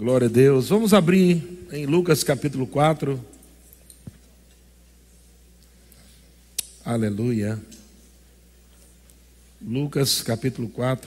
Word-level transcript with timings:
Glória 0.00 0.28
a 0.28 0.30
Deus. 0.30 0.70
Vamos 0.70 0.94
abrir 0.94 1.66
em 1.70 1.84
Lucas 1.84 2.24
capítulo 2.24 2.66
4. 2.66 3.22
Aleluia. 6.82 7.60
Lucas 9.60 10.22
capítulo 10.22 10.70
4, 10.70 11.06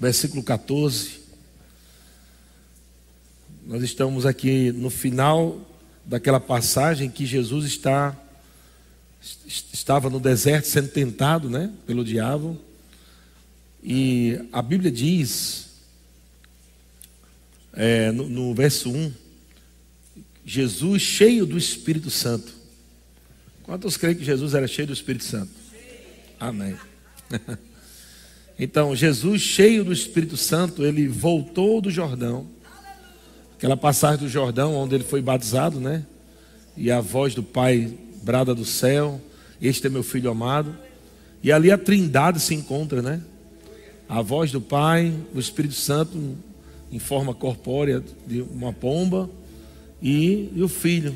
versículo 0.00 0.42
14. 0.42 1.20
Nós 3.66 3.82
estamos 3.82 4.24
aqui 4.24 4.72
no 4.72 4.88
final 4.88 5.60
daquela 6.06 6.40
passagem 6.40 7.10
que 7.10 7.26
Jesus 7.26 7.66
está 7.66 8.16
estava 9.46 10.08
no 10.08 10.18
deserto 10.18 10.66
sendo 10.66 10.88
tentado, 10.88 11.50
né, 11.50 11.70
pelo 11.86 12.02
diabo. 12.02 12.58
E 13.82 14.48
a 14.50 14.62
Bíblia 14.62 14.90
diz 14.90 15.67
é, 17.78 18.10
no, 18.10 18.28
no 18.28 18.52
verso 18.52 18.90
1, 18.90 19.12
Jesus 20.44 21.00
cheio 21.00 21.46
do 21.46 21.56
Espírito 21.56 22.10
Santo. 22.10 22.52
Quantos 23.62 23.96
creem 23.96 24.16
que 24.16 24.24
Jesus 24.24 24.52
era 24.52 24.66
cheio 24.66 24.88
do 24.88 24.92
Espírito 24.92 25.24
Santo? 25.24 25.52
Amém. 26.38 26.76
Então, 28.60 28.92
Jesus, 28.96 29.40
cheio 29.40 29.84
do 29.84 29.92
Espírito 29.92 30.36
Santo, 30.36 30.84
ele 30.84 31.06
voltou 31.06 31.80
do 31.80 31.92
Jordão. 31.92 32.44
Aquela 33.56 33.76
passagem 33.76 34.18
do 34.18 34.28
Jordão, 34.28 34.74
onde 34.74 34.96
ele 34.96 35.04
foi 35.04 35.22
batizado, 35.22 35.78
né? 35.78 36.04
E 36.76 36.90
a 36.90 37.00
voz 37.00 37.36
do 37.36 37.42
Pai 37.44 37.96
brada 38.20 38.56
do 38.56 38.64
céu: 38.64 39.20
Este 39.62 39.86
é 39.86 39.90
meu 39.90 40.02
filho 40.02 40.28
amado. 40.28 40.76
E 41.40 41.52
ali 41.52 41.70
a 41.70 41.78
Trindade 41.78 42.40
se 42.40 42.52
encontra, 42.52 43.00
né? 43.00 43.22
A 44.08 44.22
voz 44.22 44.50
do 44.50 44.60
Pai, 44.60 45.14
o 45.32 45.38
Espírito 45.38 45.74
Santo 45.74 46.36
em 46.90 46.98
forma 46.98 47.34
corpórea 47.34 48.02
de 48.26 48.40
uma 48.42 48.72
pomba 48.72 49.28
e, 50.02 50.50
e 50.54 50.62
o 50.62 50.68
filho. 50.68 51.14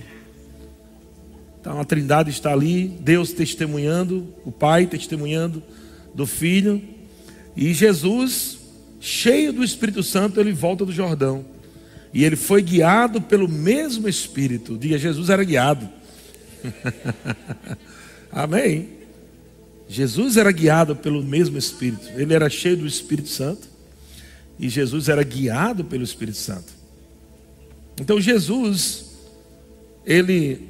Então 1.60 1.80
a 1.80 1.84
Trindade 1.84 2.30
está 2.30 2.52
ali, 2.52 2.88
Deus 2.88 3.32
testemunhando, 3.32 4.26
o 4.44 4.50
Pai 4.50 4.86
testemunhando 4.86 5.62
do 6.14 6.26
Filho, 6.26 6.82
e 7.56 7.72
Jesus, 7.72 8.58
cheio 9.00 9.52
do 9.52 9.62
Espírito 9.62 10.02
Santo, 10.02 10.40
ele 10.40 10.52
volta 10.52 10.84
do 10.84 10.92
Jordão. 10.92 11.44
E 12.12 12.24
ele 12.24 12.36
foi 12.36 12.62
guiado 12.62 13.20
pelo 13.20 13.48
mesmo 13.48 14.08
Espírito. 14.08 14.76
Diga, 14.76 14.98
Jesus 14.98 15.30
era 15.30 15.44
guiado. 15.44 15.88
Amém. 18.30 18.88
Jesus 19.88 20.36
era 20.36 20.50
guiado 20.52 20.96
pelo 20.96 21.22
mesmo 21.22 21.58
Espírito. 21.58 22.08
Ele 22.16 22.34
era 22.34 22.48
cheio 22.50 22.78
do 22.78 22.86
Espírito 22.86 23.28
Santo. 23.28 23.68
E 24.58 24.68
Jesus 24.68 25.08
era 25.08 25.22
guiado 25.22 25.84
pelo 25.84 26.04
Espírito 26.04 26.38
Santo. 26.38 26.72
Então 28.00 28.20
Jesus, 28.20 29.06
ele, 30.06 30.60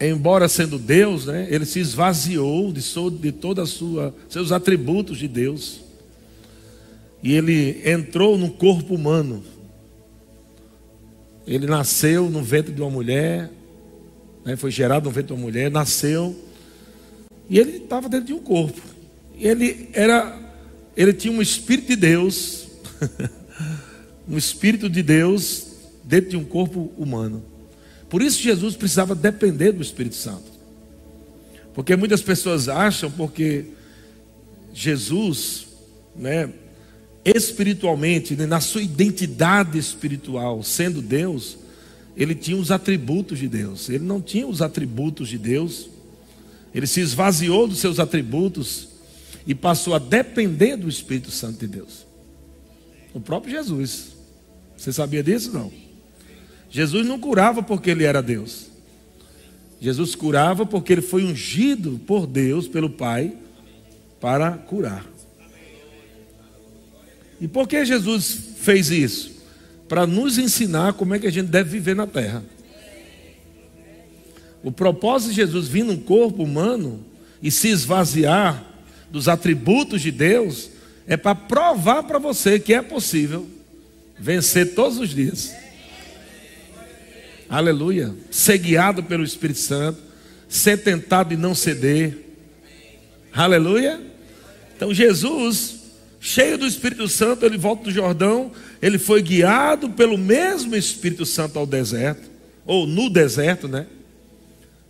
embora 0.00 0.48
sendo 0.48 0.78
Deus, 0.78 1.26
né, 1.26 1.46
ele 1.50 1.64
se 1.64 1.80
esvaziou 1.80 2.72
de, 2.72 2.82
de 3.20 3.32
toda 3.32 3.64
sua 3.66 4.14
seus 4.28 4.52
atributos 4.52 5.18
de 5.18 5.28
Deus. 5.28 5.80
E 7.22 7.32
ele 7.32 7.82
entrou 7.88 8.36
no 8.36 8.50
corpo 8.50 8.94
humano. 8.94 9.42
Ele 11.46 11.66
nasceu 11.66 12.28
no 12.28 12.42
ventre 12.42 12.72
de 12.72 12.80
uma 12.80 12.90
mulher, 12.90 13.50
né, 14.44 14.56
foi 14.56 14.70
gerado 14.70 15.04
no 15.04 15.10
ventre 15.10 15.28
de 15.28 15.32
uma 15.32 15.42
mulher, 15.42 15.70
nasceu 15.70 16.36
e 17.48 17.58
ele 17.58 17.78
estava 17.78 18.08
dentro 18.08 18.26
de 18.26 18.32
um 18.32 18.40
corpo. 18.40 18.80
Ele 19.38 19.88
era 19.92 20.38
ele 20.96 21.12
tinha 21.12 21.32
um 21.32 21.42
Espírito 21.42 21.88
de 21.88 21.96
Deus, 21.96 22.66
um 24.26 24.38
Espírito 24.38 24.88
de 24.88 25.02
Deus 25.02 25.66
dentro 26.02 26.30
de 26.30 26.36
um 26.36 26.44
corpo 26.44 26.92
humano. 26.96 27.44
Por 28.08 28.22
isso 28.22 28.40
Jesus 28.40 28.76
precisava 28.76 29.14
depender 29.14 29.72
do 29.72 29.82
Espírito 29.82 30.14
Santo. 30.14 30.56
Porque 31.74 31.94
muitas 31.94 32.22
pessoas 32.22 32.68
acham 32.68 33.10
porque 33.10 33.66
Jesus, 34.72 35.66
né, 36.14 36.50
espiritualmente, 37.24 38.34
né, 38.34 38.46
na 38.46 38.60
sua 38.60 38.82
identidade 38.82 39.78
espiritual, 39.78 40.62
sendo 40.62 41.02
Deus, 41.02 41.58
ele 42.16 42.34
tinha 42.34 42.56
os 42.56 42.70
atributos 42.70 43.38
de 43.38 43.48
Deus. 43.48 43.90
Ele 43.90 44.04
não 44.04 44.22
tinha 44.22 44.46
os 44.46 44.62
atributos 44.62 45.28
de 45.28 45.36
Deus. 45.36 45.90
Ele 46.74 46.86
se 46.86 47.00
esvaziou 47.00 47.68
dos 47.68 47.78
seus 47.78 47.98
atributos 47.98 48.95
e 49.46 49.54
passou 49.54 49.94
a 49.94 49.98
depender 49.98 50.76
do 50.76 50.88
Espírito 50.88 51.30
Santo 51.30 51.60
de 51.60 51.66
Deus. 51.66 52.06
O 53.14 53.20
próprio 53.20 53.52
Jesus. 53.52 54.16
Você 54.76 54.92
sabia 54.92 55.22
disso? 55.22 55.52
Não. 55.52 55.72
Jesus 56.70 57.06
não 57.06 57.18
curava 57.18 57.62
porque 57.62 57.90
ele 57.90 58.04
era 58.04 58.22
Deus. 58.22 58.66
Jesus 59.80 60.14
curava 60.14 60.66
porque 60.66 60.92
ele 60.92 61.02
foi 61.02 61.24
ungido 61.24 62.00
por 62.06 62.26
Deus, 62.26 62.66
pelo 62.66 62.90
Pai, 62.90 63.32
para 64.20 64.52
curar. 64.52 65.06
E 67.40 67.46
por 67.46 67.68
que 67.68 67.84
Jesus 67.84 68.38
fez 68.58 68.90
isso? 68.90 69.36
Para 69.88 70.06
nos 70.06 70.38
ensinar 70.38 70.94
como 70.94 71.14
é 71.14 71.18
que 71.18 71.26
a 71.26 71.32
gente 71.32 71.48
deve 71.48 71.70
viver 71.70 71.94
na 71.94 72.06
terra. 72.06 72.42
O 74.62 74.72
propósito 74.72 75.30
de 75.30 75.36
Jesus 75.36 75.68
vir 75.68 75.84
num 75.84 75.98
corpo 75.98 76.42
humano 76.42 77.04
e 77.42 77.50
se 77.50 77.68
esvaziar 77.68 78.65
dos 79.10 79.28
atributos 79.28 80.02
de 80.02 80.10
Deus, 80.10 80.70
é 81.06 81.16
para 81.16 81.34
provar 81.34 82.02
para 82.02 82.18
você 82.18 82.58
que 82.58 82.74
é 82.74 82.82
possível 82.82 83.46
vencer 84.18 84.74
todos 84.74 84.98
os 84.98 85.10
dias. 85.10 85.54
Aleluia. 87.48 88.14
Ser 88.30 88.58
guiado 88.58 89.02
pelo 89.02 89.22
Espírito 89.22 89.60
Santo, 89.60 90.00
ser 90.48 90.82
tentado 90.82 91.32
e 91.32 91.36
não 91.36 91.54
ceder. 91.54 92.18
Aleluia. 93.32 94.00
Então 94.76 94.92
Jesus, 94.92 95.76
cheio 96.20 96.58
do 96.58 96.66
Espírito 96.66 97.08
Santo, 97.08 97.46
ele 97.46 97.56
volta 97.56 97.84
do 97.84 97.90
Jordão, 97.90 98.50
ele 98.82 98.98
foi 98.98 99.22
guiado 99.22 99.90
pelo 99.90 100.18
mesmo 100.18 100.74
Espírito 100.74 101.24
Santo 101.24 101.58
ao 101.58 101.66
deserto, 101.66 102.28
ou 102.64 102.86
no 102.86 103.08
deserto, 103.08 103.68
né? 103.68 103.86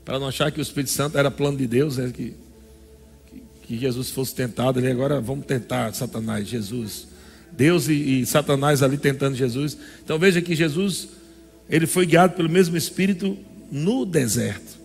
Para 0.04 0.18
não 0.18 0.28
achar 0.28 0.50
que 0.50 0.60
o 0.60 0.62
Espírito 0.62 0.90
Santo 0.90 1.18
era 1.18 1.30
plano 1.30 1.58
de 1.58 1.66
Deus, 1.66 1.98
é 1.98 2.08
que 2.08 2.34
que 3.66 3.76
Jesus 3.76 4.10
fosse 4.10 4.34
tentado 4.34 4.78
ali, 4.78 4.88
agora 4.88 5.20
vamos 5.20 5.44
tentar 5.44 5.92
Satanás, 5.92 6.46
Jesus. 6.46 7.08
Deus 7.52 7.88
e, 7.88 8.20
e, 8.20 8.26
Satanás 8.26 8.82
ali 8.82 8.96
tentando 8.96 9.34
Jesus. 9.34 9.76
Então 10.04 10.18
veja 10.18 10.40
que 10.40 10.54
Jesus, 10.54 11.08
ele 11.68 11.86
foi 11.86 12.06
guiado 12.06 12.34
pelo 12.34 12.48
mesmo 12.48 12.76
Espírito 12.76 13.36
no 13.70 14.06
deserto. 14.06 14.78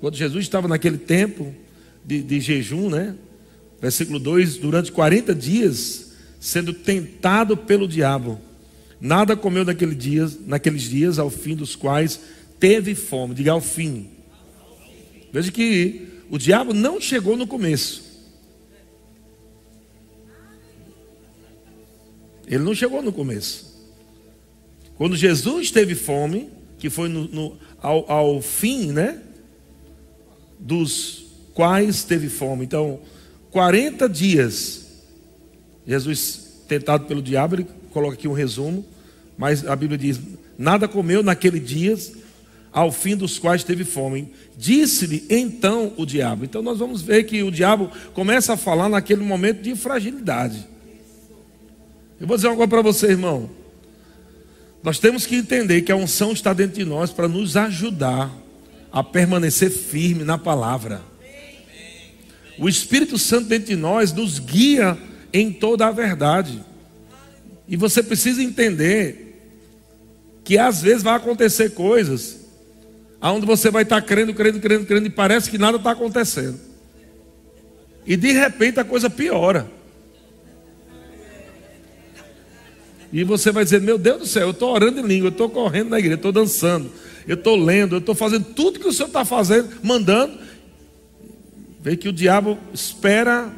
Quando 0.00 0.16
Jesus 0.16 0.44
estava 0.44 0.66
naquele 0.66 0.96
tempo 0.96 1.54
de, 2.04 2.22
de 2.22 2.40
jejum, 2.40 2.88
né? 2.88 3.14
Versículo 3.80 4.18
2: 4.18 4.56
durante 4.56 4.90
40 4.90 5.34
dias, 5.34 6.12
sendo 6.40 6.72
tentado 6.72 7.56
pelo 7.56 7.86
diabo, 7.86 8.40
nada 9.00 9.36
comeu 9.36 9.64
naquele 9.64 9.94
dias, 9.94 10.38
naqueles 10.46 10.82
dias, 10.82 11.18
ao 11.18 11.28
fim 11.28 11.54
dos 11.54 11.76
quais 11.76 12.20
teve 12.58 12.94
fome. 12.94 13.34
Diga 13.34 13.52
ao 13.52 13.60
fim. 13.60 14.08
Veja 15.32 15.50
que 15.50 16.11
o 16.32 16.38
diabo 16.38 16.72
não 16.72 16.98
chegou 16.98 17.36
no 17.36 17.46
começo. 17.46 18.02
Ele 22.46 22.64
não 22.64 22.74
chegou 22.74 23.02
no 23.02 23.12
começo. 23.12 23.70
Quando 24.96 25.14
Jesus 25.14 25.70
teve 25.70 25.94
fome, 25.94 26.48
que 26.78 26.88
foi 26.88 27.10
no, 27.10 27.28
no, 27.28 27.58
ao, 27.82 28.10
ao 28.10 28.40
fim, 28.40 28.92
né? 28.92 29.20
Dos 30.58 31.26
quais 31.52 32.02
teve 32.02 32.30
fome. 32.30 32.64
Então, 32.64 33.00
40 33.50 34.08
dias, 34.08 34.86
Jesus 35.86 36.62
tentado 36.66 37.04
pelo 37.04 37.20
diabo, 37.20 37.56
ele 37.56 37.66
coloca 37.90 38.14
aqui 38.14 38.26
um 38.26 38.32
resumo, 38.32 38.82
mas 39.36 39.66
a 39.66 39.76
Bíblia 39.76 39.98
diz: 39.98 40.18
nada 40.56 40.88
comeu 40.88 41.22
naquele 41.22 41.60
dia, 41.60 41.94
ao 42.72 42.90
fim 42.90 43.14
dos 43.14 43.38
quais 43.38 43.62
teve 43.62 43.84
fome. 43.84 44.32
Disse-lhe 44.56 45.26
então 45.28 45.92
o 45.96 46.06
diabo. 46.06 46.44
Então 46.44 46.62
nós 46.62 46.78
vamos 46.78 47.02
ver 47.02 47.24
que 47.24 47.42
o 47.42 47.50
diabo 47.50 47.90
começa 48.14 48.54
a 48.54 48.56
falar 48.56 48.88
naquele 48.88 49.22
momento 49.22 49.60
de 49.60 49.76
fragilidade. 49.76 50.66
Eu 52.18 52.26
vou 52.26 52.36
dizer 52.36 52.48
coisa 52.48 52.68
para 52.68 52.82
você, 52.82 53.08
irmão. 53.08 53.50
Nós 54.82 54.98
temos 54.98 55.26
que 55.26 55.36
entender 55.36 55.82
que 55.82 55.92
a 55.92 55.96
unção 55.96 56.32
está 56.32 56.52
dentro 56.52 56.76
de 56.76 56.84
nós 56.84 57.12
para 57.12 57.28
nos 57.28 57.56
ajudar 57.56 58.32
a 58.90 59.04
permanecer 59.04 59.70
firme 59.70 60.24
na 60.24 60.38
palavra. 60.38 61.02
O 62.58 62.68
Espírito 62.68 63.18
Santo 63.18 63.48
dentro 63.48 63.68
de 63.68 63.76
nós 63.76 64.12
nos 64.12 64.38
guia 64.38 64.98
em 65.32 65.52
toda 65.52 65.86
a 65.86 65.90
verdade. 65.90 66.62
E 67.68 67.76
você 67.76 68.02
precisa 68.02 68.42
entender 68.42 69.28
que 70.44 70.58
às 70.58 70.82
vezes 70.82 71.02
vai 71.02 71.14
acontecer 71.14 71.70
coisas 71.70 72.41
aonde 73.22 73.46
você 73.46 73.70
vai 73.70 73.84
estar 73.84 74.02
crendo, 74.02 74.34
crendo, 74.34 74.58
crendo, 74.58 74.84
crendo, 74.84 75.06
e 75.06 75.10
parece 75.10 75.48
que 75.48 75.56
nada 75.56 75.76
está 75.76 75.92
acontecendo. 75.92 76.58
E 78.04 78.16
de 78.16 78.32
repente 78.32 78.80
a 78.80 78.84
coisa 78.84 79.08
piora. 79.08 79.70
E 83.12 83.22
você 83.22 83.52
vai 83.52 83.62
dizer: 83.62 83.80
Meu 83.80 83.96
Deus 83.96 84.18
do 84.18 84.26
céu, 84.26 84.48
eu 84.48 84.50
estou 84.50 84.72
orando 84.72 84.98
em 84.98 85.06
língua, 85.06 85.28
eu 85.28 85.32
estou 85.32 85.48
correndo 85.48 85.90
na 85.90 86.00
igreja, 86.00 86.16
estou 86.16 86.32
dançando, 86.32 86.90
eu 87.28 87.34
estou 87.34 87.54
lendo, 87.54 87.94
eu 87.94 88.00
estou 88.00 88.14
fazendo 88.14 88.46
tudo 88.46 88.80
que 88.80 88.88
o 88.88 88.92
Senhor 88.92 89.06
está 89.06 89.24
fazendo, 89.24 89.68
mandando. 89.84 90.36
Vê 91.80 91.96
que 91.96 92.08
o 92.08 92.12
diabo 92.12 92.58
espera 92.74 93.52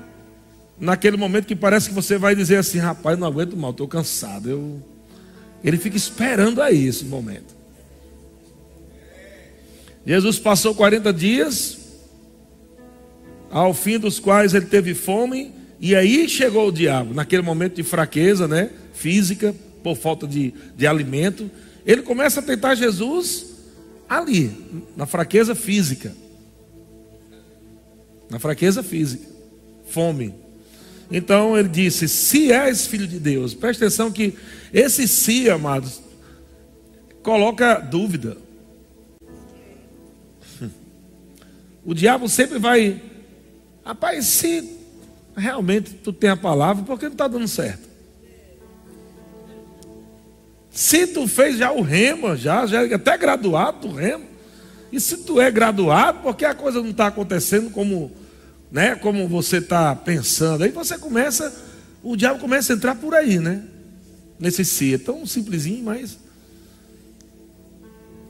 naquele 0.78 1.16
momento 1.16 1.46
que 1.46 1.56
parece 1.56 1.88
que 1.88 1.94
você 1.94 2.18
vai 2.18 2.34
dizer 2.34 2.56
assim: 2.56 2.78
Rapaz, 2.78 3.18
não 3.18 3.26
aguento 3.26 3.56
mal, 3.56 3.70
estou 3.70 3.88
cansado. 3.88 4.50
Eu... 4.50 4.82
Ele 5.62 5.78
fica 5.78 5.96
esperando 5.96 6.60
aí 6.60 6.86
esse 6.86 7.06
momento. 7.06 7.53
Jesus 10.06 10.38
passou 10.38 10.74
40 10.74 11.12
dias, 11.12 11.78
ao 13.50 13.72
fim 13.72 13.98
dos 13.98 14.18
quais 14.18 14.52
ele 14.52 14.66
teve 14.66 14.94
fome, 14.94 15.52
e 15.80 15.94
aí 15.94 16.28
chegou 16.28 16.68
o 16.68 16.72
diabo, 16.72 17.14
naquele 17.14 17.42
momento 17.42 17.76
de 17.76 17.82
fraqueza, 17.82 18.46
né? 18.46 18.70
Física, 18.92 19.54
por 19.82 19.96
falta 19.96 20.26
de, 20.26 20.52
de 20.76 20.86
alimento. 20.86 21.50
Ele 21.86 22.02
começa 22.02 22.40
a 22.40 22.42
tentar 22.42 22.74
Jesus 22.74 23.46
ali, 24.08 24.50
na 24.96 25.06
fraqueza 25.06 25.54
física. 25.54 26.14
Na 28.30 28.38
fraqueza 28.38 28.82
física. 28.82 29.26
Fome. 29.88 30.34
Então 31.10 31.56
ele 31.56 31.68
disse: 31.68 32.08
Se 32.08 32.50
és 32.50 32.86
filho 32.86 33.06
de 33.06 33.18
Deus, 33.18 33.54
preste 33.54 33.84
atenção 33.84 34.10
que 34.10 34.34
esse 34.72 35.06
se, 35.06 35.50
amados, 35.50 36.02
coloca 37.22 37.78
dúvida. 37.78 38.43
O 41.84 41.92
diabo 41.92 42.28
sempre 42.28 42.58
vai, 42.58 43.00
rapaz, 43.84 44.24
se 44.26 44.78
realmente 45.36 45.92
tu 45.94 46.12
tem 46.12 46.30
a 46.30 46.36
palavra, 46.36 46.84
por 46.84 46.98
que 46.98 47.06
não 47.06 47.12
está 47.12 47.28
dando 47.28 47.46
certo? 47.46 47.88
Se 50.70 51.06
tu 51.06 51.28
fez 51.28 51.58
já 51.58 51.70
o 51.70 51.82
rema, 51.82 52.36
já, 52.36 52.66
já 52.66 52.86
é 52.86 52.94
até 52.94 53.16
graduado 53.18 53.88
do 53.88 53.94
rema, 53.94 54.24
e 54.90 54.98
se 54.98 55.18
tu 55.18 55.40
é 55.40 55.50
graduado, 55.50 56.20
porque 56.22 56.44
a 56.44 56.54
coisa 56.54 56.80
não 56.80 56.90
está 56.90 57.08
acontecendo 57.08 57.70
como, 57.70 58.10
né, 58.70 58.94
como 58.94 59.28
você 59.28 59.58
está 59.58 59.94
pensando, 59.94 60.64
aí 60.64 60.70
você 60.70 60.96
começa, 60.96 61.52
o 62.02 62.16
diabo 62.16 62.40
começa 62.40 62.72
a 62.72 62.76
entrar 62.76 62.94
por 62.94 63.14
aí, 63.14 63.38
né? 63.38 63.62
Nesse 64.38 64.64
si, 64.64 64.94
é 64.94 64.98
tão 64.98 65.24
simplesinho, 65.26 65.84
mas. 65.84 66.18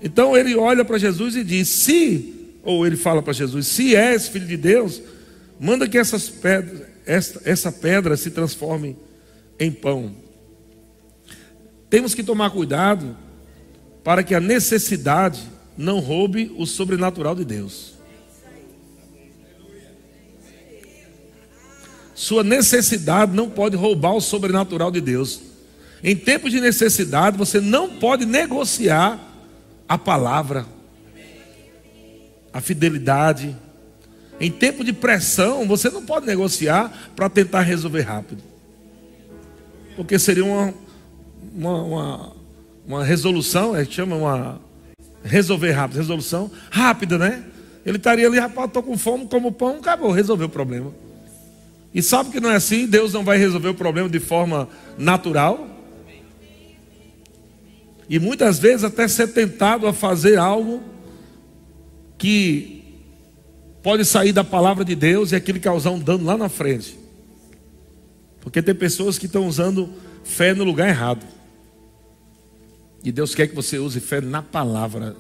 Então 0.03 0.37
ele 0.37 0.55
olha 0.55 0.85
para 0.85 0.99
Jesus 0.99 1.35
e 1.35 1.43
diz: 1.43 1.69
se 1.69 2.44
ou 2.65 2.87
ele 2.87 2.97
fala 2.97 3.23
para 3.23 3.33
Jesus: 3.33 3.67
Se 3.67 3.95
és 3.95 4.29
filho 4.29 4.47
de 4.47 4.57
Deus, 4.57 5.01
manda 5.61 5.89
que 5.89 5.99
essas 5.99 6.29
pedras, 6.29 6.89
essa, 7.07 7.41
essa 7.45 7.73
pedra 7.73 8.17
se 8.17 8.31
transforme 8.31 8.97
em 9.59 9.71
pão. 9.71 10.15
Temos 11.91 12.15
que 12.15 12.23
tomar 12.23 12.51
cuidado 12.51 13.17
para 14.03 14.23
que 14.23 14.35
a 14.35 14.41
necessidade 14.41 15.41
não 15.77 16.01
roube 16.01 16.53
o 16.57 16.67
sobrenatural 16.67 17.35
de 17.35 17.45
Deus. 17.45 17.95
Sua 22.15 22.45
necessidade 22.45 23.35
não 23.35 23.51
pode 23.51 23.77
roubar 23.77 24.15
o 24.15 24.21
sobrenatural 24.21 24.91
de 24.91 25.01
Deus. 25.01 25.41
Em 26.03 26.15
tempos 26.15 26.53
de 26.53 26.61
necessidade, 26.61 27.37
você 27.37 27.61
não 27.61 27.97
pode 27.97 28.25
negociar 28.25 29.19
a 29.89 29.99
palavra 29.99 30.67
a 32.55 32.61
fidelidade. 32.61 33.55
Em 34.41 34.51
tempo 34.51 34.85
de 34.85 34.93
pressão, 34.93 35.67
você 35.67 35.91
não 35.91 36.05
pode 36.05 36.25
negociar 36.25 37.11
para 37.17 37.29
tentar 37.29 37.63
resolver 37.63 38.03
rápido. 38.03 38.43
Porque 39.97 40.19
seria 40.19 40.45
uma, 40.45 40.75
uma, 41.53 41.83
uma, 41.83 42.33
uma 42.87 43.05
resolução, 43.05 43.77
é 43.77 43.85
que 43.85 43.93
chama 43.93 44.15
uma. 44.15 44.61
Resolver 45.25 45.73
rápido, 45.73 45.97
resolução 45.97 46.51
rápida, 46.71 47.17
né? 47.17 47.45
Ele 47.85 47.97
estaria 47.97 48.27
ali, 48.27 48.39
rapaz, 48.39 48.69
estou 48.69 48.83
com 48.83 48.97
fome, 48.97 49.27
como 49.27 49.51
pão, 49.51 49.77
acabou, 49.77 50.11
resolveu 50.11 50.47
o 50.47 50.51
problema. 50.51 50.93
E 51.95 52.03
sabe 52.03 52.31
que 52.31 52.41
não 52.41 52.51
é 52.51 52.57
assim? 52.57 52.87
Deus 52.87 53.13
não 53.13 53.25
vai 53.25 53.39
resolver 53.39 53.69
o 53.69 53.75
problema 53.75 54.09
de 54.09 54.21
forma 54.21 54.69
natural. 54.99 55.67
E 58.09 58.19
muitas 58.19 58.59
vezes 58.59 58.85
até 58.85 59.09
ser 59.09 59.29
tentado 59.29 59.87
a 59.87 59.95
fazer 59.95 60.39
algo 60.39 60.83
que 62.19 62.85
pode 63.83 64.05
sair 64.05 64.33
da 64.33 64.43
palavra 64.43 64.85
de 64.85 64.95
Deus 64.95 65.33
e 65.33 65.37
aquilo 65.37 65.61
causar 65.61 65.91
um 65.91 65.99
dano 65.99 66.25
lá 66.25 66.37
na 66.37 66.49
frente. 66.49 66.99
Porque 68.41 68.63
tem 68.63 68.75
pessoas 68.75 69.19
que 69.19 69.27
estão 69.27 69.47
usando 69.47 69.91
fé 70.25 70.55
no 70.55 70.65
lugar 70.65 70.89
errado. 70.89 71.25
E 73.03 73.13
Deus 73.13 73.35
quer 73.35 73.47
que 73.47 73.55
você 73.55 73.79
use 73.79 74.01
fé 74.01 74.21
na 74.21 74.43
palavra. 74.43 75.17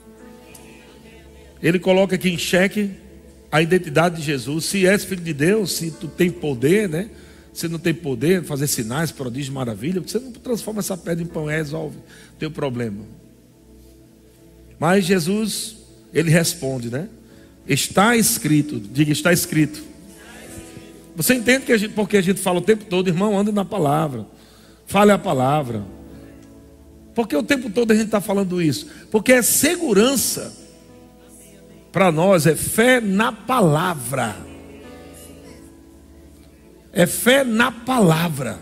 Ele 1.63 1.79
coloca 1.79 2.15
aqui 2.15 2.31
em 2.31 2.39
xeque 2.39 2.91
a 3.53 3.61
identidade 3.61 4.17
de 4.17 4.23
Jesus. 4.23 4.65
Se 4.65 4.87
és 4.87 5.05
filho 5.05 5.23
de 5.23 5.33
Deus, 5.33 5.73
se 5.73 5.91
tu 5.91 6.09
tem 6.09 6.31
poder, 6.31 6.89
né? 6.89 7.11
Se 7.53 7.69
não 7.69 7.79
tem 7.79 7.95
poder, 7.95 8.43
fazer 8.43 8.67
sinais, 8.67 9.13
prodígio, 9.13 9.53
maravilha, 9.53 10.01
você 10.01 10.19
não 10.19 10.33
transforma 10.33 10.81
essa 10.81 10.97
pedra 10.97 11.23
em 11.23 11.27
pão 11.27 11.51
e 11.51 11.55
resolve 11.55 11.97
o 11.97 12.37
teu 12.39 12.51
problema. 12.51 13.05
Mas 14.79 15.05
Jesus 15.05 15.77
ele 16.15 16.31
responde, 16.31 16.89
né? 16.89 17.09
Está 17.67 18.17
escrito, 18.17 18.79
diga 18.79 19.11
está 19.11 19.33
escrito. 19.33 19.83
Você 21.17 21.35
entende 21.35 21.67
que 21.67 21.73
a 21.73 21.77
gente, 21.77 21.93
porque 21.93 22.17
a 22.17 22.23
gente 22.23 22.41
fala 22.41 22.59
o 22.59 22.63
tempo 22.63 22.85
todo, 22.85 23.09
irmão, 23.09 23.37
anda 23.37 23.51
na 23.51 23.65
palavra, 23.65 24.27
fale 24.87 25.11
a 25.11 25.19
palavra. 25.19 25.83
Porque 27.15 27.37
o 27.37 27.43
tempo 27.43 27.69
todo 27.71 27.91
a 27.91 27.95
gente 27.95 28.07
está 28.07 28.21
falando 28.21 28.63
isso? 28.63 28.89
Porque 29.11 29.33
é 29.33 29.43
segurança 29.43 30.53
para 31.91 32.11
nós, 32.13 32.47
é 32.47 32.55
fé 32.55 33.01
na 33.01 33.33
palavra. 33.33 34.37
É 36.93 37.07
fé 37.07 37.43
na 37.43 37.73
palavra. 37.73 38.59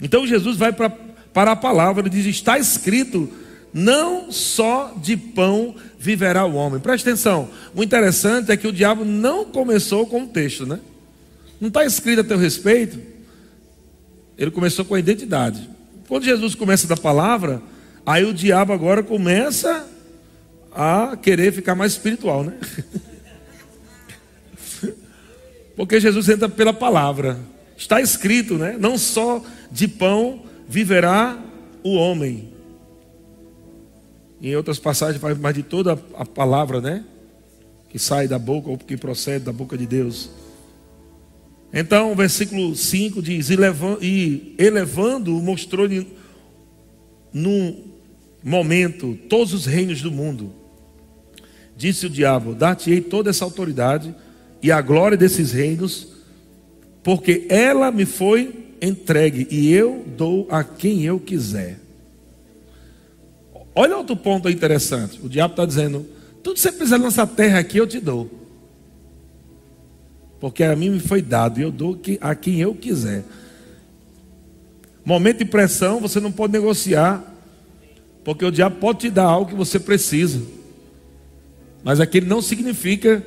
Então 0.00 0.26
Jesus 0.26 0.56
vai 0.56 0.72
para, 0.72 0.92
a 1.52 1.56
palavra, 1.56 2.02
ele 2.02 2.10
diz: 2.10 2.26
está 2.26 2.58
escrito 2.58 3.28
não 3.72 4.32
só 4.32 4.94
de 4.96 5.16
pão 5.16 5.74
viverá 5.98 6.44
o 6.44 6.54
homem. 6.54 6.80
Preste 6.80 7.08
atenção. 7.08 7.48
O 7.74 7.82
interessante 7.82 8.50
é 8.50 8.56
que 8.56 8.66
o 8.66 8.72
diabo 8.72 9.04
não 9.04 9.44
começou 9.44 10.06
com 10.06 10.24
o 10.24 10.26
texto, 10.26 10.66
né? 10.66 10.80
Não 11.60 11.68
está 11.68 11.84
escrito 11.84 12.20
a 12.20 12.24
teu 12.24 12.38
respeito. 12.38 12.98
Ele 14.36 14.50
começou 14.50 14.84
com 14.84 14.94
a 14.94 14.98
identidade. 14.98 15.68
Quando 16.08 16.24
Jesus 16.24 16.54
começa 16.54 16.88
da 16.88 16.96
palavra, 16.96 17.62
aí 18.04 18.24
o 18.24 18.32
diabo 18.34 18.72
agora 18.72 19.02
começa 19.02 19.86
a 20.72 21.16
querer 21.16 21.52
ficar 21.52 21.74
mais 21.74 21.92
espiritual, 21.92 22.42
né? 22.42 22.54
Porque 25.76 26.00
Jesus 26.00 26.28
entra 26.28 26.48
pela 26.48 26.72
palavra. 26.72 27.38
Está 27.76 28.00
escrito, 28.00 28.56
né? 28.56 28.76
Não 28.78 28.98
só 28.98 29.44
de 29.70 29.86
pão 29.86 30.42
viverá 30.68 31.38
o 31.82 31.94
homem, 31.94 32.48
em 34.40 34.56
outras 34.56 34.78
passagens 34.78 35.20
fala 35.20 35.34
mais 35.34 35.54
de 35.54 35.62
toda 35.62 35.92
a 36.14 36.24
palavra, 36.24 36.80
né? 36.80 37.04
Que 37.88 37.98
sai 37.98 38.26
da 38.26 38.38
boca 38.38 38.70
ou 38.70 38.78
que 38.78 38.96
procede 38.96 39.44
da 39.44 39.52
boca 39.52 39.76
de 39.76 39.86
Deus. 39.86 40.30
Então, 41.72 42.12
o 42.12 42.16
versículo 42.16 42.74
5 42.74 43.22
diz: 43.22 43.48
E 43.50 44.54
elevando, 44.58 45.32
mostrou-lhe 45.32 46.06
num 47.32 47.84
momento 48.42 49.18
todos 49.28 49.52
os 49.52 49.66
reinos 49.66 50.00
do 50.00 50.10
mundo. 50.10 50.52
Disse 51.76 52.06
o 52.06 52.10
diabo: 52.10 52.54
Dar-te-ei 52.54 53.00
toda 53.00 53.30
essa 53.30 53.44
autoridade 53.44 54.14
e 54.62 54.72
a 54.72 54.80
glória 54.80 55.16
desses 55.16 55.52
reinos, 55.52 56.08
porque 57.02 57.46
ela 57.48 57.90
me 57.90 58.04
foi 58.04 58.74
entregue 58.82 59.46
e 59.50 59.72
eu 59.72 60.04
dou 60.16 60.46
a 60.50 60.64
quem 60.64 61.04
eu 61.04 61.20
quiser. 61.20 61.78
Olha 63.74 63.96
outro 63.96 64.16
ponto 64.16 64.48
interessante. 64.48 65.20
O 65.22 65.28
diabo 65.28 65.52
está 65.52 65.64
dizendo: 65.64 66.06
tudo 66.42 66.54
que 66.54 66.60
você 66.60 66.72
precisa 66.72 66.98
nessa 66.98 67.26
terra 67.26 67.58
aqui 67.58 67.78
eu 67.78 67.86
te 67.86 68.00
dou. 68.00 68.30
Porque 70.40 70.64
a 70.64 70.74
mim 70.74 70.90
me 70.90 71.00
foi 71.00 71.20
dado 71.20 71.60
e 71.60 71.62
eu 71.62 71.70
dou 71.70 72.00
a 72.20 72.34
quem 72.34 72.60
eu 72.60 72.74
quiser. 72.74 73.24
Momento 75.04 75.38
de 75.38 75.44
pressão, 75.44 76.00
você 76.00 76.18
não 76.18 76.32
pode 76.32 76.52
negociar. 76.52 77.24
Porque 78.24 78.44
o 78.44 78.50
diabo 78.50 78.76
pode 78.76 79.00
te 79.00 79.10
dar 79.10 79.24
algo 79.24 79.50
que 79.50 79.56
você 79.56 79.78
precisa. 79.78 80.40
Mas 81.82 82.00
aquilo 82.00 82.26
não 82.26 82.42
significa 82.42 83.24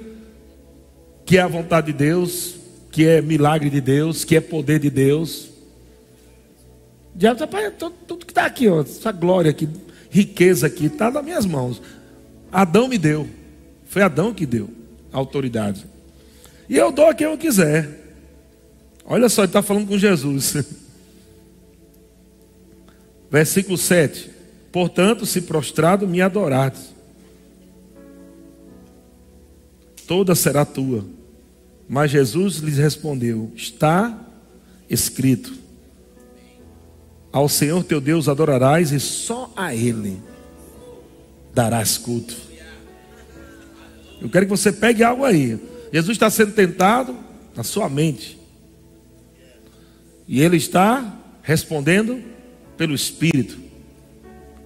que 1.25 1.37
é 1.37 1.41
a 1.41 1.47
vontade 1.47 1.87
de 1.87 1.93
Deus, 1.93 2.55
que 2.91 3.05
é 3.05 3.21
milagre 3.21 3.69
de 3.69 3.81
Deus, 3.81 4.23
que 4.23 4.35
é 4.35 4.41
poder 4.41 4.79
de 4.79 4.89
Deus. 4.89 5.49
O 7.15 7.17
diabo 7.17 7.43
está, 7.43 7.89
tudo 8.07 8.25
que 8.25 8.31
está 8.31 8.45
aqui, 8.45 8.67
ó, 8.67 8.81
essa 8.81 9.11
glória 9.11 9.49
aqui 9.49 9.67
riqueza 10.13 10.67
aqui, 10.67 10.85
está 10.85 11.09
nas 11.09 11.25
minhas 11.25 11.43
mãos. 11.43 11.81
Adão 12.51 12.87
me 12.87 12.99
deu. 12.99 13.27
Foi 13.85 14.03
Adão 14.03 14.31
que 14.31 14.45
deu 14.45 14.69
a 15.11 15.17
autoridade. 15.17 15.85
E 16.69 16.77
eu 16.77 16.91
dou 16.91 17.07
a 17.07 17.15
quem 17.15 17.25
eu 17.25 17.37
quiser. 17.37 17.89
Olha 19.03 19.27
só, 19.27 19.41
ele 19.41 19.49
está 19.49 19.63
falando 19.63 19.87
com 19.87 19.97
Jesus. 19.97 20.57
Versículo 23.29 23.75
7. 23.75 24.29
Portanto, 24.71 25.25
se 25.25 25.41
prostrado 25.41 26.07
me 26.07 26.21
adorares, 26.21 26.93
toda 30.05 30.35
será 30.35 30.63
tua. 30.63 31.03
Mas 31.89 32.11
Jesus 32.11 32.57
lhes 32.57 32.77
respondeu: 32.77 33.51
Está 33.55 34.15
escrito: 34.87 35.62
Ao 37.33 37.49
Senhor 37.49 37.83
teu 37.83 37.99
Deus 37.99 38.29
adorarás 38.29 38.91
e 38.91 38.99
só 38.99 39.51
a 39.55 39.73
Ele 39.73 40.21
darás 41.51 41.97
culto. 41.97 42.35
Eu 44.21 44.29
quero 44.29 44.45
que 44.45 44.51
você 44.51 44.71
pegue 44.71 45.03
algo 45.03 45.25
aí. 45.25 45.59
Jesus 45.91 46.15
está 46.15 46.29
sendo 46.29 46.53
tentado 46.53 47.17
na 47.55 47.63
sua 47.63 47.89
mente. 47.89 48.39
E 50.27 50.41
ele 50.41 50.57
está 50.57 51.19
respondendo 51.41 52.21
pelo 52.77 52.95
Espírito, 52.95 53.57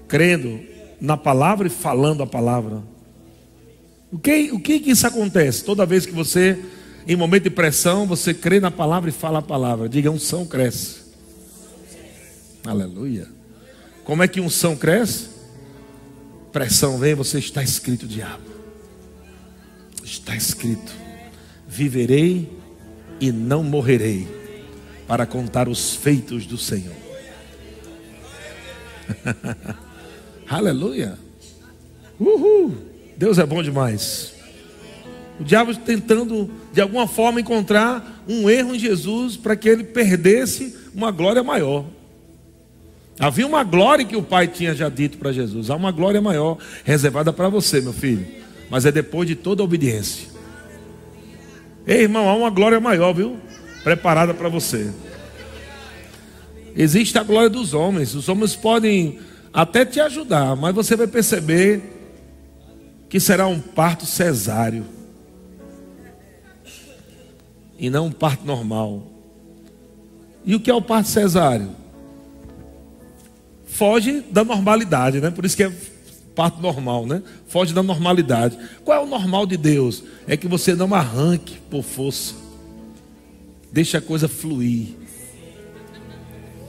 crendo 0.08 0.60
na 1.02 1.18
palavra 1.18 1.68
e 1.68 1.72
falando 1.72 2.22
a 2.22 2.28
palavra. 2.28 2.84
O 4.12 4.20
que, 4.20 4.52
o 4.52 4.60
que 4.60 4.80
que 4.80 4.92
isso 4.92 5.08
acontece? 5.08 5.64
Toda 5.64 5.86
vez 5.86 6.06
que 6.06 6.14
você, 6.14 6.60
em 7.08 7.16
momento 7.16 7.44
de 7.44 7.50
pressão, 7.50 8.06
você 8.06 8.34
crê 8.34 8.60
na 8.60 8.72
palavra 8.72 9.10
e 9.10 9.14
fala 9.14 9.40
a 9.40 9.42
palavra. 9.42 9.90
Diga, 9.90 10.12
unção 10.12 10.46
cresce. 10.46 11.07
Aleluia. 12.66 13.28
Como 14.04 14.24
é 14.24 14.28
que 14.28 14.40
unção 14.40 14.76
cresce? 14.76 15.30
Pressão 16.52 16.98
vem, 16.98 17.14
você 17.14 17.40
está 17.40 17.62
escrito, 17.62 18.08
diabo. 18.08 18.44
Está 20.04 20.36
escrito: 20.36 20.92
viverei 21.68 22.50
e 23.20 23.32
não 23.32 23.64
morrerei, 23.64 24.28
para 25.08 25.26
contar 25.26 25.68
os 25.68 25.96
feitos 25.96 26.46
do 26.46 26.58
Senhor. 26.58 26.96
Aleluia. 30.50 31.18
Uhul. 32.20 32.76
Deus 33.18 33.38
é 33.38 33.46
bom 33.46 33.62
demais. 33.62 34.34
O 35.40 35.44
diabo 35.44 35.76
tentando, 35.76 36.50
de 36.74 36.82
alguma 36.82 37.08
forma, 37.08 37.40
encontrar 37.40 38.24
um 38.28 38.50
erro 38.50 38.74
em 38.74 38.80
Jesus 38.80 39.38
para 39.38 39.56
que 39.56 39.70
ele 39.70 39.84
perdesse 39.84 40.76
uma 40.94 41.12
glória 41.12 41.44
maior. 41.44 41.86
Havia 43.20 43.48
uma 43.48 43.64
glória 43.64 44.06
que 44.06 44.16
o 44.16 44.22
Pai 44.22 44.48
tinha 44.48 44.76
já 44.76 44.90
dito 44.90 45.18
para 45.18 45.32
Jesus. 45.32 45.70
Há 45.70 45.76
uma 45.76 45.92
glória 45.92 46.22
maior 46.22 46.58
reservada 46.84 47.34
para 47.34 47.50
você, 47.50 47.82
meu 47.82 47.94
filho. 47.94 48.26
Mas 48.70 48.86
é 48.86 48.92
depois 48.92 49.28
de 49.28 49.36
toda 49.36 49.64
a 49.64 49.66
obediência. 49.66 50.28
Ei, 51.86 52.02
irmão, 52.02 52.30
há 52.30 52.36
uma 52.36 52.50
glória 52.50 52.80
maior, 52.80 53.14
viu? 53.14 53.38
Preparada 53.84 54.34
para 54.34 54.50
você. 54.50 54.92
Existe 56.76 57.18
a 57.18 57.24
glória 57.24 57.50
dos 57.50 57.74
homens. 57.74 58.14
Os 58.14 58.30
homens 58.30 58.56
podem 58.56 59.20
até 59.52 59.84
te 59.84 60.00
ajudar, 60.00 60.56
mas 60.56 60.76
você 60.76 60.96
vai 60.96 61.08
perceber 61.08 61.82
que 63.10 63.20
será 63.20 63.48
um 63.48 63.60
parto 63.60 64.06
cesáreo 64.06 64.86
e 67.80 67.90
não 67.90 68.08
um 68.08 68.12
parto 68.12 68.46
normal. 68.46 69.08
E 70.46 70.54
o 70.54 70.60
que 70.60 70.70
é 70.70 70.74
o 70.74 70.82
parto 70.82 71.10
cesáreo? 71.10 71.72
Foge 73.78 74.24
da 74.32 74.44
normalidade, 74.44 75.22
né? 75.22 75.30
Por 75.30 75.46
isso 75.46 75.56
que 75.56 75.62
é 75.62 75.72
parto 76.34 76.60
normal, 76.60 77.06
né? 77.06 77.22
Foge 77.48 77.76
da 77.76 77.84
normalidade. 77.84 78.58
Qual 78.84 79.00
é 79.00 79.06
o 79.06 79.08
normal 79.08 79.46
de 79.46 79.56
Deus? 79.56 80.04
É 80.28 80.36
que 80.36 80.48
você 80.48 80.74
não 80.74 80.96
arranque 80.96 81.60
por 81.70 81.84
força. 81.84 82.34
Deixa 83.72 84.00
a 84.00 84.02
coisa 84.02 84.28
fluir. 84.28 84.96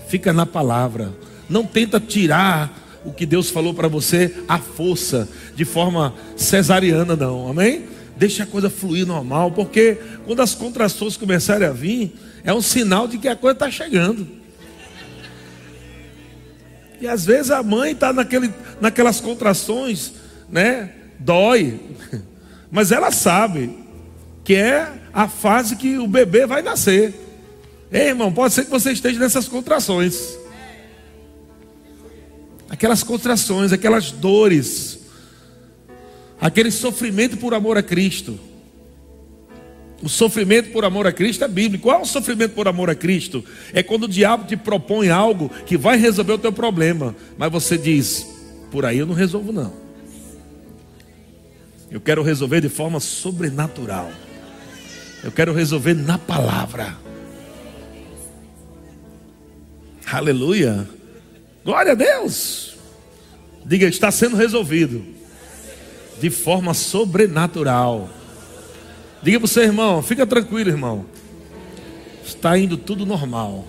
Fica 0.06 0.34
na 0.34 0.44
palavra. 0.44 1.16
Não 1.48 1.64
tenta 1.64 1.98
tirar 1.98 3.00
o 3.06 3.10
que 3.10 3.24
Deus 3.24 3.48
falou 3.48 3.72
para 3.72 3.88
você 3.88 4.44
à 4.46 4.58
força, 4.58 5.26
de 5.56 5.64
forma 5.64 6.12
cesariana, 6.36 7.16
não. 7.16 7.48
Amém? 7.48 7.86
Deixa 8.18 8.42
a 8.42 8.46
coisa 8.46 8.68
fluir 8.68 9.06
normal, 9.06 9.50
porque 9.52 9.96
quando 10.26 10.40
as 10.40 10.54
contrações 10.54 11.16
começarem 11.16 11.66
a 11.66 11.72
vir, 11.72 12.12
é 12.44 12.52
um 12.52 12.60
sinal 12.60 13.08
de 13.08 13.16
que 13.16 13.28
a 13.28 13.36
coisa 13.36 13.54
está 13.54 13.70
chegando. 13.70 14.37
E 17.00 17.06
às 17.06 17.24
vezes 17.24 17.50
a 17.50 17.62
mãe 17.62 17.92
está 17.92 18.12
naquelas 18.80 19.20
contrações, 19.20 20.12
né? 20.48 20.90
Dói. 21.18 21.80
Mas 22.70 22.92
ela 22.92 23.10
sabe 23.10 23.78
que 24.44 24.54
é 24.54 24.92
a 25.12 25.28
fase 25.28 25.76
que 25.76 25.98
o 25.98 26.06
bebê 26.06 26.46
vai 26.46 26.62
nascer. 26.62 27.14
Ei, 27.90 28.08
irmão, 28.08 28.32
pode 28.32 28.54
ser 28.54 28.64
que 28.64 28.70
você 28.70 28.92
esteja 28.92 29.18
nessas 29.18 29.48
contrações 29.48 30.38
aquelas 32.68 33.02
contrações, 33.02 33.72
aquelas 33.72 34.10
dores, 34.10 34.98
aquele 36.40 36.70
sofrimento 36.70 37.36
por 37.36 37.54
amor 37.54 37.78
a 37.78 37.82
Cristo. 37.82 38.38
O 40.02 40.08
sofrimento 40.08 40.70
por 40.70 40.84
amor 40.84 41.06
a 41.06 41.12
Cristo 41.12 41.44
é 41.44 41.48
bíblico. 41.48 41.84
Qual 41.84 41.98
é 41.98 42.02
o 42.02 42.06
sofrimento 42.06 42.54
por 42.54 42.68
amor 42.68 42.88
a 42.88 42.94
Cristo? 42.94 43.44
É 43.72 43.82
quando 43.82 44.04
o 44.04 44.08
diabo 44.08 44.46
te 44.46 44.56
propõe 44.56 45.08
algo 45.08 45.50
que 45.66 45.76
vai 45.76 45.96
resolver 45.96 46.34
o 46.34 46.38
teu 46.38 46.52
problema, 46.52 47.16
mas 47.36 47.50
você 47.50 47.76
diz: 47.76 48.26
por 48.70 48.84
aí 48.84 48.98
eu 48.98 49.06
não 49.06 49.14
resolvo 49.14 49.52
não. 49.52 49.72
Eu 51.90 52.00
quero 52.00 52.22
resolver 52.22 52.60
de 52.60 52.68
forma 52.68 53.00
sobrenatural. 53.00 54.10
Eu 55.24 55.32
quero 55.32 55.52
resolver 55.52 55.94
na 55.94 56.16
palavra. 56.16 56.96
Aleluia. 60.06 60.88
Glória 61.64 61.92
a 61.92 61.94
Deus. 61.94 62.76
Diga, 63.64 63.86
está 63.86 64.10
sendo 64.10 64.36
resolvido 64.36 65.04
de 66.20 66.30
forma 66.30 66.72
sobrenatural. 66.72 68.08
Diga 69.22 69.38
para 69.38 69.46
o 69.46 69.48
seu 69.48 69.62
irmão, 69.62 70.02
fica 70.02 70.26
tranquilo, 70.26 70.70
irmão. 70.70 71.06
Está 72.24 72.56
indo 72.58 72.76
tudo 72.76 73.04
normal. 73.04 73.66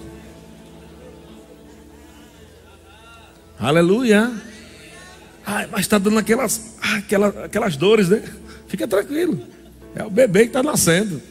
Aleluia. 3.60 4.32
Ai, 5.46 5.68
mas 5.72 5.82
está 5.82 5.98
dando 5.98 6.20
aquelas, 6.20 6.78
aquelas, 6.82 7.38
aquelas 7.38 7.76
dores, 7.76 8.10
né? 8.10 8.24
Fica 8.68 8.88
tranquilo. 8.88 9.42
É 9.96 10.04
o 10.04 10.10
bebê 10.10 10.42
que 10.42 10.48
está 10.48 10.62
nascendo. 10.62 11.22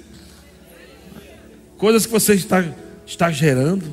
Coisas 1.77 2.05
que 2.05 2.13
você 2.13 2.35
está, 2.35 2.65
está 3.07 3.31
gerando. 3.31 3.85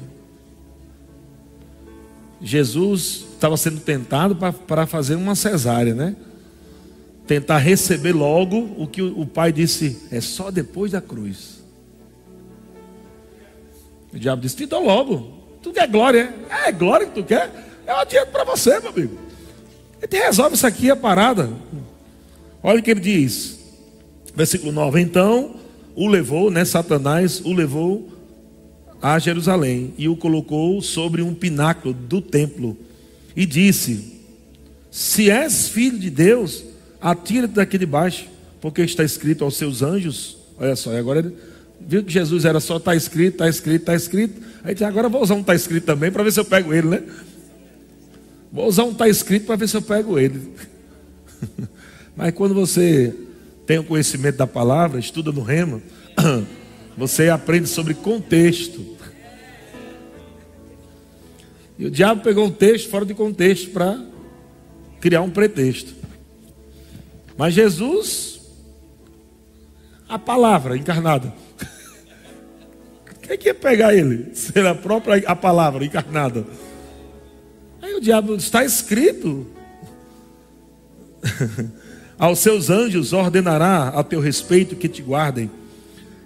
Jesus 2.42 3.26
estava 3.34 3.56
sendo 3.56 3.80
tentado 3.80 4.36
para 4.36 4.88
fazer 4.88 5.16
uma 5.16 5.36
cesárea, 5.36 5.94
né? 5.94 6.16
Tentar 7.28 7.58
receber 7.58 8.14
logo 8.14 8.76
o 8.78 8.88
que 8.88 9.02
o 9.02 9.26
pai 9.26 9.52
disse, 9.52 10.08
é 10.12 10.22
só 10.22 10.52
depois 10.52 10.92
da 10.92 11.02
cruz. 11.02 11.64
O 14.14 14.20
diabo 14.20 14.42
disse: 14.42 14.66
dou 14.66 14.84
logo. 14.84 15.34
Tu 15.62 15.74
quer 15.74 15.88
glória? 15.88 16.34
É, 16.50 16.70
é 16.70 16.72
glória 16.72 17.08
que 17.08 17.14
tu 17.14 17.24
quer? 17.24 17.52
É 17.86 17.94
o 17.94 17.98
adianto 17.98 18.32
para 18.32 18.44
você, 18.44 18.80
meu 18.80 18.90
amigo. 18.90 19.18
Ele 20.02 20.24
resolve 20.24 20.56
isso 20.56 20.68
aqui, 20.68 20.92
a 20.92 20.96
parada. 20.96 21.50
Olha 22.62 22.80
o 22.80 22.84
que 22.84 22.92
ele 22.92 23.00
diz, 23.00 23.60
versículo 24.36 24.72
9: 24.72 25.02
Então 25.02 25.56
o 25.96 26.08
levou, 26.08 26.52
né? 26.52 26.64
Satanás 26.64 27.42
o 27.44 27.54
levou 27.54 28.10
a 29.02 29.20
Jerusalém 29.20 29.94
e 29.98 30.08
o 30.08 30.16
colocou 30.16 30.82
sobre 30.82 31.22
um 31.22 31.34
pináculo 31.34 31.94
do 31.94 32.22
templo 32.22 32.78
e 33.36 33.46
disse: 33.46 34.22
Se 34.92 35.30
és 35.30 35.68
filho 35.68 35.98
de 36.00 36.10
Deus, 36.10 36.64
atira-te 37.02 37.54
daqui 37.54 37.78
de 37.78 37.86
baixo, 37.86 38.28
porque 38.62 38.82
está 38.82 39.04
escrito 39.04 39.44
aos 39.44 39.56
seus 39.56 39.82
anjos. 39.82 40.38
Olha 40.58 40.76
só, 40.76 40.96
agora 40.96 41.32
viu 41.80 42.04
que 42.04 42.12
Jesus 42.12 42.46
era 42.46 42.60
só 42.60 42.78
está 42.78 42.96
escrito, 42.96 43.34
está 43.34 43.50
escrito, 43.50 43.82
está 43.82 43.96
escrito. 43.96 44.42
Aí 44.64 44.74
disse, 44.74 44.84
agora 44.84 45.10
vou 45.10 45.22
usar 45.22 45.36
um 45.36 45.42
está 45.42 45.54
escrito 45.54 45.86
também 45.86 46.12
para 46.12 46.24
ver 46.24 46.32
se 46.32 46.40
eu 46.40 46.46
pego 46.46 46.74
ele, 46.74 46.88
né? 46.88 47.04
Vou 48.52 48.68
usar 48.68 48.84
um 48.84 48.92
está 48.92 49.08
escrito 49.08 49.46
para 49.46 49.56
ver 49.56 49.68
se 49.68 49.78
eu 49.78 49.82
pego 49.82 50.18
ele. 50.18 50.54
Mas 52.16 52.34
quando 52.34 52.54
você 52.54 53.14
tem 53.66 53.78
o 53.78 53.84
conhecimento 53.84 54.38
da 54.38 54.48
palavra, 54.48 55.00
estuda 55.00 55.32
no 55.32 55.42
rema, 55.42 55.82
você 56.98 57.30
aprende 57.30 57.68
sobre 57.68 57.94
contexto. 57.94 58.96
E 61.78 61.86
o 61.86 61.92
diabo 61.92 62.22
pegou 62.22 62.46
um 62.46 62.52
texto 62.52 62.90
fora 62.90 63.06
de 63.06 63.14
contexto 63.14 63.72
para 63.72 64.02
criar 65.02 65.22
um 65.22 65.30
pretexto. 65.30 65.94
Mas 67.38 67.54
Jesus, 67.54 68.42
a 70.08 70.18
palavra 70.18 70.78
encarnada. 70.78 71.34
Quem 73.22 73.38
que 73.38 73.50
ia 73.50 73.56
pegar 73.56 73.94
ele? 73.94 74.34
Ser 74.36 74.66
a 74.66 74.74
própria 74.76 75.24
a 75.28 75.36
palavra 75.36 75.84
encarnada. 75.84 76.46
Aí 77.82 77.94
o 77.94 78.02
diabo 78.02 78.36
está 78.36 78.64
escrito. 78.64 79.46
Aos 82.18 82.40
seus 82.40 82.70
anjos 82.70 83.12
ordenará 83.12 83.90
a 83.90 84.02
teu 84.04 84.22
respeito 84.22 84.76
que 84.76 84.88
te 84.88 85.02
guardem, 85.02 85.52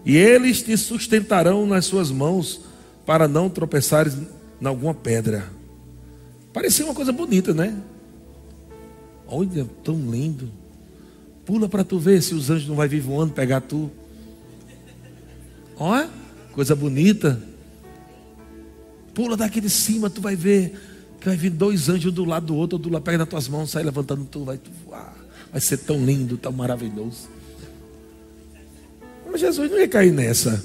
e 0.06 0.16
eles 0.16 0.62
te 0.62 0.78
sustentarão 0.78 1.66
nas 1.66 1.86
suas 1.86 2.12
mãos, 2.12 2.62
para 3.08 3.28
não 3.28 3.50
tropeçares 3.50 4.16
em 4.62 4.66
alguma 4.68 4.94
pedra. 4.94 5.50
Parecia 6.54 6.86
uma 6.86 6.94
coisa 6.94 7.12
bonita, 7.12 7.56
né? 7.56 7.76
Olha, 9.28 9.66
tão 9.84 9.96
lindo. 9.96 10.59
Pula 11.50 11.68
para 11.68 11.84
tu 11.84 11.98
ver 11.98 12.22
se 12.22 12.36
os 12.36 12.52
anjos 12.52 12.68
não 12.68 12.76
vai 12.76 12.88
vir 12.88 13.02
voando 13.02 13.34
pegar 13.34 13.60
tu. 13.60 13.90
Olha, 15.76 16.08
coisa 16.52 16.76
bonita. 16.76 17.42
Pula 19.16 19.36
daqui 19.36 19.60
de 19.60 19.68
cima, 19.68 20.12
tu 20.12 20.22
vai 20.22 20.36
ver 20.36 20.80
que 21.20 21.26
vai 21.26 21.36
vir 21.36 21.50
dois 21.50 21.90
anjos 21.90 22.14
do 22.14 22.24
lado 22.24 22.46
do 22.46 22.56
outro, 22.56 22.78
do 22.78 22.88
lado, 22.88 23.02
pega 23.02 23.18
nas 23.18 23.28
tuas 23.28 23.48
mãos, 23.48 23.72
sai 23.72 23.82
levantando 23.82 24.26
tu, 24.26 24.46
vai 24.46 24.60
tu 24.60 24.70
voar. 24.86 25.18
Vai 25.52 25.60
ser 25.60 25.78
tão 25.78 26.06
lindo, 26.06 26.38
tão 26.38 26.52
maravilhoso. 26.52 27.28
Mas 29.26 29.42
Jesus 29.42 29.72
não 29.72 29.80
ia 29.80 29.88
cair 29.88 30.14
nessa. 30.14 30.64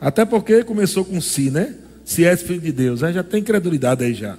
Até 0.00 0.24
porque 0.24 0.64
começou 0.64 1.04
com 1.04 1.20
si, 1.20 1.50
né? 1.50 1.76
Se 2.06 2.24
és 2.24 2.40
filho 2.40 2.62
de 2.62 2.72
Deus. 2.72 3.02
Aí 3.02 3.12
já 3.12 3.22
tem 3.22 3.42
credulidade 3.42 4.02
aí 4.02 4.14
já. 4.14 4.38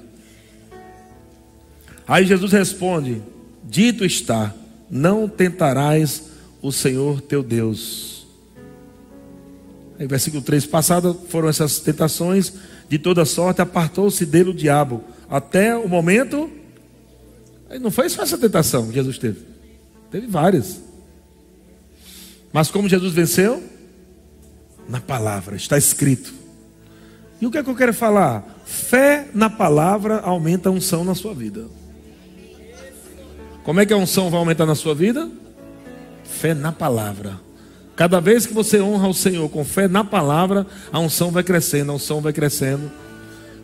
Aí 2.07 2.25
Jesus 2.25 2.51
responde: 2.51 3.21
Dito 3.63 4.03
está, 4.03 4.55
não 4.91 5.29
tentarás 5.29 6.23
o 6.61 6.71
Senhor 6.71 7.21
teu 7.21 7.41
Deus. 7.41 8.27
Aí, 9.97 10.05
versículo 10.05 10.43
3: 10.43 10.65
Passado 10.65 11.19
foram 11.29 11.47
essas 11.47 11.79
tentações, 11.79 12.53
de 12.89 12.99
toda 12.99 13.23
sorte 13.23 13.61
apartou-se 13.61 14.25
dele 14.25 14.49
o 14.49 14.53
diabo, 14.53 15.01
até 15.29 15.75
o 15.77 15.87
momento. 15.87 16.49
Aí 17.69 17.79
não 17.79 17.89
foi 17.89 18.09
só 18.09 18.21
essa 18.23 18.37
tentação 18.37 18.87
que 18.87 18.93
Jesus 18.93 19.17
teve, 19.17 19.39
teve 20.11 20.27
várias. 20.27 20.81
Mas 22.51 22.69
como 22.69 22.89
Jesus 22.89 23.13
venceu? 23.13 23.63
Na 24.89 24.99
palavra, 24.99 25.55
está 25.55 25.77
escrito. 25.77 26.33
E 27.39 27.45
o 27.45 27.51
que 27.51 27.57
é 27.57 27.63
que 27.63 27.69
eu 27.69 27.75
quero 27.75 27.93
falar? 27.93 28.61
Fé 28.65 29.29
na 29.33 29.49
palavra 29.49 30.19
aumenta 30.19 30.67
a 30.67 30.71
unção 30.71 31.05
na 31.05 31.15
sua 31.15 31.33
vida. 31.33 31.67
Como 33.63 33.79
é 33.79 33.85
que 33.85 33.93
a 33.93 33.97
unção 33.97 34.29
vai 34.29 34.39
aumentar 34.39 34.65
na 34.65 34.75
sua 34.75 34.95
vida? 34.95 35.29
Fé 36.23 36.53
na 36.53 36.71
palavra. 36.71 37.39
Cada 37.95 38.19
vez 38.19 38.45
que 38.45 38.53
você 38.53 38.81
honra 38.81 39.07
o 39.07 39.13
Senhor 39.13 39.47
com 39.49 39.63
fé 39.63 39.87
na 39.87 40.03
palavra, 40.03 40.65
a 40.91 40.99
unção 40.99 41.29
vai 41.29 41.43
crescendo, 41.43 41.91
a 41.91 41.95
unção 41.95 42.21
vai 42.21 42.33
crescendo. 42.33 42.91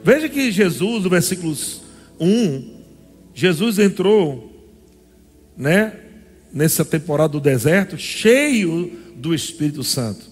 Veja 0.04 0.30
que 0.30 0.52
Jesus, 0.52 1.04
no 1.04 1.10
versículo 1.10 1.56
1, 2.20 2.78
Jesus 3.34 3.80
entrou, 3.80 4.54
né, 5.58 5.94
nessa 6.54 6.86
temporada 6.86 7.34
do 7.34 7.40
deserto, 7.40 7.98
cheio 7.98 8.92
do 9.16 9.34
Espírito 9.34 9.84
Santo. 9.84 10.28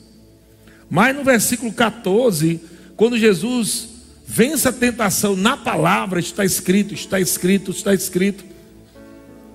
Mas 0.88 1.16
no 1.16 1.24
versículo 1.24 1.74
14, 1.74 2.62
quando 2.96 3.18
Jesus 3.18 3.90
vence 4.28 4.68
a 4.68 4.72
tentação 4.72 5.36
na 5.36 5.58
palavra, 5.58 6.20
está 6.20 6.46
escrito, 6.46 6.94
está 6.94 7.20
escrito, 7.20 7.72
está 7.72 7.94
escrito. 7.94 8.55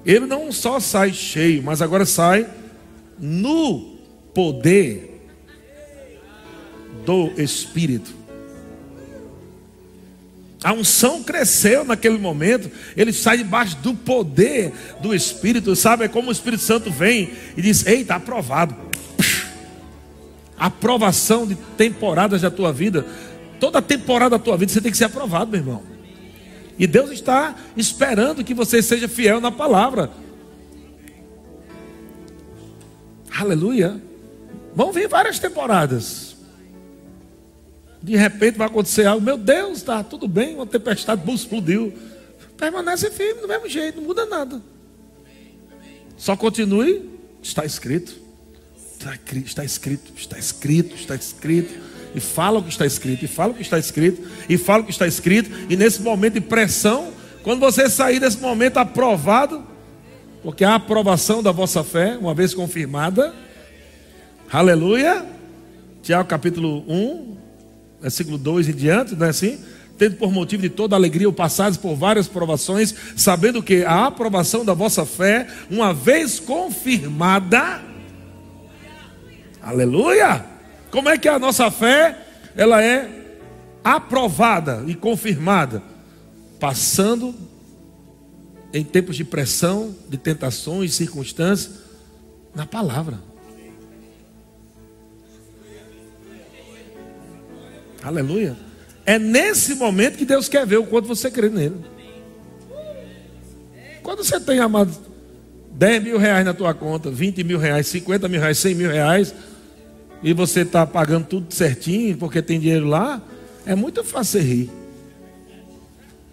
Ele 0.05 0.27
não 0.27 0.51
só 0.51 0.81
sai 0.81 1.13
cheio, 1.13 1.63
mas 1.63 1.83
agora 1.83 2.07
sai 2.07 2.47
no 3.19 3.99
poder 4.35 5.29
do 7.05 7.31
Espírito. 7.41 8.21
A 10.63 10.73
unção 10.73 11.23
cresceu 11.23 11.85
naquele 11.85 12.19
momento, 12.19 12.71
ele 12.95 13.13
sai 13.13 13.39
debaixo 13.39 13.77
do 13.79 13.95
poder 13.95 14.73
do 15.01 15.15
Espírito, 15.15 15.75
sabe? 15.75 16.05
É 16.05 16.09
como 16.09 16.29
o 16.29 16.33
Espírito 16.33 16.63
Santo 16.63 16.91
vem 16.91 17.31
e 17.57 17.63
diz: 17.63 17.87
Ei, 17.87 18.03
está 18.03 18.17
aprovado. 18.17 18.75
Aprovação 20.59 21.47
de 21.47 21.55
temporadas 21.55 22.43
da 22.43 22.51
tua 22.51 22.71
vida, 22.71 23.07
toda 23.59 23.81
temporada 23.81 24.37
da 24.37 24.39
tua 24.39 24.59
vida 24.59 24.71
você 24.71 24.81
tem 24.83 24.93
que 24.93 24.99
ser 24.99 25.05
aprovado, 25.05 25.51
meu 25.51 25.61
irmão. 25.61 25.90
E 26.81 26.87
Deus 26.87 27.11
está 27.11 27.55
esperando 27.77 28.43
que 28.43 28.55
você 28.55 28.81
seja 28.81 29.07
fiel 29.07 29.39
na 29.39 29.53
palavra. 29.53 30.11
Aleluia. 33.39 34.01
Vão 34.75 34.91
vir 34.91 35.07
várias 35.07 35.39
temporadas. 35.39 36.37
De 38.03 38.17
repente 38.17 38.57
vai 38.57 38.67
acontecer 38.67 39.05
algo. 39.05 39.23
Meu 39.23 39.37
Deus, 39.37 39.77
está 39.77 40.03
tudo 40.03 40.27
bem. 40.27 40.55
Uma 40.55 40.65
tempestade 40.65 41.23
explodiu. 41.31 41.93
Permanece 42.57 43.11
firme 43.11 43.43
do 43.43 43.49
mesmo 43.49 43.69
jeito, 43.69 43.97
não 44.01 44.05
muda 44.05 44.25
nada. 44.25 44.63
Só 46.17 46.35
continue. 46.35 47.11
Está 47.43 47.63
escrito. 47.63 48.15
Está 48.99 49.15
escrito, 49.65 50.13
está 50.17 50.39
escrito, 50.39 50.95
está 50.95 51.15
escrito 51.15 51.90
e 52.15 52.21
fala 52.21 52.59
o 52.59 52.63
que 52.63 52.71
está 52.71 52.87
escrito, 52.87 53.25
e 53.25 53.29
fala 53.29 53.53
o 53.53 53.55
que 53.55 53.63
está 53.63 53.79
escrito, 53.79 54.29
e 54.49 54.59
fala 54.59 54.83
o 54.83 54.87
que 54.87 54.91
está 54.91 55.07
escrito, 55.07 55.51
e 55.69 55.77
nesse 55.77 56.03
momento 56.03 56.35
de 56.35 56.41
pressão, 56.41 57.13
quando 57.43 57.61
você 57.61 57.89
sair 57.89 58.21
desse 58.21 58.39
momento 58.39 58.79
aprovado, 58.79 59.65
porque 60.43 60.65
a 60.65 60.75
aprovação 60.75 61.43
da 61.43 61.53
vossa 61.53 61.85
fé, 61.85 62.17
uma 62.19 62.35
vez 62.35 62.55
confirmada, 62.55 63.35
aleluia, 64.51 65.27
Tiago 66.03 66.29
capítulo 66.29 66.85
1, 66.89 67.37
versículo 68.01 68.39
2 68.39 68.69
em 68.69 68.75
diante, 68.75 69.15
não 69.15 69.27
é 69.27 69.31
assim? 69.31 69.59
Tendo 69.99 70.17
por 70.17 70.33
motivo 70.33 70.63
de 70.63 70.71
toda 70.71 70.97
alegria 70.97 71.29
o 71.29 71.33
passados 71.33 71.77
por 71.77 71.95
várias 71.95 72.27
provações, 72.27 72.95
sabendo 73.17 73.63
que 73.63 73.85
a 73.85 74.07
aprovação 74.07 74.65
da 74.65 74.73
vossa 74.73 75.05
fé, 75.05 75.47
uma 75.71 75.93
vez 75.93 76.41
confirmada, 76.41 77.83
aleluia, 79.63 80.50
como 80.91 81.09
é 81.09 81.17
que 81.17 81.29
a 81.29 81.39
nossa 81.39 81.71
fé 81.71 82.19
ela 82.57 82.83
é 82.83 83.09
aprovada 83.83 84.85
e 84.87 84.95
confirmada? 84.95 85.83
Passando 86.59 87.35
em 88.73 88.85
tempos 88.85 89.17
de 89.17 89.25
pressão, 89.25 89.95
de 90.09 90.17
tentações, 90.17 90.95
circunstâncias, 90.95 91.81
na 92.55 92.67
palavra. 92.67 93.19
Aleluia. 98.03 98.57
É 99.05 99.19
nesse 99.19 99.75
momento 99.75 100.17
que 100.17 100.25
Deus 100.25 100.49
quer 100.49 100.67
ver 100.67 100.79
o 100.79 100.87
quanto 100.87 101.09
você 101.09 101.31
crê 101.31 101.49
nele. 101.49 101.77
Quando 104.03 104.25
você 104.25 104.41
tem, 104.41 104.59
amado, 104.59 104.91
10 105.73 106.03
mil 106.03 106.19
reais 106.19 106.45
na 106.45 106.55
tua 106.55 106.75
conta, 106.75 107.11
20 107.11 107.45
mil 107.45 107.59
reais, 107.59 107.87
50 107.89 108.29
mil 108.29 108.41
reais, 108.41 108.59
100 108.59 108.75
mil 108.75 108.91
reais, 108.91 109.35
e 110.23 110.33
você 110.33 110.61
está 110.61 110.87
pagando 110.87 111.27
tudo 111.27 111.53
certinho 111.53 112.17
porque 112.17 112.43
tem 112.43 112.61
dinheiro 112.61 112.87
lá, 112.87 113.23
é 113.65 113.75
muito 113.75 114.05
fácil 114.05 114.41
você 114.41 114.47
rir. 114.47 114.71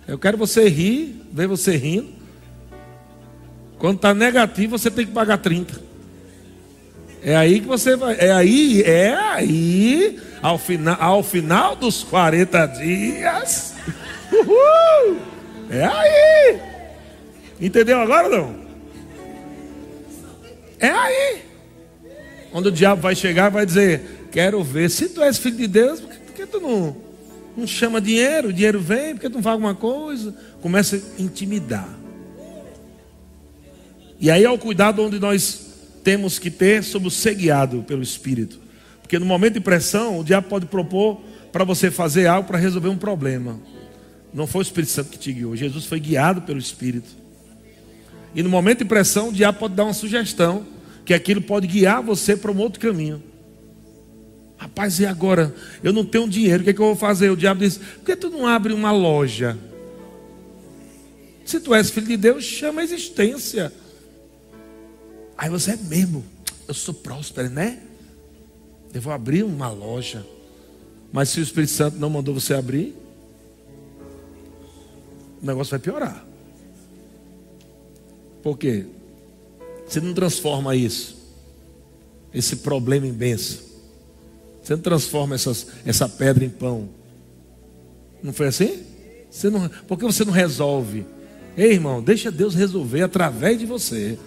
Eu 0.07 0.17
quero 0.17 0.37
você 0.37 0.69
rir, 0.69 1.21
ver 1.31 1.47
você 1.47 1.75
rindo. 1.75 2.07
Quando 3.77 3.97
está 3.97 4.13
negativo, 4.13 4.77
você 4.77 4.89
tem 4.89 5.05
que 5.05 5.11
pagar 5.11 5.37
30. 5.37 5.81
É 7.21 7.35
aí 7.35 7.59
que 7.59 7.67
você 7.67 7.95
vai. 7.95 8.15
É 8.17 8.31
aí, 8.31 8.81
é 8.83 9.13
aí, 9.13 10.19
ao 10.41 10.57
final, 10.57 10.97
ao 10.99 11.23
final 11.23 11.75
dos 11.75 12.03
40 12.03 12.65
dias. 12.67 13.75
Uhul, 14.31 15.17
é 15.69 15.85
aí. 15.85 16.59
Entendeu 17.59 17.99
agora 17.99 18.29
não? 18.29 18.55
É 20.79 20.89
aí. 20.89 21.46
Onde 22.53 22.69
o 22.69 22.71
diabo 22.71 23.01
vai 23.01 23.15
chegar 23.15 23.49
vai 23.49 23.65
dizer: 23.65 24.27
Quero 24.31 24.63
ver. 24.63 24.89
Se 24.89 25.09
tu 25.09 25.21
és 25.21 25.37
filho 25.37 25.57
de 25.57 25.67
Deus, 25.67 25.99
por 25.99 26.09
que, 26.09 26.17
por 26.19 26.33
que 26.33 26.45
tu 26.45 26.59
não, 26.59 26.95
não 27.55 27.67
chama 27.67 27.99
dinheiro? 27.99 28.49
O 28.49 28.53
dinheiro 28.53 28.79
vem, 28.79 29.15
por 29.15 29.21
que 29.21 29.29
tu 29.29 29.35
não 29.35 29.43
faz 29.43 29.53
alguma 29.53 29.75
coisa? 29.75 30.35
Começa 30.61 30.95
a 30.95 31.21
intimidar. 31.21 31.89
E 34.19 34.31
aí 34.31 34.43
é 34.43 34.49
o 34.49 34.57
cuidado 34.57 35.01
onde 35.03 35.19
nós 35.19 35.67
temos 36.03 36.39
que 36.39 36.49
ter 36.49 36.83
sobre 36.83 37.09
ser 37.11 37.35
guiado 37.35 37.83
pelo 37.83 38.01
Espírito. 38.01 38.59
Porque 39.01 39.19
no 39.19 39.25
momento 39.25 39.55
de 39.55 39.59
pressão, 39.59 40.19
o 40.19 40.23
diabo 40.23 40.47
pode 40.47 40.65
propor 40.65 41.21
para 41.51 41.63
você 41.63 41.89
fazer 41.91 42.27
algo 42.27 42.47
para 42.47 42.57
resolver 42.57 42.89
um 42.89 42.97
problema. 42.97 43.59
Não 44.33 44.45
foi 44.47 44.61
o 44.61 44.63
Espírito 44.63 44.91
Santo 44.91 45.09
que 45.09 45.17
te 45.17 45.31
guiou, 45.31 45.55
Jesus 45.55 45.85
foi 45.85 45.99
guiado 45.99 46.41
pelo 46.41 46.59
Espírito. 46.59 47.09
E 48.35 48.43
no 48.43 48.49
momento 48.49 48.79
de 48.79 48.85
pressão, 48.85 49.29
o 49.29 49.33
diabo 49.33 49.59
pode 49.59 49.73
dar 49.73 49.85
uma 49.85 49.93
sugestão 49.93 50.65
que 51.07 51.13
aquilo 51.13 51.41
pode 51.41 51.65
guiar 51.67 52.03
você 52.03 52.35
para 52.35 52.51
um 52.51 52.57
outro 52.57 52.81
caminho. 52.81 53.23
Rapaz, 54.57 54.99
e 54.99 55.05
agora? 55.05 55.55
Eu 55.81 55.93
não 55.93 56.03
tenho 56.03 56.27
dinheiro, 56.27 56.59
o 56.59 56.63
que, 56.65 56.71
é 56.71 56.73
que 56.73 56.81
eu 56.81 56.87
vou 56.87 56.97
fazer? 56.97 57.29
O 57.29 57.37
diabo 57.37 57.61
diz: 57.61 57.77
por 57.77 58.03
que 58.03 58.15
tu 58.17 58.29
não 58.29 58.45
abre 58.45 58.73
uma 58.73 58.91
loja? 58.91 59.57
Se 61.45 61.61
tu 61.61 61.73
és 61.73 61.89
filho 61.89 62.07
de 62.07 62.17
Deus, 62.17 62.43
chama 62.43 62.81
a 62.81 62.83
existência. 62.83 63.71
Aí 65.37 65.49
você 65.49 65.71
é 65.71 65.77
mesmo, 65.77 66.25
eu 66.67 66.73
sou 66.73 66.93
próspero, 66.93 67.49
né? 67.49 67.79
Eu 68.93 68.99
vou 68.99 69.13
abrir 69.13 69.43
uma 69.43 69.69
loja. 69.69 70.27
Mas 71.09 71.29
se 71.29 71.39
o 71.39 71.43
Espírito 71.43 71.71
Santo 71.71 71.97
não 71.97 72.09
mandou 72.09 72.33
você 72.33 72.53
abrir, 72.53 72.93
o 75.41 75.45
negócio 75.45 75.71
vai 75.71 75.79
piorar. 75.79 76.25
Por 78.43 78.57
quê? 78.57 78.85
Você 79.87 80.01
não 80.01 80.13
transforma 80.13 80.75
isso, 80.75 81.15
esse 82.33 82.57
problema 82.57 83.07
em 83.07 83.13
bênção. 83.13 83.59
Você 84.61 84.75
não 84.75 84.81
transforma 84.81 85.33
essas, 85.33 85.67
essa 85.85 86.09
pedra 86.09 86.43
em 86.43 86.49
pão. 86.49 86.89
Não 88.21 88.33
foi 88.33 88.47
assim? 88.47 88.83
Você 89.31 89.49
não, 89.49 89.69
por 89.87 89.97
que 89.97 90.03
você 90.03 90.25
não 90.25 90.33
resolve? 90.33 91.05
Ei, 91.55 91.71
irmão, 91.71 92.01
deixa 92.03 92.29
Deus 92.29 92.53
resolver 92.53 93.01
através 93.01 93.57
de 93.57 93.65
você. 93.65 94.19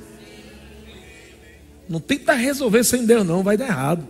Não 1.88 2.00
tenta 2.00 2.32
resolver 2.32 2.82
sem 2.84 3.04
Deus, 3.04 3.26
não, 3.26 3.42
vai 3.42 3.56
dar 3.56 3.66
errado. 3.66 4.06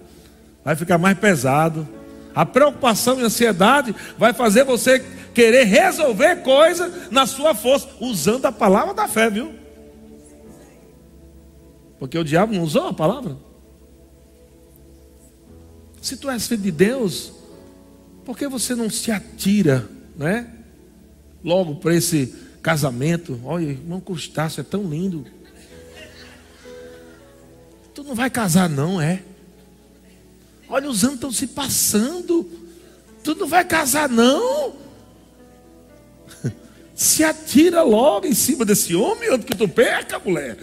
Vai 0.65 0.77
ficar 0.77 0.99
mais 0.99 1.19
pesado. 1.19 1.89
A 2.35 2.47
preocupação 2.47 3.19
e 3.19 3.23
a 3.23 3.27
ansiedade 3.27 3.95
vai 4.17 4.33
fazer 4.33 4.65
você 4.65 5.05
querer 5.35 5.65
resolver 5.65 6.37
coisa 6.37 7.09
na 7.11 7.27
sua 7.27 7.55
força, 7.55 7.89
usando 8.01 8.47
a 8.47 8.53
palavra 8.53 8.95
da 8.95 9.09
fé, 9.09 9.29
viu? 9.29 9.60
Porque 12.01 12.19
o 12.19 12.25
diabo 12.25 12.55
não 12.55 12.63
usou 12.63 12.89
a 12.89 12.95
palavra. 12.95 13.37
Se 16.01 16.17
tu 16.17 16.31
és 16.31 16.49
filho 16.49 16.63
de 16.63 16.73
Deus, 16.73 17.31
por 18.25 18.37
que 18.39 18.49
você 18.49 18.75
não 18.75 18.89
se 18.89 19.13
atira, 19.13 19.87
né? 20.17 20.51
Logo 21.45 21.77
para 21.77 21.95
esse 21.95 22.35
casamento. 22.63 23.39
Olha, 23.45 23.67
irmão 23.67 24.01
Crustáceo 24.01 24.63
é 24.63 24.65
tão 24.65 24.85
lindo. 24.85 25.27
Tu 27.95 28.03
não 28.03 28.15
vai 28.15 28.31
casar, 28.31 28.67
não, 28.67 28.99
é? 28.99 29.23
Olha, 30.71 30.89
os 30.89 31.05
anos 31.05 31.17
estão 31.17 31.31
se 31.31 31.49
passando. 31.49 32.51
Tu 33.23 33.35
não 33.35 33.47
vai 33.47 33.65
casar, 33.65 34.09
não? 34.09 34.75
Se 36.95 37.23
atira 37.23 37.83
logo 37.83 38.27
em 38.27 38.35
cima 38.35 38.65
desse 38.65 38.95
homem, 38.95 39.29
antes 39.31 39.45
que 39.45 39.57
tu 39.57 39.69
perca, 39.69 40.19
mulher. 40.19 40.57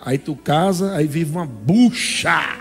Aí 0.00 0.18
tu 0.18 0.36
casa, 0.36 0.94
aí 0.94 1.06
vive 1.06 1.32
uma 1.32 1.46
bucha. 1.46 2.60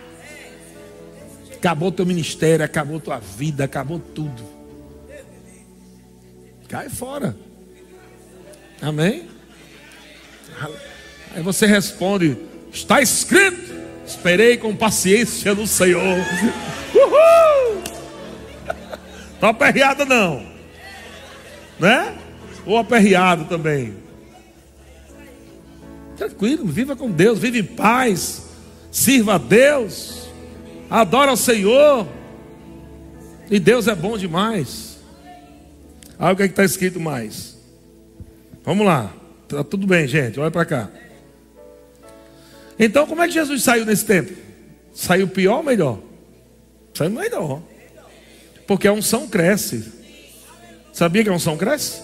Acabou 1.54 1.92
teu 1.92 2.06
ministério, 2.06 2.64
acabou 2.64 3.00
tua 3.00 3.20
vida, 3.20 3.64
acabou 3.64 4.00
tudo. 4.00 4.44
Cai 6.68 6.90
fora. 6.90 7.36
Amém? 8.82 9.28
Aí 11.34 11.42
você 11.42 11.66
responde: 11.66 12.38
Está 12.72 13.02
escrito, 13.02 13.74
esperei 14.06 14.58
com 14.58 14.76
paciência 14.76 15.54
no 15.54 15.68
Senhor. 15.68 16.18
Uhul! 16.94 17.84
Tá 19.40 19.50
aperreado 19.50 20.06
não? 20.06 20.46
Né? 21.80 22.16
Ou 22.66 22.78
aperreado 22.78 23.46
também? 23.46 24.05
Tranquilo, 26.18 26.66
viva 26.66 26.96
com 26.96 27.12
Deus, 27.12 27.40
vive 27.40 27.60
em 27.60 27.64
paz, 27.64 28.44
sirva 28.92 29.36
a 29.36 29.38
Deus 29.38 30.26
adora 30.90 31.32
o 31.32 31.38
Senhor, 31.38 32.08
e 33.50 33.60
Deus 33.60 33.88
é 33.88 33.96
bom 33.96 34.18
demais. 34.18 34.98
Olha 36.18 36.34
o 36.34 36.36
que 36.36 36.44
é 36.44 36.46
está 36.46 36.64
escrito 36.64 37.00
mais. 37.00 37.58
Vamos 38.64 38.86
lá, 38.86 39.14
tá 39.48 39.64
tudo 39.64 39.86
bem, 39.86 40.08
gente, 40.08 40.40
olha 40.40 40.52
para 40.52 40.66
cá. 40.66 40.90
Então, 42.78 43.06
como 43.08 43.22
é 43.22 43.28
que 43.28 43.34
Jesus 43.34 43.64
saiu 43.64 43.86
nesse 43.86 44.06
tempo? 44.06 44.34
Saiu 44.94 45.28
pior 45.28 45.58
ou 45.58 45.64
melhor? 45.64 46.00
Saiu 46.94 47.12
melhor. 47.12 47.62
Porque 48.68 48.88
a 48.88 48.94
unção 48.94 49.28
cresce. 49.28 49.94
Sabia 50.92 51.24
que 51.24 51.30
a 51.30 51.34
unção 51.34 51.58
cresce? 51.58 52.02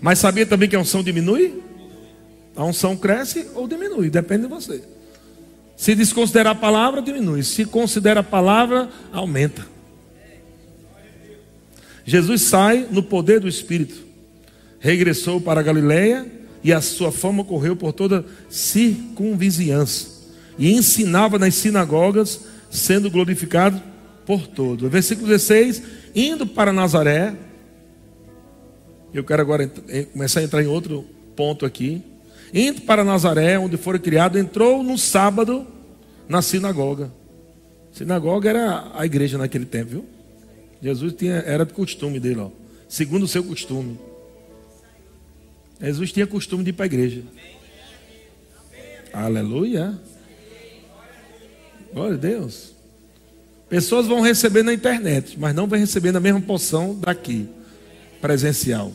Mas 0.00 0.18
sabia 0.18 0.44
também 0.44 0.68
que 0.68 0.76
a 0.76 0.80
unção 0.80 1.02
diminui? 1.02 1.62
A 2.54 2.64
unção 2.64 2.96
cresce 2.96 3.48
ou 3.54 3.66
diminui, 3.66 4.10
depende 4.10 4.42
de 4.42 4.48
você. 4.48 4.82
Se 5.76 5.94
desconsiderar 5.94 6.52
a 6.52 6.58
palavra, 6.58 7.02
diminui. 7.02 7.42
Se 7.42 7.64
considera 7.64 8.20
a 8.20 8.22
palavra, 8.22 8.88
aumenta. 9.12 9.66
Jesus 12.04 12.42
sai 12.42 12.86
no 12.90 13.02
poder 13.02 13.40
do 13.40 13.48
Espírito. 13.48 13.96
Regressou 14.78 15.40
para 15.40 15.60
a 15.60 15.62
Galileia 15.62 16.26
e 16.62 16.72
a 16.72 16.80
sua 16.80 17.10
fama 17.10 17.44
correu 17.44 17.74
por 17.74 17.92
toda 17.92 18.24
circunvizinhança. 18.48 20.08
E 20.58 20.72
ensinava 20.72 21.38
nas 21.38 21.54
sinagogas, 21.54 22.42
sendo 22.70 23.10
glorificado 23.10 23.82
por 24.26 24.46
todos. 24.46 24.90
Versículo 24.90 25.28
16: 25.28 25.82
indo 26.14 26.46
para 26.46 26.72
Nazaré. 26.72 27.34
Eu 29.12 29.24
quero 29.24 29.42
agora 29.42 29.70
começar 30.12 30.40
a 30.40 30.42
entrar 30.42 30.62
em 30.62 30.66
outro 30.66 31.04
ponto 31.36 31.66
aqui. 31.66 32.02
Indo 32.52 32.82
para 32.82 33.02
Nazaré, 33.02 33.58
onde 33.58 33.76
foi 33.76 33.98
criado, 33.98 34.38
entrou 34.38 34.82
no 34.82 34.98
sábado 34.98 35.66
na 36.28 36.42
sinagoga. 36.42 37.10
Sinagoga 37.92 38.50
era 38.50 38.90
a 38.94 39.06
igreja 39.06 39.38
naquele 39.38 39.64
tempo, 39.64 39.90
viu? 39.90 40.06
Jesus 40.82 41.14
tinha, 41.14 41.34
era 41.34 41.64
de 41.64 41.72
costume 41.72 42.18
dele, 42.18 42.40
ó, 42.40 42.50
segundo 42.88 43.22
o 43.22 43.28
seu 43.28 43.42
costume. 43.42 43.98
Jesus 45.80 46.12
tinha 46.12 46.26
costume 46.26 46.62
de 46.62 46.70
ir 46.70 46.72
para 46.74 46.84
a 46.84 46.86
igreja. 46.86 47.22
Aleluia. 49.12 49.98
Glória 51.92 52.14
a 52.14 52.18
Deus. 52.18 52.72
Pessoas 53.68 54.06
vão 54.06 54.20
receber 54.20 54.62
na 54.62 54.72
internet, 54.72 55.38
mas 55.38 55.54
não 55.54 55.66
vão 55.66 55.78
receber 55.78 56.12
na 56.12 56.20
mesma 56.20 56.40
porção 56.40 56.94
daqui, 56.94 57.48
presencial. 58.20 58.92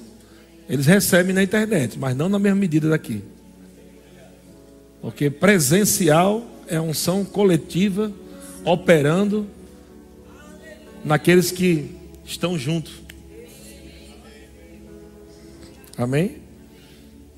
Eles 0.69 0.85
recebem 0.85 1.33
na 1.33 1.41
internet, 1.41 1.97
mas 1.97 2.15
não 2.15 2.29
na 2.29 2.37
mesma 2.37 2.59
medida 2.59 2.89
daqui. 2.89 3.23
Porque 5.01 5.29
presencial 5.29 6.45
é 6.67 6.79
unção 6.79 7.23
coletiva 7.23 8.11
operando 8.65 9.47
naqueles 11.03 11.51
que 11.51 11.89
estão 12.25 12.57
juntos. 12.57 12.93
Amém? 15.97 16.37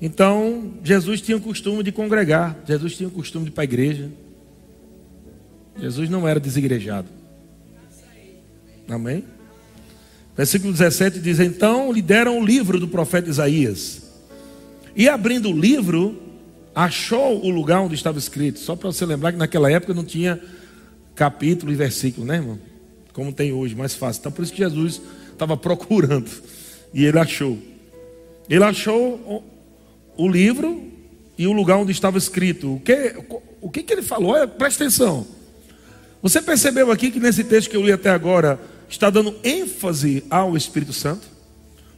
Então, 0.00 0.74
Jesus 0.82 1.20
tinha 1.20 1.36
o 1.36 1.40
costume 1.40 1.82
de 1.82 1.92
congregar, 1.92 2.58
Jesus 2.66 2.96
tinha 2.96 3.08
o 3.08 3.12
costume 3.12 3.44
de 3.44 3.50
ir 3.50 3.54
para 3.54 3.62
a 3.62 3.64
igreja. 3.64 4.10
Jesus 5.78 6.08
não 6.10 6.26
era 6.26 6.40
desigrejado. 6.40 7.08
Amém? 8.88 9.24
Versículo 10.36 10.72
17 10.72 11.20
diz: 11.20 11.38
Então 11.38 11.92
lhe 11.92 12.02
deram 12.02 12.38
o 12.38 12.44
livro 12.44 12.80
do 12.80 12.88
profeta 12.88 13.30
Isaías. 13.30 14.10
E 14.96 15.08
abrindo 15.08 15.50
o 15.50 15.58
livro, 15.58 16.20
achou 16.74 17.44
o 17.44 17.50
lugar 17.50 17.80
onde 17.80 17.94
estava 17.94 18.18
escrito. 18.18 18.58
Só 18.58 18.76
para 18.76 18.90
você 18.90 19.04
lembrar 19.04 19.32
que 19.32 19.38
naquela 19.38 19.70
época 19.70 19.94
não 19.94 20.04
tinha 20.04 20.40
capítulo 21.14 21.72
e 21.72 21.74
versículo, 21.74 22.26
né, 22.26 22.36
irmão? 22.36 22.58
Como 23.12 23.32
tem 23.32 23.52
hoje, 23.52 23.74
mais 23.74 23.94
fácil. 23.94 24.20
Então 24.20 24.32
por 24.32 24.42
isso 24.42 24.52
que 24.52 24.62
Jesus 24.62 25.00
estava 25.32 25.56
procurando. 25.56 26.30
E 26.94 27.04
ele 27.04 27.18
achou. 27.18 27.58
Ele 28.48 28.64
achou 28.64 29.44
o 30.16 30.28
livro 30.28 30.90
e 31.38 31.46
o 31.46 31.52
lugar 31.52 31.76
onde 31.76 31.92
estava 31.92 32.18
escrito. 32.18 32.74
O 32.74 32.80
que, 32.80 33.14
o 33.60 33.70
que, 33.70 33.82
que 33.82 33.92
ele 33.92 34.02
falou? 34.02 34.32
Olha, 34.32 34.46
presta 34.46 34.84
atenção. 34.84 35.26
Você 36.22 36.42
percebeu 36.42 36.90
aqui 36.90 37.10
que 37.10 37.18
nesse 37.18 37.44
texto 37.44 37.70
que 37.70 37.76
eu 37.76 37.82
li 37.82 37.92
até 37.92 38.10
agora 38.10 38.60
está 38.88 39.08
dando 39.08 39.34
ênfase 39.42 40.24
ao 40.28 40.56
Espírito 40.56 40.92
Santo? 40.92 41.26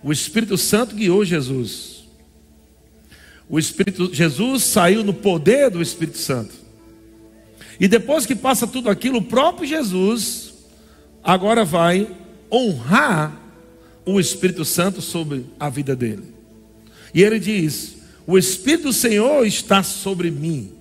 O 0.02 0.12
Espírito 0.12 0.56
Santo 0.56 0.94
guiou 0.94 1.24
Jesus. 1.24 2.01
O 3.52 3.58
Espírito 3.58 4.14
Jesus 4.14 4.62
saiu 4.62 5.04
no 5.04 5.12
poder 5.12 5.68
do 5.68 5.82
Espírito 5.82 6.16
Santo. 6.16 6.54
E 7.78 7.86
depois 7.86 8.24
que 8.24 8.34
passa 8.34 8.66
tudo 8.66 8.88
aquilo, 8.88 9.18
o 9.18 9.22
próprio 9.22 9.68
Jesus 9.68 10.54
agora 11.22 11.62
vai 11.62 12.08
honrar 12.50 13.38
o 14.06 14.18
Espírito 14.18 14.64
Santo 14.64 15.02
sobre 15.02 15.44
a 15.60 15.68
vida 15.68 15.94
dele. 15.94 16.32
E 17.12 17.22
ele 17.22 17.38
diz: 17.38 17.98
O 18.26 18.38
Espírito 18.38 18.84
do 18.84 18.92
Senhor 18.94 19.46
está 19.46 19.82
sobre 19.82 20.30
mim 20.30 20.72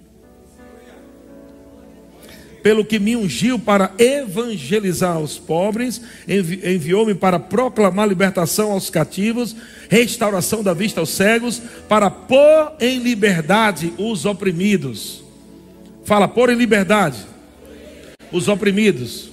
pelo 2.61 2.85
que 2.85 2.99
me 2.99 3.15
ungiu 3.15 3.57
para 3.57 3.91
evangelizar 3.97 5.19
os 5.19 5.37
pobres, 5.37 6.01
envi 6.27 6.61
enviou-me 6.63 7.15
para 7.15 7.39
proclamar 7.39 8.07
libertação 8.07 8.71
aos 8.71 8.89
cativos, 8.89 9.55
restauração 9.89 10.63
da 10.63 10.73
vista 10.73 10.99
aos 10.99 11.09
cegos, 11.09 11.61
para 11.89 12.09
pôr 12.09 12.73
em 12.79 12.99
liberdade 12.99 13.93
os 13.97 14.25
oprimidos. 14.25 15.23
Fala, 16.03 16.27
pôr 16.27 16.49
em 16.49 16.55
liberdade 16.55 17.17
os 18.31 18.47
oprimidos. 18.47 19.29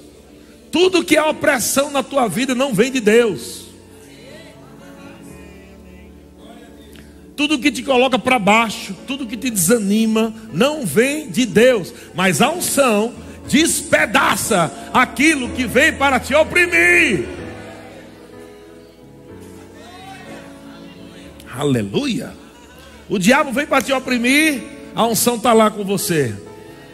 Tudo 0.70 1.04
que 1.04 1.16
é 1.16 1.22
opressão 1.22 1.90
na 1.90 2.02
tua 2.02 2.28
vida 2.28 2.54
não 2.54 2.74
vem 2.74 2.90
de 2.90 3.00
Deus. 3.00 3.67
Tudo 7.38 7.56
que 7.56 7.70
te 7.70 7.84
coloca 7.84 8.18
para 8.18 8.36
baixo, 8.36 8.96
tudo 9.06 9.24
que 9.24 9.36
te 9.36 9.48
desanima, 9.48 10.34
não 10.52 10.84
vem 10.84 11.30
de 11.30 11.46
Deus, 11.46 11.94
mas 12.12 12.42
a 12.42 12.50
unção 12.50 13.14
despedaça 13.48 14.90
aquilo 14.92 15.48
que 15.50 15.64
vem 15.64 15.92
para 15.92 16.18
te 16.18 16.34
oprimir. 16.34 17.28
Aleluia. 21.48 22.34
O 23.08 23.20
diabo 23.20 23.52
vem 23.52 23.66
para 23.66 23.82
te 23.82 23.92
oprimir, 23.92 24.60
a 24.92 25.06
unção 25.06 25.36
está 25.36 25.52
lá 25.52 25.70
com 25.70 25.84
você. 25.84 26.34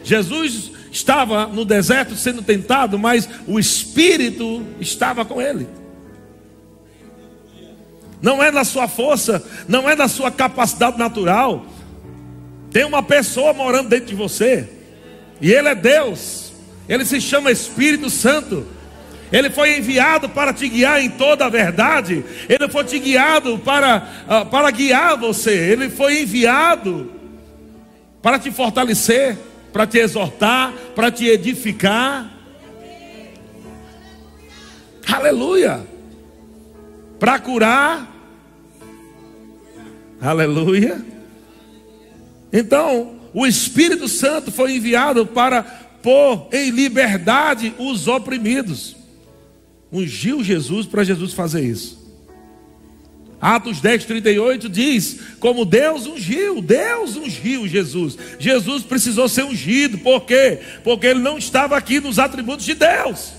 Jesus 0.03 0.71
estava 0.91 1.47
no 1.47 1.65
deserto 1.65 2.15
sendo 2.15 2.43
tentado, 2.43 2.99
mas 2.99 3.27
o 3.47 3.59
Espírito 3.59 4.63
estava 4.79 5.25
com 5.25 5.41
ele. 5.41 5.67
Não 8.25 8.41
é 8.41 8.49
na 8.49 8.63
sua 8.63 8.87
força, 8.87 9.45
não 9.67 9.87
é 9.87 9.95
na 9.95 10.07
sua 10.07 10.31
capacidade 10.31 10.97
natural. 10.97 11.63
Tem 12.71 12.83
uma 12.83 13.03
pessoa 13.03 13.53
morando 13.53 13.89
dentro 13.89 14.07
de 14.07 14.15
você, 14.15 14.67
e 15.39 15.51
Ele 15.51 15.67
é 15.67 15.75
Deus, 15.75 16.51
Ele 16.89 17.05
se 17.05 17.21
chama 17.21 17.51
Espírito 17.51 18.09
Santo. 18.09 18.65
Ele 19.31 19.51
foi 19.51 19.77
enviado 19.77 20.27
para 20.27 20.51
te 20.53 20.67
guiar 20.67 21.03
em 21.03 21.09
toda 21.09 21.45
a 21.45 21.49
verdade. 21.49 22.25
Ele 22.49 22.67
foi 22.67 22.83
te 22.83 22.97
guiado 22.97 23.59
para, 23.59 24.07
uh, 24.27 24.45
para 24.45 24.71
guiar 24.71 25.17
você. 25.17 25.51
Ele 25.51 25.89
foi 25.89 26.21
enviado 26.21 27.11
para 28.21 28.37
te 28.37 28.51
fortalecer, 28.51 29.35
para 29.73 29.85
te 29.85 29.97
exortar, 29.97 30.73
para 30.95 31.11
te 31.11 31.25
edificar. 31.25 32.31
Aleluia. 35.11 35.81
Para 37.19 37.39
curar. 37.39 38.14
Aleluia. 40.21 41.03
Então, 42.51 43.15
o 43.33 43.45
Espírito 43.45 44.07
Santo 44.07 44.51
foi 44.51 44.75
enviado 44.75 45.25
para 45.25 45.63
pôr 46.01 46.47
em 46.51 46.69
liberdade 46.69 47.73
os 47.77 48.07
oprimidos 48.07 48.95
ungiu 49.95 50.43
Jesus 50.43 50.85
para 50.85 51.03
Jesus 51.03 51.33
fazer 51.33 51.63
isso. 51.63 52.03
Atos 53.39 53.79
10, 53.79 54.05
38 54.05 54.69
diz: 54.69 55.19
Como 55.39 55.65
Deus 55.65 56.05
ungiu, 56.05 56.61
Deus 56.61 57.15
ungiu 57.15 57.67
Jesus. 57.67 58.17
Jesus 58.39 58.83
precisou 58.83 59.29
ser 59.29 59.43
ungido, 59.43 59.97
por 59.99 60.21
quê? 60.25 60.59
Porque 60.83 61.07
ele 61.07 61.19
não 61.19 61.37
estava 61.37 61.77
aqui 61.77 61.99
nos 61.99 62.19
atributos 62.19 62.65
de 62.65 62.73
Deus. 62.73 63.33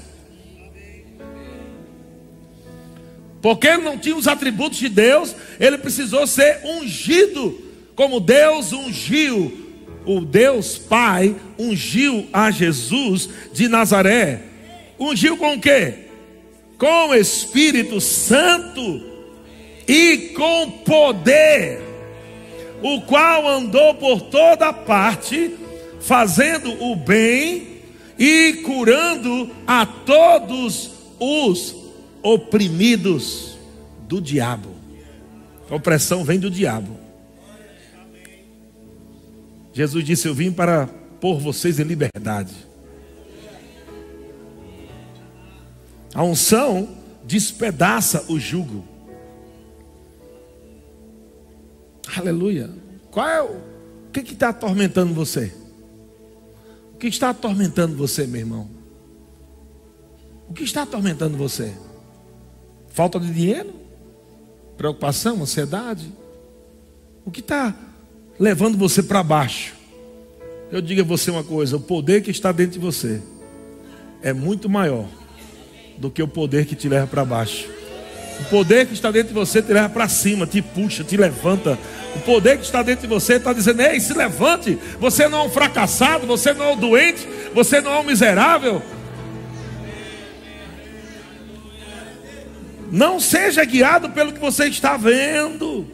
Porque 3.47 3.69
ele 3.69 3.83
não 3.83 3.97
tinha 3.97 4.17
os 4.17 4.27
atributos 4.27 4.79
de 4.79 4.89
Deus, 4.89 5.37
ele 5.61 5.79
precisou 5.79 6.27
ser 6.27 6.63
ungido, 6.65 7.57
como 7.95 8.19
Deus 8.19 8.73
ungiu, 8.73 9.71
o 10.05 10.21
Deus 10.21 10.77
Pai 10.77 11.37
ungiu 11.57 12.27
a 12.33 12.51
Jesus 12.51 13.29
de 13.53 13.69
Nazaré. 13.69 14.43
Ungiu 14.99 15.37
com 15.37 15.55
o 15.55 15.61
quê? 15.61 16.07
com 16.77 17.11
o 17.11 17.15
Espírito 17.15 18.01
Santo 18.01 19.01
e 19.87 20.35
com 20.37 20.71
poder, 20.85 21.81
o 22.83 23.01
qual 23.03 23.49
andou 23.49 23.95
por 23.95 24.23
toda 24.23 24.73
parte, 24.73 25.55
fazendo 26.01 26.83
o 26.83 26.97
bem 26.97 27.81
e 28.19 28.55
curando 28.65 29.51
a 29.65 29.87
todos 29.87 30.91
os 31.21 31.86
oprimidos 32.27 33.57
do 34.09 34.21
diabo. 34.21 34.75
A 35.71 35.77
opressão 35.77 36.25
vem 36.25 36.41
do 36.41 36.51
diabo. 36.51 36.99
Jesus 39.73 40.05
disse: 40.05 40.27
Eu 40.27 40.35
vim 40.35 40.51
para 40.51 40.89
pôr 41.21 41.39
vocês 41.39 41.79
em 41.79 41.85
liberdade. 41.85 42.53
A 46.13 46.25
unção 46.25 46.97
despedaça 47.25 48.25
o 48.29 48.41
jugo. 48.41 48.85
Aleluia. 52.17 52.71
Qual 53.11 53.29
é 53.29 53.43
o, 53.43 53.57
o 54.09 54.11
que 54.11 54.33
está 54.33 54.49
atormentando 54.49 55.15
você? 55.15 55.53
O 56.93 56.97
que 56.97 57.07
está 57.07 57.31
atormentando 57.31 57.95
você, 57.95 58.27
meu 58.27 58.41
irmão? 58.41 58.69
O 60.49 60.55
que 60.55 60.65
está 60.65 60.83
atormentando 60.83 61.37
você? 61.37 61.86
Falta 62.97 63.21
de 63.21 63.31
dinheiro? 63.31 63.75
Preocupação, 64.79 65.43
ansiedade? 65.43 66.11
O 67.27 67.31
que 67.31 67.41
está 67.41 67.75
levando 68.41 68.79
você 68.79 69.03
para 69.03 69.23
baixo? 69.23 69.75
Eu 70.73 70.81
digo 70.81 71.03
a 71.03 71.05
você 71.05 71.31
uma 71.31 71.45
coisa: 71.45 71.77
o 71.77 71.81
poder 71.81 72.23
que 72.23 72.31
está 72.31 72.53
dentro 72.53 72.73
de 72.73 72.79
você 72.79 73.21
é 74.23 74.33
muito 74.33 74.67
maior 74.71 75.05
do 75.99 76.11
que 76.11 76.23
o 76.23 76.27
poder 76.27 76.65
que 76.65 76.75
te 76.75 76.89
leva 76.89 77.07
para 77.07 77.23
baixo. 77.23 77.69
O 78.41 78.45
poder 78.45 78.87
que 78.87 78.95
está 78.95 79.11
dentro 79.11 79.29
de 79.29 79.35
você 79.35 79.61
te 79.61 79.75
leva 79.75 79.91
para 79.91 80.09
cima, 80.09 80.47
te 80.47 80.63
puxa, 80.63 81.05
te 81.05 81.19
levanta. 81.19 81.79
O 82.15 82.21
poder 82.21 82.57
que 82.57 82.65
está 82.65 82.83
dentro 82.83 83.03
de 83.03 83.09
você 83.09 83.35
está 83.35 83.53
dizendo: 83.53 83.83
Ei, 83.83 84.01
se 84.01 84.15
levante. 84.15 84.79
Você 84.99 85.29
não 85.29 85.41
é 85.41 85.43
um 85.43 85.51
fracassado, 85.51 86.27
você 86.27 86.55
não 86.55 86.65
é 86.65 86.73
um 86.73 86.79
doente, 86.79 87.29
você 87.53 87.79
não 87.79 87.93
é 87.93 88.01
um 88.01 88.05
miserável. 88.05 88.81
Não 92.91 93.19
seja 93.19 93.65
guiado 93.65 94.11
pelo 94.11 94.33
que 94.33 94.39
você 94.39 94.67
está 94.67 94.97
vendo. 94.97 95.87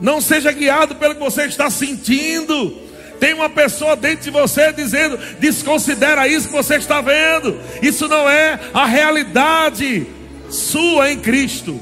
Não 0.00 0.20
seja 0.20 0.52
guiado 0.52 0.94
pelo 0.96 1.14
que 1.14 1.20
você 1.20 1.46
está 1.46 1.70
sentindo. 1.70 2.86
Tem 3.18 3.32
uma 3.32 3.48
pessoa 3.48 3.96
dentro 3.96 4.24
de 4.24 4.30
você 4.30 4.72
dizendo: 4.72 5.18
desconsidera 5.38 6.28
isso 6.28 6.48
que 6.48 6.54
você 6.54 6.76
está 6.76 7.00
vendo. 7.00 7.58
Isso 7.82 8.06
não 8.08 8.28
é 8.28 8.60
a 8.74 8.86
realidade 8.86 10.06
sua 10.50 11.10
em 11.10 11.18
Cristo. 11.18 11.80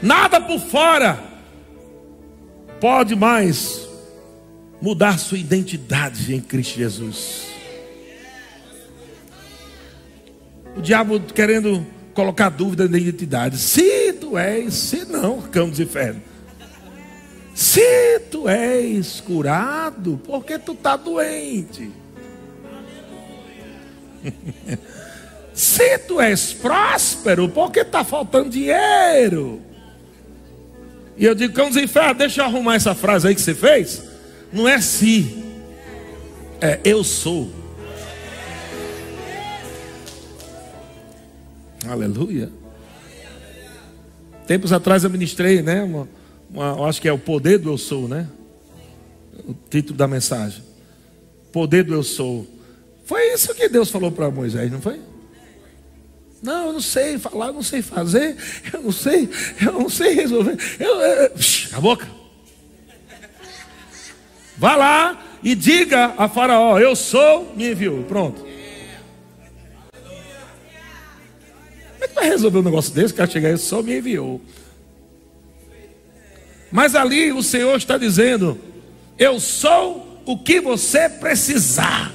Nada 0.00 0.40
por 0.40 0.58
fora 0.58 1.22
pode 2.80 3.14
mais 3.14 3.86
mudar 4.80 5.18
sua 5.18 5.36
identidade 5.36 6.34
em 6.34 6.40
Cristo 6.40 6.78
Jesus. 6.78 7.49
O 10.76 10.80
diabo 10.80 11.20
querendo 11.20 11.86
colocar 12.14 12.48
dúvida 12.48 12.88
na 12.88 12.98
identidade. 12.98 13.58
Se 13.58 14.12
tu 14.14 14.36
és, 14.36 14.74
se 14.74 15.04
não, 15.04 15.40
cão 15.42 15.68
dos 15.68 15.80
infernos. 15.80 16.22
Se 17.54 18.20
tu 18.30 18.48
és 18.48 19.20
curado, 19.20 20.20
porque 20.24 20.58
tu 20.58 20.72
está 20.72 20.96
doente. 20.96 21.90
Se 25.52 25.98
tu 25.98 26.20
és 26.20 26.54
próspero, 26.54 27.48
porque 27.48 27.80
está 27.80 28.02
faltando 28.02 28.48
dinheiro. 28.48 29.60
E 31.18 31.24
eu 31.26 31.34
digo, 31.34 31.52
cãos 31.52 31.76
infernos, 31.76 32.16
deixa 32.16 32.40
eu 32.40 32.46
arrumar 32.46 32.76
essa 32.76 32.94
frase 32.94 33.28
aí 33.28 33.34
que 33.34 33.42
você 33.42 33.54
fez. 33.54 34.02
Não 34.50 34.66
é 34.66 34.80
se, 34.80 35.44
é 36.62 36.80
eu 36.82 37.04
sou. 37.04 37.59
Aleluia. 41.90 42.48
Tempos 44.46 44.72
atrás 44.72 45.02
eu 45.02 45.10
ministrei, 45.10 45.60
né? 45.60 45.82
Uma, 45.82 46.08
uma, 46.48 46.88
acho 46.88 47.02
que 47.02 47.08
é 47.08 47.12
o 47.12 47.18
poder 47.18 47.58
do 47.58 47.68
eu 47.68 47.76
sou, 47.76 48.06
né? 48.06 48.28
O 49.44 49.52
título 49.68 49.98
da 49.98 50.06
mensagem. 50.06 50.62
Poder 51.52 51.82
do 51.82 51.92
eu 51.92 52.04
sou. 52.04 52.46
Foi 53.04 53.34
isso 53.34 53.52
que 53.56 53.68
Deus 53.68 53.90
falou 53.90 54.12
para 54.12 54.30
Moisés, 54.30 54.70
não 54.70 54.80
foi? 54.80 55.00
Não, 56.40 56.68
eu 56.68 56.72
não 56.74 56.80
sei 56.80 57.18
falar, 57.18 57.48
eu 57.48 57.54
não 57.54 57.62
sei 57.62 57.82
fazer, 57.82 58.36
eu 58.72 58.82
não 58.82 58.92
sei, 58.92 59.28
eu 59.60 59.72
não 59.72 59.88
sei 59.88 60.14
resolver. 60.14 60.56
Eu, 60.78 60.94
eu, 61.00 61.32
a 61.72 61.80
boca. 61.80 62.06
Vá 64.56 64.76
lá 64.76 65.26
e 65.42 65.56
diga 65.56 66.14
a 66.16 66.28
Faraó: 66.28 66.78
Eu 66.78 66.94
sou, 66.94 67.52
me 67.56 67.72
enviou. 67.72 68.04
Pronto. 68.04 68.49
Como 72.00 72.04
é 72.04 72.08
que 72.08 72.14
vai 72.14 72.28
resolver 72.30 72.58
um 72.60 72.62
negócio 72.62 72.94
desse? 72.94 73.12
O 73.12 73.16
cara 73.16 73.30
chegar, 73.30 73.50
eu 73.50 73.58
sou, 73.58 73.82
me 73.82 73.98
enviou. 73.98 74.40
Mas 76.72 76.94
ali 76.94 77.30
o 77.30 77.42
Senhor 77.42 77.76
está 77.76 77.98
dizendo: 77.98 78.58
Eu 79.18 79.38
sou 79.38 80.22
o 80.24 80.38
que 80.38 80.60
você 80.60 81.10
precisar. 81.10 82.10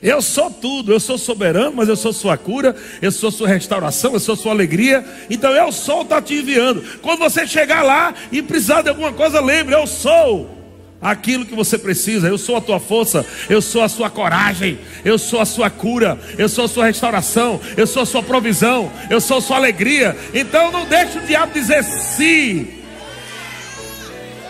Eu 0.00 0.22
sou 0.22 0.48
tudo, 0.50 0.92
eu 0.92 1.00
sou 1.00 1.18
soberano, 1.18 1.74
mas 1.74 1.88
eu 1.88 1.96
sou 1.96 2.12
sua 2.12 2.36
cura, 2.36 2.76
eu 3.00 3.10
sou 3.10 3.32
sua 3.32 3.48
restauração, 3.48 4.12
eu 4.12 4.20
sou 4.20 4.36
sua 4.36 4.52
alegria. 4.52 5.04
Então 5.28 5.50
eu 5.50 5.72
sou, 5.72 6.02
está 6.02 6.22
te 6.22 6.34
enviando. 6.34 7.00
Quando 7.00 7.18
você 7.18 7.48
chegar 7.48 7.82
lá 7.82 8.14
e 8.30 8.40
precisar 8.42 8.82
de 8.82 8.90
alguma 8.90 9.12
coisa, 9.12 9.40
lembre: 9.40 9.74
eu 9.74 9.88
sou 9.88 10.63
aquilo 11.04 11.44
que 11.44 11.54
você 11.54 11.76
precisa. 11.76 12.26
Eu 12.26 12.38
sou 12.38 12.56
a 12.56 12.60
tua 12.62 12.80
força, 12.80 13.24
eu 13.50 13.60
sou 13.60 13.82
a 13.82 13.88
sua 13.90 14.08
coragem, 14.08 14.78
eu 15.04 15.18
sou 15.18 15.38
a 15.38 15.44
sua 15.44 15.68
cura, 15.68 16.18
eu 16.38 16.48
sou 16.48 16.64
a 16.64 16.68
sua 16.68 16.86
restauração, 16.86 17.60
eu 17.76 17.86
sou 17.86 18.02
a 18.02 18.06
sua 18.06 18.22
provisão, 18.22 18.90
eu 19.10 19.20
sou 19.20 19.36
a 19.36 19.42
sua 19.42 19.58
alegria. 19.58 20.16
Então 20.32 20.72
não 20.72 20.86
deixe 20.86 21.18
o 21.18 21.26
diabo 21.26 21.52
dizer 21.52 21.84
sim. 21.84 22.82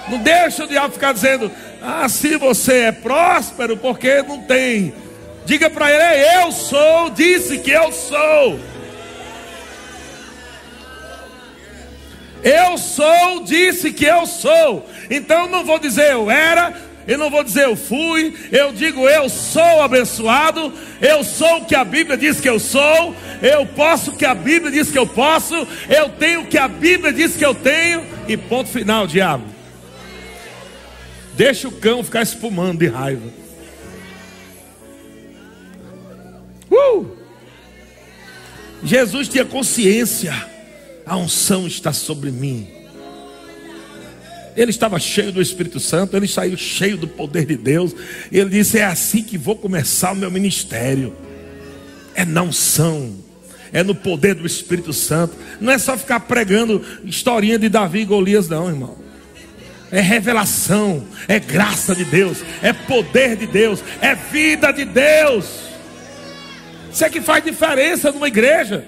Não 0.09 0.19
deixe 0.19 0.63
o 0.63 0.69
diabo 0.69 0.95
ficar 0.95 1.13
dizendo, 1.13 1.51
ah, 1.83 2.09
se 2.09 2.37
você 2.37 2.85
é 2.85 2.93
próspero, 2.93 3.77
porque 3.77 4.23
não 4.23 4.43
tem. 4.43 4.95
Diga 5.45 5.69
para 5.69 5.91
ele, 5.91 6.45
eu 6.45 6.53
sou, 6.53 7.11
disse 7.11 7.59
que 7.59 7.71
eu 7.71 7.91
sou. 7.91 8.61
Eu 12.45 12.77
sou, 12.77 13.43
disse 13.43 13.91
que 13.91 14.05
eu 14.05 14.27
sou. 14.27 14.87
Então 15.11 15.49
não 15.49 15.65
vou 15.65 15.79
dizer 15.79 16.13
eu 16.13 16.31
era, 16.31 16.75
Eu 17.07 17.19
não 17.19 17.31
vou 17.31 17.45
dizer 17.45 17.65
eu 17.65 17.77
fui, 17.77 18.35
eu 18.51 18.73
digo 18.73 19.07
eu 19.07 19.29
sou 19.29 19.83
abençoado, 19.83 20.73
eu 21.01 21.23
sou 21.23 21.59
o 21.59 21.65
que 21.67 21.75
a 21.75 21.85
Bíblia 21.85 22.17
diz 22.17 22.41
que 22.41 22.49
eu 22.49 22.59
sou, 22.59 23.15
eu 23.43 23.67
posso 23.67 24.11
o 24.11 24.17
que 24.17 24.25
a 24.25 24.35
Bíblia 24.35 24.71
diz 24.71 24.91
que 24.91 24.99
eu 24.99 25.07
posso, 25.07 25.55
eu 25.89 26.09
tenho 26.09 26.43
o 26.43 26.47
que 26.47 26.57
a 26.57 26.67
Bíblia 26.67 27.13
diz 27.13 27.37
que 27.37 27.45
eu 27.45 27.55
tenho, 27.55 28.07
e 28.27 28.37
ponto 28.37 28.71
final, 28.71 29.07
diabo. 29.07 29.45
Deixa 31.35 31.69
o 31.69 31.73
cão 31.73 32.03
ficar 32.03 32.23
espumando 32.23 32.79
de 32.79 32.87
raiva. 32.87 33.29
Uh! 36.71 37.07
Jesus 38.83 39.29
tinha 39.29 39.45
consciência, 39.45 40.35
a 41.05 41.17
unção 41.17 41.67
está 41.67 41.93
sobre 41.93 42.31
mim. 42.31 42.84
Ele 44.57 44.71
estava 44.71 44.99
cheio 44.99 45.33
do 45.33 45.43
Espírito 45.43 45.81
Santo, 45.81 46.17
ele 46.17 46.29
saiu 46.29 46.57
cheio 46.57 46.97
do 46.97 47.09
poder 47.09 47.45
de 47.47 47.57
Deus. 47.57 47.95
Ele 48.31 48.51
disse: 48.51 48.79
É 48.79 48.85
assim 48.85 49.23
que 49.23 49.37
vou 49.37 49.57
começar 49.57 50.13
o 50.13 50.17
meu 50.17 50.31
ministério. 50.31 51.15
É 52.15 52.25
na 52.25 52.43
unção, 52.43 53.13
é 53.73 53.83
no 53.83 53.95
poder 53.95 54.35
do 54.35 54.47
Espírito 54.47 54.93
Santo. 54.93 55.35
Não 55.61 55.73
é 55.73 55.79
só 55.79 55.99
ficar 55.99 56.21
pregando 56.21 56.85
historinha 57.05 57.59
de 57.59 57.69
Davi 57.69 58.01
e 58.01 58.05
Golias, 58.05 58.49
não, 58.49 58.69
irmão. 58.69 58.97
É 59.91 60.01
revelação, 60.01 61.05
é 61.27 61.39
graça 61.39 61.95
de 61.95 62.05
Deus, 62.05 62.39
é 62.63 62.73
poder 62.73 63.37
de 63.37 63.47
Deus, 63.47 63.83
é 64.01 64.15
vida 64.15 64.73
de 64.73 64.85
Deus. 64.85 65.47
Isso 66.93 67.05
é 67.05 67.11
que 67.11 67.21
faz 67.21 67.43
diferença 67.43 68.13
numa 68.13 68.29
igreja. 68.29 68.85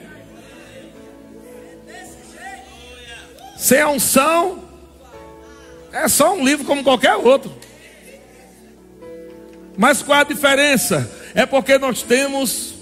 Sem 3.57 3.81
a 3.81 3.89
unção, 3.89 4.66
é 5.97 6.09
só 6.09 6.35
um 6.35 6.45
livro 6.45 6.65
como 6.65 6.85
qualquer 6.85 7.15
outro. 7.15 7.51
Mas 9.77 10.03
qual 10.03 10.21
a 10.21 10.25
diferença? 10.25 11.11
É 11.35 11.47
porque 11.47 11.79
nós 11.79 12.03
temos 12.03 12.75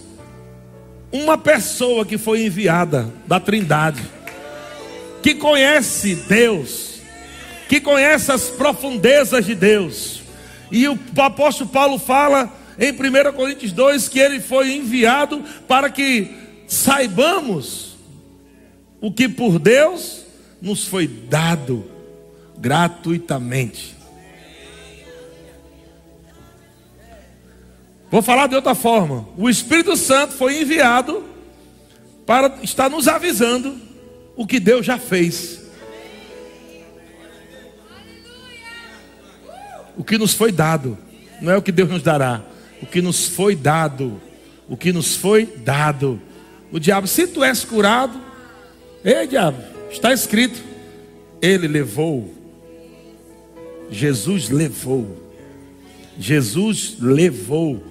uma 1.12 1.38
pessoa 1.38 2.04
que 2.04 2.18
foi 2.18 2.44
enviada 2.44 3.12
da 3.26 3.38
Trindade, 3.38 4.02
que 5.22 5.34
conhece 5.34 6.14
Deus, 6.14 7.00
que 7.68 7.80
conhece 7.80 8.32
as 8.32 8.50
profundezas 8.50 9.44
de 9.44 9.54
Deus. 9.54 10.22
E 10.70 10.88
o 10.88 10.98
apóstolo 11.18 11.70
Paulo 11.70 11.98
fala 11.98 12.52
em 12.78 12.92
1 12.92 13.32
Coríntios 13.32 13.72
2 13.72 14.08
que 14.08 14.18
ele 14.18 14.40
foi 14.40 14.74
enviado 14.74 15.42
para 15.68 15.88
que 15.88 16.34
saibamos 16.66 17.96
o 19.00 19.12
que 19.12 19.28
por 19.28 19.58
Deus 19.58 20.24
nos 20.60 20.84
foi 20.84 21.06
dado 21.06 21.93
gratuitamente. 22.64 23.94
Vou 28.10 28.22
falar 28.22 28.46
de 28.46 28.54
outra 28.54 28.74
forma. 28.74 29.28
O 29.36 29.50
Espírito 29.50 29.94
Santo 29.98 30.32
foi 30.32 30.62
enviado 30.62 31.22
para 32.24 32.60
estar 32.62 32.88
nos 32.88 33.06
avisando 33.06 33.78
o 34.34 34.46
que 34.46 34.58
Deus 34.58 34.86
já 34.86 34.96
fez. 34.96 35.60
O 39.94 40.02
que 40.02 40.16
nos 40.16 40.32
foi 40.32 40.50
dado, 40.50 40.96
não 41.42 41.52
é 41.52 41.58
o 41.58 41.62
que 41.62 41.70
Deus 41.70 41.90
nos 41.90 42.02
dará, 42.02 42.42
o 42.80 42.86
que 42.86 43.02
nos 43.02 43.28
foi 43.28 43.54
dado, 43.54 44.18
o 44.66 44.74
que 44.74 44.90
nos 44.90 45.14
foi 45.14 45.44
dado. 45.44 46.18
O 46.72 46.80
diabo, 46.80 47.06
se 47.06 47.26
tu 47.26 47.44
és 47.44 47.62
curado, 47.62 48.18
ei 49.04 49.26
diabo, 49.26 49.62
está 49.90 50.14
escrito, 50.14 50.64
ele 51.42 51.68
levou 51.68 52.33
Jesus 53.94 54.50
levou. 54.50 55.16
Jesus 56.18 56.96
levou. 57.00 57.82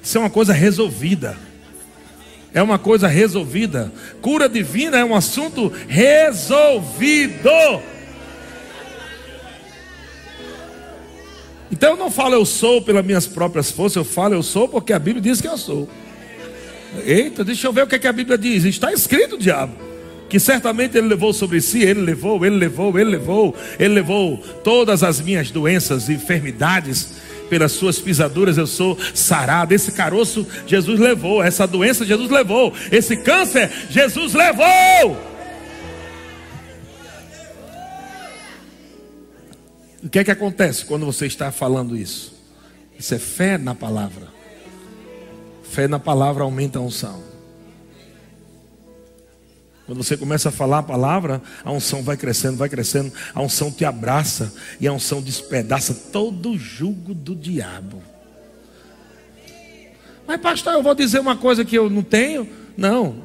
Isso 0.00 0.16
é 0.16 0.20
uma 0.20 0.30
coisa 0.30 0.52
resolvida. 0.52 1.36
É 2.54 2.62
uma 2.62 2.78
coisa 2.78 3.08
resolvida. 3.08 3.92
Cura 4.20 4.48
divina 4.48 4.98
é 4.98 5.04
um 5.04 5.14
assunto 5.14 5.72
resolvido. 5.88 7.50
Então 11.70 11.90
eu 11.92 11.96
não 11.96 12.10
falo 12.10 12.34
eu 12.34 12.44
sou 12.44 12.82
pelas 12.82 13.04
minhas 13.04 13.26
próprias 13.26 13.70
forças, 13.70 13.96
eu 13.96 14.04
falo 14.04 14.34
eu 14.34 14.42
sou 14.42 14.68
porque 14.68 14.92
a 14.92 14.98
Bíblia 14.98 15.22
diz 15.22 15.40
que 15.40 15.48
eu 15.48 15.56
sou. 15.56 15.88
Eita, 17.04 17.42
deixa 17.42 17.66
eu 17.66 17.72
ver 17.72 17.84
o 17.84 17.86
que, 17.86 17.94
é 17.94 17.98
que 17.98 18.06
a 18.06 18.12
Bíblia 18.12 18.36
diz. 18.36 18.64
Está 18.64 18.92
escrito, 18.92 19.38
diabo 19.38 19.91
que 20.32 20.40
certamente 20.40 20.96
ele 20.96 21.08
levou 21.08 21.30
sobre 21.34 21.60
si, 21.60 21.82
ele 21.82 22.00
levou, 22.00 22.42
ele 22.42 22.56
levou, 22.56 22.98
ele 22.98 23.10
levou, 23.10 23.54
ele 23.78 23.92
levou 23.92 24.38
todas 24.64 25.02
as 25.02 25.20
minhas 25.20 25.50
doenças 25.50 26.08
e 26.08 26.14
enfermidades, 26.14 27.16
pelas 27.50 27.72
suas 27.72 27.98
pisaduras 27.98 28.56
eu 28.56 28.66
sou 28.66 28.96
sarado. 29.12 29.74
Esse 29.74 29.92
caroço 29.92 30.46
Jesus 30.66 30.98
levou, 30.98 31.42
essa 31.42 31.66
doença 31.66 32.06
Jesus 32.06 32.30
levou, 32.30 32.72
esse 32.90 33.14
câncer 33.14 33.70
Jesus 33.90 34.32
levou. 34.32 35.18
O 40.02 40.08
que 40.08 40.18
é 40.18 40.24
que 40.24 40.30
acontece 40.30 40.86
quando 40.86 41.04
você 41.04 41.26
está 41.26 41.52
falando 41.52 41.94
isso? 41.94 42.32
Isso 42.98 43.14
é 43.14 43.18
fé 43.18 43.58
na 43.58 43.74
palavra. 43.74 44.28
Fé 45.62 45.86
na 45.86 45.98
palavra 45.98 46.42
aumenta 46.42 46.78
a 46.78 46.82
unção. 46.82 47.31
Quando 49.92 50.04
você 50.04 50.16
começa 50.16 50.48
a 50.48 50.52
falar 50.52 50.78
a 50.78 50.82
palavra, 50.82 51.42
a 51.62 51.70
unção 51.70 52.02
vai 52.02 52.16
crescendo, 52.16 52.56
vai 52.56 52.66
crescendo, 52.66 53.12
a 53.34 53.42
unção 53.42 53.70
te 53.70 53.84
abraça 53.84 54.50
e 54.80 54.88
a 54.88 54.92
unção 54.94 55.20
despedaça 55.20 55.92
todo 56.10 56.52
o 56.52 56.58
jugo 56.58 57.12
do 57.12 57.36
diabo. 57.36 58.02
Mas, 60.26 60.40
pastor, 60.40 60.72
eu 60.72 60.82
vou 60.82 60.94
dizer 60.94 61.20
uma 61.20 61.36
coisa 61.36 61.62
que 61.62 61.76
eu 61.76 61.90
não 61.90 62.02
tenho? 62.02 62.48
Não, 62.74 63.16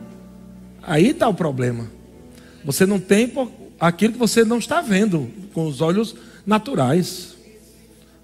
aí 0.83 1.11
está 1.11 1.29
o 1.29 1.33
problema. 1.33 1.89
Você 2.65 2.85
não 2.85 2.99
tem 2.99 3.31
aquilo 3.79 4.11
que 4.11 4.19
você 4.19 4.43
não 4.43 4.57
está 4.57 4.81
vendo 4.81 5.31
com 5.53 5.67
os 5.67 5.79
olhos 5.79 6.17
naturais. 6.45 7.37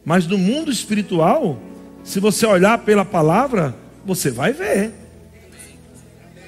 Mas 0.04 0.28
no 0.28 0.38
mundo 0.38 0.70
espiritual, 0.70 1.58
se 2.04 2.20
você 2.20 2.46
olhar 2.46 2.80
pela 2.80 3.06
palavra, 3.06 3.74
você 4.06 4.30
vai 4.30 4.52
ver. 4.52 4.92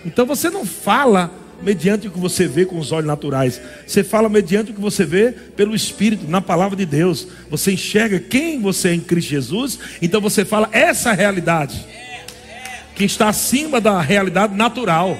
Então 0.04 0.26
você 0.26 0.50
não 0.50 0.66
fala 0.66 1.45
mediante 1.62 2.08
o 2.08 2.12
que 2.12 2.20
você 2.20 2.48
vê 2.48 2.65
com 2.65 2.78
os 2.78 2.91
olhos 2.91 3.08
naturais. 3.08 3.62
Você 3.86 4.04
fala 4.04 4.30
mediante 4.30 4.72
o 4.72 4.74
que 4.74 4.82
você 4.82 5.06
vê 5.06 5.32
pelo 5.32 5.76
Espírito, 5.76 6.28
na 6.28 6.41
palavra 6.41 6.76
de 6.76 6.86
Deus. 6.86 7.28
Você 7.50 7.72
enxerga 7.74 8.20
quem 8.20 8.62
você 8.62 8.89
é 8.89 8.94
em 8.94 9.00
Cristo 9.00 9.30
Jesus. 9.30 9.80
Então 10.02 10.22
você 10.22 10.46
fala 10.46 10.70
essa 10.72 11.12
realidade 11.13 11.86
que 12.96 13.04
está 13.04 13.30
acima 13.30 13.82
da 13.82 14.00
realidade 14.02 14.56
natural. 14.56 15.18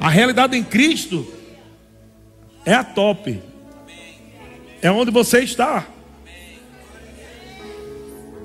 A 0.00 0.08
realidade 0.08 0.56
em 0.56 0.62
Cristo 0.62 1.26
é 2.64 2.72
a 2.72 2.84
top. 2.84 3.40
É 4.82 4.90
onde 4.90 5.10
você 5.10 5.40
está. 5.40 5.86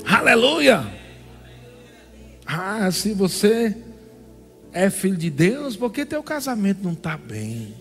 Aleluia. 0.05 0.85
Ah, 2.45 2.89
se 2.91 3.13
você 3.13 3.75
é 4.75 4.89
filho 4.89 5.15
de 5.15 5.29
Deus, 5.29 5.77
porque 5.77 6.05
teu 6.05 6.21
casamento 6.21 6.83
não 6.83 6.91
está 6.91 7.15
bem. 7.15 7.73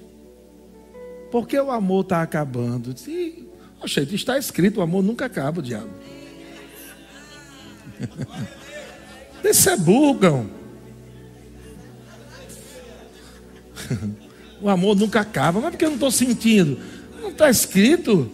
Porque 1.28 1.58
o 1.58 1.72
amor 1.72 2.02
está 2.04 2.22
acabando. 2.22 2.94
E, 3.08 3.48
oxe, 3.82 4.00
está 4.14 4.38
escrito, 4.38 4.78
o 4.78 4.82
amor 4.82 5.02
nunca 5.02 5.26
acaba, 5.26 5.60
diabo. 5.60 5.90
Esse 9.42 9.70
é 9.70 9.76
burgão. 9.76 10.48
o 14.62 14.68
amor 14.68 14.94
nunca 14.94 15.18
acaba. 15.20 15.60
Mas 15.60 15.70
porque 15.70 15.84
eu 15.84 15.90
não 15.90 15.96
estou 15.96 16.12
sentindo? 16.12 16.78
Não 17.20 17.30
está 17.30 17.50
escrito 17.50 18.30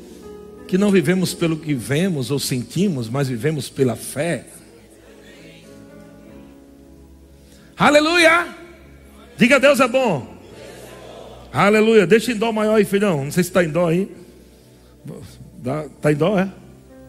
que 0.68 0.76
não 0.76 0.90
vivemos 0.90 1.32
pelo 1.32 1.56
que 1.56 1.72
vemos 1.72 2.30
ou 2.30 2.38
sentimos, 2.38 3.08
mas 3.08 3.26
vivemos 3.26 3.70
pela 3.70 3.96
fé. 3.96 4.48
Aleluia! 7.80 8.46
Diga 9.38 9.58
Deus 9.58 9.80
é 9.80 9.88
bom. 9.88 10.36
Aleluia. 11.50 12.06
Deixa 12.06 12.30
em 12.30 12.36
dó 12.36 12.52
maior 12.52 12.74
aí, 12.74 12.84
filhão. 12.84 13.24
Não 13.24 13.32
sei 13.32 13.42
se 13.42 13.48
está 13.48 13.64
em 13.64 13.70
dó 13.70 13.88
aí. 13.88 14.14
Está 15.96 16.12
em 16.12 16.14
dó, 16.14 16.38
é? 16.38 16.52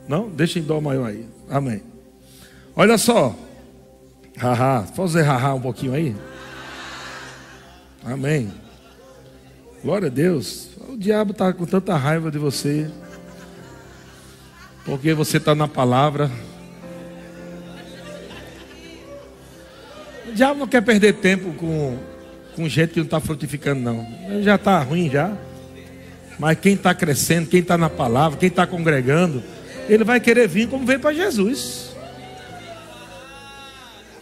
Não? 0.08 0.30
Deixa 0.30 0.60
em 0.60 0.62
dó 0.62 0.80
maior 0.80 1.08
aí. 1.08 1.26
Amém. 1.50 1.84
Olha 2.74 2.98
só. 2.98 3.36
Haha. 4.38 4.88
Pode 4.96 5.10
dizer 5.10 5.24
haha 5.24 5.56
um 5.56 5.60
pouquinho 5.60 5.94
aí? 5.94 6.16
Amém. 8.06 8.50
Glória 9.84 10.08
a 10.08 10.10
Deus. 10.10 10.70
O 10.88 10.96
diabo 10.96 11.32
está 11.32 11.52
com 11.52 11.66
tanta 11.66 11.98
raiva 11.98 12.32
de 12.32 12.38
você. 12.38 12.90
Porque 14.86 15.14
você 15.14 15.36
está 15.36 15.54
na 15.54 15.68
palavra. 15.68 16.32
O 20.32 20.34
diabo 20.34 20.60
não 20.62 20.68
quer 20.68 20.82
perder 20.82 21.16
tempo 21.16 21.54
com, 21.56 21.98
com 22.56 22.70
gente 22.70 22.92
que 22.92 23.00
não 23.00 23.06
está 23.06 23.20
frutificando, 23.20 23.82
não. 23.82 24.08
Ele 24.30 24.44
já 24.44 24.56
está 24.56 24.82
ruim 24.82 25.10
já. 25.10 25.36
Mas 26.40 26.58
quem 26.58 26.74
está 26.74 26.96
crescendo, 26.96 27.50
quem 27.50 27.60
está 27.60 27.78
na 27.78 27.90
palavra, 27.90 28.40
quem 28.40 28.48
está 28.48 28.66
congregando, 28.66 29.44
ele 29.90 30.06
vai 30.06 30.22
querer 30.22 30.48
vir 30.48 30.70
como 30.70 30.86
veio 30.86 31.02
para 31.02 31.14
Jesus. 31.14 31.92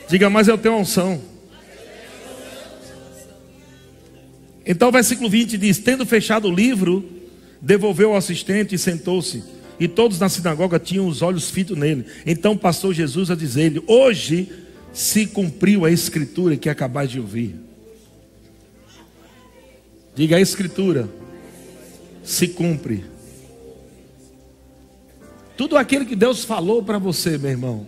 Diga, 0.10 0.32
mas 0.32 0.48
eu 0.48 0.58
tenho 0.58 0.78
unção. 0.78 1.22
Então 4.66 4.90
o 4.90 4.92
versículo 4.92 5.30
20 5.30 5.60
diz: 5.60 5.78
Tendo 5.78 6.08
fechado 6.08 6.48
o 6.48 6.52
livro, 6.52 7.08
devolveu 7.62 8.10
ao 8.10 8.18
assistente 8.18 8.74
e 8.74 8.80
sentou-se. 8.80 9.44
E 9.80 9.88
todos 9.88 10.20
na 10.20 10.28
sinagoga 10.28 10.80
tinham 10.80 11.08
os 11.08 11.22
olhos 11.22 11.52
fitos 11.52 11.78
nele. 11.78 12.04
Então 12.26 12.58
passou 12.58 12.92
Jesus 12.92 13.30
a 13.30 13.36
dizer-lhe: 13.36 13.84
Hoje 13.86 14.50
se 14.94 15.28
cumpriu 15.28 15.86
a 15.86 15.92
escritura 15.92 16.58
que 16.58 16.70
acabais 16.70 17.10
de 17.10 17.20
ouvir. 17.20 17.56
Diga 20.16 20.38
a 20.38 20.42
escritura 20.42 21.10
se 22.24 22.48
cumpre. 22.48 23.06
Tudo 25.58 25.78
aquilo 25.78 26.06
que 26.06 26.16
Deus 26.16 26.46
falou 26.46 26.84
para 26.84 26.98
você, 26.98 27.38
meu 27.38 27.50
irmão, 27.50 27.88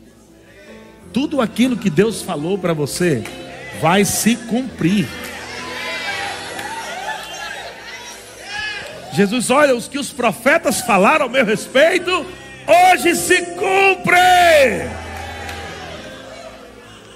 tudo 1.14 1.40
aquilo 1.40 1.78
que 1.78 1.90
Deus 1.90 2.22
falou 2.22 2.58
para 2.58 2.74
você 2.74 3.24
vai 3.80 4.04
se 4.04 4.36
cumprir. 4.36 5.08
Jesus, 9.14 9.50
olha, 9.50 9.76
os 9.76 9.88
que 9.88 10.00
os 10.00 10.12
profetas 10.12 10.82
falaram 10.82 11.26
ao 11.26 11.32
meu 11.32 11.46
respeito, 11.46 12.12
hoje 12.12 13.16
se 13.16 13.42
cumpre. 13.46 15.11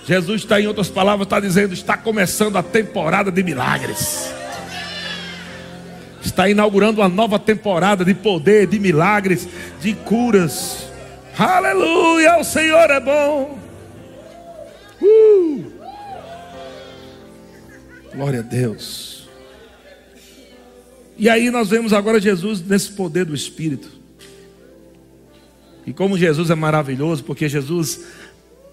Jesus 0.08 0.42
está, 0.44 0.62
em 0.62 0.68
outras 0.68 0.88
palavras, 0.88 1.26
está 1.26 1.40
dizendo: 1.40 1.74
está 1.74 1.98
começando 1.98 2.58
a 2.58 2.64
temporada 2.64 3.32
de 3.32 3.44
milagres. 3.44 4.32
Está 6.24 6.50
inaugurando 6.50 7.02
uma 7.02 7.10
nova 7.10 7.40
temporada 7.40 8.06
de 8.06 8.14
poder, 8.14 8.68
de 8.68 8.80
milagres, 8.80 9.48
de 9.82 9.94
curas. 9.94 10.88
Aleluia, 11.38 12.40
o 12.40 12.44
Senhor 12.44 12.90
é 12.90 13.00
bom. 13.00 13.60
Uh! 15.02 15.72
Glória 18.14 18.40
a 18.40 18.44
Deus. 18.44 19.28
E 21.18 21.30
aí 21.30 21.50
nós 21.50 21.70
vemos 21.70 21.94
agora 21.94 22.20
Jesus 22.20 22.62
nesse 22.62 22.92
poder 22.92 23.26
do 23.26 23.36
Espírito. 23.36 23.90
E 25.86 25.94
como 25.94 26.18
Jesus 26.18 26.50
é 26.50 26.56
maravilhoso, 26.56 27.24
porque 27.24 27.48
Jesus, 27.48 28.06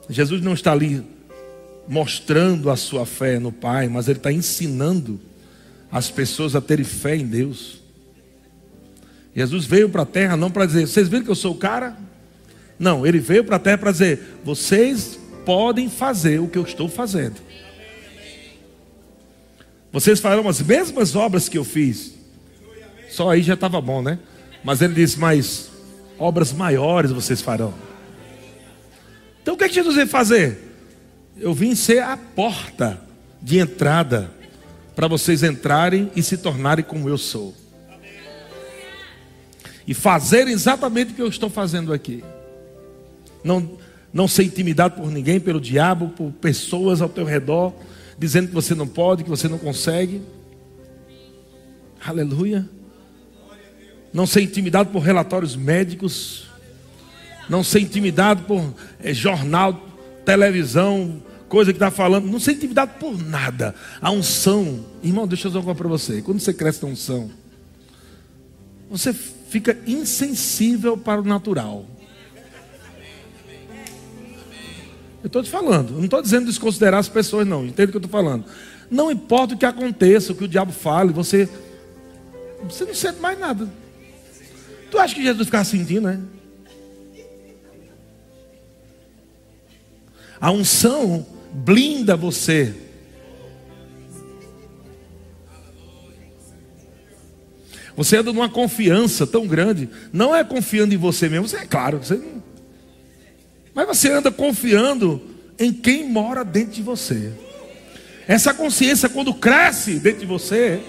Jesus 0.09 0.41
não 0.43 0.55
está 0.55 0.73
ali 0.73 1.05
mostrando 1.89 2.71
a 2.71 2.77
sua 2.77 3.05
fé 3.05 3.39
no 3.39 3.53
Pai, 3.53 3.89
mas 3.89 4.09
Ele 4.09 4.19
está 4.19 4.33
ensinando 4.33 5.21
as 5.91 6.11
pessoas 6.11 6.57
a 6.57 6.61
terem 6.61 6.85
fé 6.85 7.17
em 7.17 7.27
Deus. 7.27 7.83
Jesus 9.35 9.65
veio 9.65 9.89
para 9.89 10.03
a 10.03 10.07
terra 10.07 10.37
não 10.37 10.51
para 10.51 10.67
dizer, 10.67 10.87
vocês 10.87 11.09
viram 11.09 11.25
que 11.25 11.31
eu 11.31 11.35
sou 11.35 11.53
o 11.53 11.59
cara? 11.59 11.97
Não, 12.79 13.07
ele 13.07 13.19
veio 13.19 13.45
para 13.45 13.57
a 13.57 13.59
terra 13.59 13.79
para 13.79 13.93
dizer, 13.93 14.39
vocês 14.45 15.19
podem 15.45 15.89
fazer 15.89 16.41
o 16.41 16.49
que 16.49 16.59
eu 16.59 16.63
estou 16.63 16.89
fazendo. 16.89 17.37
Vocês 19.93 20.21
farão 20.21 20.49
as 20.49 20.61
mesmas 20.63 21.15
obras 21.15 21.49
que 21.49 21.59
eu 21.59 21.65
fiz. 21.65 22.15
Só 23.11 23.31
aí 23.31 23.43
já 23.43 23.55
estava 23.55 23.81
bom, 23.81 24.01
né? 24.01 24.19
Mas 24.65 24.81
ele 24.81 24.95
disse, 24.95 25.19
mas 25.19 25.71
obras 26.19 26.53
maiores 26.53 27.11
vocês 27.11 27.43
farão. 27.43 27.75
Então 29.43 29.55
o 29.55 29.57
que, 29.57 29.65
é 29.65 29.69
que 29.69 29.75
Jesus 29.75 29.95
veio 29.95 30.09
fazer? 30.09 30.72
Eu 31.37 31.55
vim 31.55 31.75
ser 31.75 32.03
a 32.03 32.17
porta 32.17 33.01
de 33.41 33.59
entrada 33.59 34.31
para 34.95 35.09
vocês 35.09 35.43
entrarem 35.43 36.11
e 36.15 36.23
se 36.23 36.37
tornarem 36.37 36.85
como 36.85 37.09
eu 37.09 37.19
sou. 37.19 37.55
E 39.87 39.95
fazerem 39.95 40.53
exatamente 40.53 41.13
o 41.13 41.15
que 41.15 41.23
eu 41.23 41.29
estou 41.29 41.51
fazendo 41.51 41.93
aqui. 41.93 42.23
Não, 43.43 43.79
não 44.13 44.29
ser 44.29 44.45
intimidado 44.45 44.95
por 44.95 45.11
ninguém, 45.11 45.41
pelo 45.41 45.61
diabo, 45.61 46.11
por 46.11 46.31
pessoas 46.33 47.01
ao 47.01 47.09
teu 47.09 47.25
redor, 47.25 47.73
dizendo 48.19 48.49
que 48.49 48.55
você 48.55 48.75
não 48.75 48.87
pode, 48.87 49.25
que 49.25 49.31
você 49.31 49.49
não 49.49 49.59
consegue. 49.59 50.23
Aleluia. 52.05 52.69
Não 54.13 54.27
ser 54.27 54.43
intimidado 54.43 54.91
por 54.91 55.01
relatórios 55.01 55.57
médicos. 55.57 56.47
Não 57.49 57.65
ser 57.65 57.81
intimidado 57.81 58.43
por 58.45 58.75
é, 59.03 59.13
jornal, 59.13 59.89
televisão, 60.25 61.23
coisa 61.49 61.73
que 61.73 61.77
está 61.77 61.91
falando, 61.91 62.27
não 62.27 62.41
ser 62.41 62.53
intimidado 62.53 62.93
por 62.99 63.17
nada. 63.23 63.75
A 64.01 64.11
unção, 64.11 64.85
irmão, 65.03 65.27
deixa 65.27 65.47
eu 65.47 65.51
dizer 65.51 65.59
uma 65.59 65.65
coisa 65.65 65.79
para 65.79 65.89
você. 65.89 66.23
Quando 66.23 66.41
você 66.41 66.55
cresce 66.55 66.83
na 66.83 66.89
unção, 66.91 67.31
você 68.91 69.13
fica 69.13 69.79
insensível 69.87 70.97
para 70.97 71.21
o 71.21 71.25
natural. 71.25 71.87
Eu 75.23 75.27
estou 75.27 75.43
te 75.43 75.51
falando, 75.51 75.93
não 75.93 76.05
estou 76.05 76.21
dizendo 76.21 76.47
desconsiderar 76.47 76.99
as 76.99 77.09
pessoas, 77.09 77.47
não. 77.47 77.65
Entende 77.65 77.91
o 77.91 77.93
que 77.93 77.97
eu 77.97 78.05
estou 78.05 78.11
falando? 78.11 78.45
Não 78.91 79.11
importa 79.11 79.55
o 79.55 79.59
que 79.59 79.65
aconteça, 79.65 80.33
o 80.33 80.35
que 80.35 80.45
o 80.45 80.49
diabo 80.49 80.73
fale, 80.73 81.13
você, 81.13 81.49
você 82.65 82.85
não 82.85 82.95
sente 82.95 83.21
mais 83.21 83.39
nada. 83.39 83.69
Tu 84.91 84.99
acha 84.99 85.15
que 85.15 85.23
Jesus 85.23 85.47
ficava 85.47 85.65
sentindo, 85.65 86.09
né? 86.09 86.21
A 90.43 90.51
unção 90.51 91.25
blinda 91.53 92.17
você. 92.17 92.75
Você 97.97 98.17
anda 98.17 98.33
numa 98.33 98.49
confiança 98.49 99.25
tão 99.25 99.47
grande. 99.47 99.89
Não 100.13 100.35
é 100.35 100.43
confiando 100.43 100.93
em 100.93 100.97
você 100.97 101.29
mesmo, 101.29 101.47
você 101.47 101.59
é 101.59 101.65
claro, 101.65 101.99
você 101.99 102.17
não... 102.17 102.43
mas 103.73 103.87
você 103.87 104.11
anda 104.11 104.33
confiando 104.33 105.23
em 105.61 105.73
quem 105.73 106.11
mora 106.11 106.45
dentro 106.45 106.73
de 106.73 106.83
você. 106.83 107.33
Essa 108.27 108.53
consciência, 108.53 109.09
quando 109.09 109.33
cresce 109.33 110.01
dentro 110.01 110.21
de 110.21 110.27
você, 110.27 110.83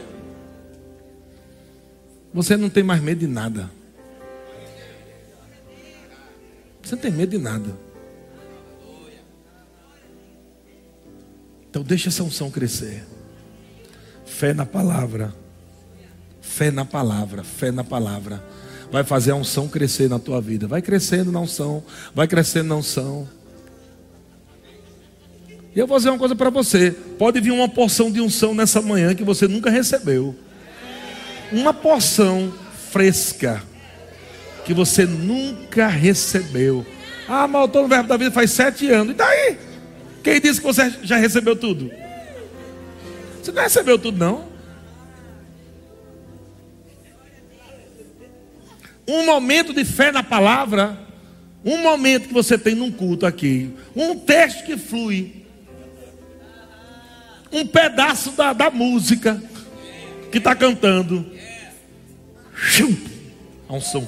você 2.33 2.57
não 2.57 2.71
tem 2.71 2.81
mais 2.81 3.03
medo 3.03 3.19
de 3.19 3.27
nada. 3.27 3.69
Você 6.81 6.95
não 6.95 7.01
tem 7.03 7.11
medo 7.11 7.29
de 7.29 7.37
nada. 7.37 7.92
Então 11.73 11.81
deixa 11.81 12.09
essa 12.09 12.21
unção 12.21 12.51
crescer. 12.51 13.03
Fé 14.27 14.53
na 14.53 14.63
palavra. 14.63 15.33
Fé 16.39 16.69
na 16.69 16.85
palavra, 16.85 17.43
fé 17.43 17.71
na 17.71 17.83
palavra. 17.83 18.43
Vai 18.91 19.03
fazer 19.03 19.31
a 19.31 19.35
unção 19.35 19.67
crescer 19.67 20.07
na 20.07 20.19
tua 20.19 20.39
vida. 20.39 20.67
Vai 20.67 20.83
crescendo 20.83 21.31
na 21.31 21.39
unção, 21.39 21.83
vai 22.13 22.27
crescendo 22.27 22.69
na 22.69 22.75
unção. 22.75 23.27
E 25.75 25.79
eu 25.79 25.87
vou 25.87 25.97
dizer 25.97 26.11
uma 26.11 26.19
coisa 26.19 26.35
para 26.35 26.51
você: 26.51 26.91
pode 26.91 27.41
vir 27.41 27.49
uma 27.49 27.67
porção 27.67 28.11
de 28.11 28.21
unção 28.21 28.53
nessa 28.53 28.79
manhã 28.79 29.15
que 29.15 29.23
você 29.23 29.47
nunca 29.47 29.71
recebeu. 29.71 30.35
Uma 31.51 31.73
porção 31.73 32.53
fresca 32.91 33.63
que 34.63 34.75
você 34.75 35.07
nunca 35.07 35.87
recebeu. 35.87 36.85
Ah, 37.27 37.47
mas 37.47 37.61
eu 37.61 37.65
estou 37.65 37.81
no 37.81 37.87
verbo 37.87 38.09
da 38.09 38.15
vida 38.15 38.29
faz 38.29 38.51
sete 38.51 38.91
anos. 38.91 39.15
E 39.15 39.17
daí? 39.17 39.72
Quem 40.23 40.39
disse 40.39 40.61
que 40.61 40.65
você 40.65 40.89
já 41.03 41.17
recebeu 41.17 41.55
tudo? 41.55 41.91
Você 43.41 43.51
não 43.51 43.61
recebeu 43.61 43.99
tudo, 43.99 44.17
não. 44.17 44.47
Um 49.05 49.25
momento 49.25 49.73
de 49.73 49.83
fé 49.83 50.13
na 50.13 50.23
palavra, 50.23 50.97
um 51.65 51.77
momento 51.77 52.29
que 52.29 52.33
você 52.33 52.57
tem 52.57 52.73
num 52.73 52.89
culto 52.89 53.25
aqui, 53.25 53.73
um 53.93 54.17
texto 54.17 54.63
que 54.63 54.77
flui, 54.77 55.45
um 57.51 57.67
pedaço 57.67 58.31
da, 58.31 58.53
da 58.53 58.71
música 58.71 59.43
que 60.31 60.37
está 60.37 60.55
cantando. 60.55 61.29
A 63.67 63.73
um 63.73 63.81
som. 63.81 64.07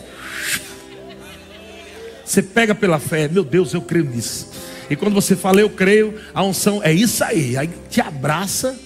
Você 2.24 2.42
pega 2.42 2.74
pela 2.74 3.00
fé, 3.00 3.28
meu 3.28 3.44
Deus, 3.44 3.74
eu 3.74 3.82
creio 3.82 4.06
nisso. 4.06 4.65
E 4.90 4.96
quando 4.96 5.14
você 5.14 5.36
fala, 5.36 5.60
eu 5.60 5.70
creio, 5.70 6.20
a 6.34 6.44
unção 6.44 6.84
é 6.84 6.94
isso 6.94 7.24
aí. 7.24 7.58
Aí 7.58 7.70
te 7.90 8.02
abraça 8.02 8.78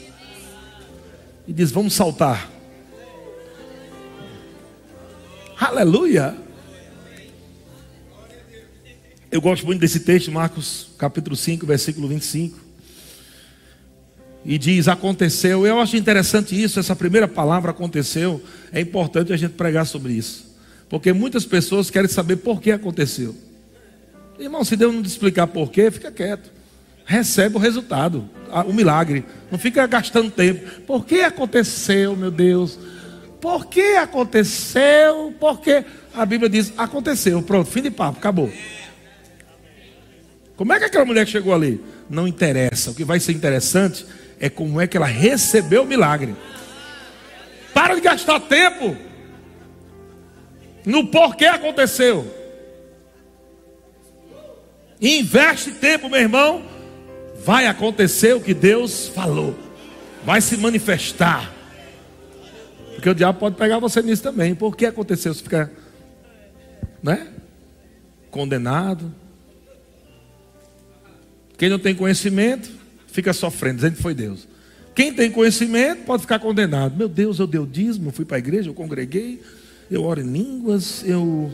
e 1.48 1.54
diz: 1.54 1.72
Vamos 1.72 1.94
saltar. 1.94 2.50
Aleluia. 5.60 6.38
Eu 9.32 9.42
gosto 9.42 9.66
muito 9.66 9.80
desse 9.80 10.00
texto, 10.00 10.32
Marcos 10.32 10.90
capítulo 10.98 11.36
5, 11.36 11.66
versículo 11.66 12.08
25. 12.08 12.58
E 14.46 14.58
diz: 14.58 14.88
Aconteceu. 14.88 15.68
Eu 15.68 15.80
acho 15.82 15.98
interessante 15.98 16.60
isso, 16.60 16.80
essa 16.80 16.96
primeira 16.96 17.28
palavra 17.28 17.72
aconteceu. 17.72 18.42
É 18.72 18.80
importante 18.80 19.34
a 19.34 19.38
gente 19.38 19.54
pregar 19.54 19.86
sobre 19.86 20.14
isso. 20.14 20.56
Porque 20.88 21.12
muitas 21.12 21.46
pessoas 21.46 21.90
querem 21.90 22.10
saber 22.10 22.38
por 22.38 22.62
que 22.62 22.72
aconteceu. 22.72 23.36
Irmão, 24.40 24.64
se 24.64 24.78
Deus 24.78 24.94
não 24.94 25.04
te 25.04 25.10
explicar 25.10 25.48
porquê, 25.48 25.92
fica 25.92 26.12
quieto. 26.12 26.50
Recebe 27.06 27.58
o 27.58 27.60
resultado, 27.60 28.30
o 28.66 28.72
milagre. 28.72 29.26
Não 29.52 29.60
fica 29.60 29.86
gastando 29.86 30.32
tempo. 30.32 30.82
Por 30.82 31.06
que 31.06 31.22
aconteceu, 31.22 32.16
meu 32.16 32.32
Deus? 32.32 32.80
Por 33.42 33.66
que 33.66 33.96
aconteceu? 33.96 35.34
Por 35.40 35.60
quê? 35.60 35.84
A 36.14 36.26
Bíblia 36.26 36.50
diz: 36.50 36.72
aconteceu, 36.78 37.42
pronto, 37.42 37.70
fim 37.70 37.82
de 37.82 37.92
papo, 37.92 38.20
acabou. 38.20 38.52
Como 40.56 40.72
é 40.72 40.80
que 40.80 40.86
aquela 40.86 41.06
mulher 41.06 41.28
chegou 41.28 41.54
ali? 41.54 41.84
Não 42.10 42.28
interessa. 42.28 42.92
O 42.92 42.96
que 42.96 43.04
vai 43.04 43.20
ser 43.20 43.34
interessante 43.34 44.06
é 44.40 44.50
como 44.50 44.80
é 44.80 44.88
que 44.88 44.96
ela 44.96 45.06
recebeu 45.06 45.84
o 45.84 45.86
milagre. 45.86 46.36
Para 47.74 47.96
de 47.96 48.02
gastar 48.02 48.40
tempo 48.42 48.96
no 50.86 51.08
porquê 51.08 51.46
aconteceu. 51.46 52.39
Investe 55.02 55.72
tempo, 55.72 56.10
meu 56.10 56.20
irmão. 56.20 56.64
Vai 57.44 57.68
acontecer 57.68 58.36
o 58.36 58.42
que 58.42 58.54
Deus 58.54 59.08
falou. 59.08 59.58
Vai 60.26 60.42
se 60.42 60.58
manifestar. 60.58 61.54
Porque 62.94 63.10
o 63.10 63.16
diabo 63.16 63.40
pode 63.40 63.56
pegar 63.56 63.80
você 63.80 64.02
nisso 64.02 64.22
também. 64.22 64.54
Por 64.54 64.76
que 64.76 64.86
aconteceu? 64.86 65.34
Você 65.34 65.42
fica, 65.42 65.72
né? 67.02 67.28
Condenado. 68.30 69.14
Quem 71.58 71.70
não 71.70 71.80
tem 71.80 71.96
conhecimento, 71.96 72.70
fica 73.08 73.32
sofrendo, 73.32 73.78
dizendo 73.78 73.96
que 73.96 74.02
foi 74.02 74.14
Deus. 74.14 74.48
Quem 74.94 75.14
tem 75.14 75.32
conhecimento 75.32 76.04
pode 76.04 76.24
ficar 76.24 76.40
condenado. 76.40 76.98
Meu 76.98 77.08
Deus, 77.08 77.40
eu 77.40 77.48
dei 77.48 77.60
o 77.60 77.66
dízimo, 77.66 78.12
fui 78.12 78.26
para 78.26 78.36
a 78.36 78.40
igreja, 78.40 78.70
eu 78.70 78.74
congreguei, 78.74 79.42
eu 79.90 80.04
oro 80.04 80.20
em 80.20 80.30
línguas, 80.30 81.04
eu. 81.06 81.50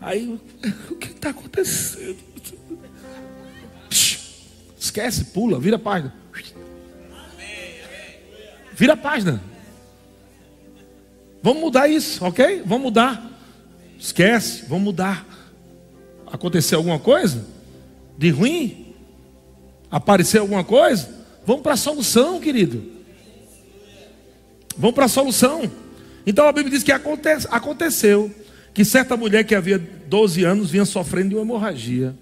Aí, 0.00 0.38
o 0.90 0.94
que 0.94 1.08
está 1.08 1.30
acontecendo? 1.30 2.27
Esquece, 4.98 5.26
pula, 5.26 5.60
vira 5.60 5.76
a 5.76 5.78
página. 5.78 6.12
Vira 8.74 8.94
a 8.94 8.96
página. 8.96 9.40
Vamos 11.40 11.62
mudar 11.62 11.88
isso, 11.88 12.24
ok? 12.24 12.62
Vamos 12.66 12.82
mudar. 12.82 13.30
Esquece, 13.96 14.64
vamos 14.66 14.84
mudar. 14.84 15.24
Aconteceu 16.26 16.78
alguma 16.78 16.98
coisa 16.98 17.46
de 18.18 18.30
ruim? 18.30 18.92
Apareceu 19.88 20.42
alguma 20.42 20.64
coisa? 20.64 21.08
Vamos 21.46 21.62
para 21.62 21.74
a 21.74 21.76
solução, 21.76 22.40
querido. 22.40 22.84
Vamos 24.76 24.96
para 24.96 25.04
a 25.04 25.08
solução. 25.08 25.70
Então 26.26 26.48
a 26.48 26.52
Bíblia 26.52 26.76
diz 26.76 26.82
que 26.82 26.92
aconteceu 26.92 28.34
que 28.74 28.84
certa 28.84 29.16
mulher 29.16 29.44
que 29.44 29.54
havia 29.54 29.78
12 29.78 30.42
anos 30.42 30.70
vinha 30.70 30.84
sofrendo 30.84 31.30
de 31.30 31.34
uma 31.36 31.42
hemorragia. 31.42 32.16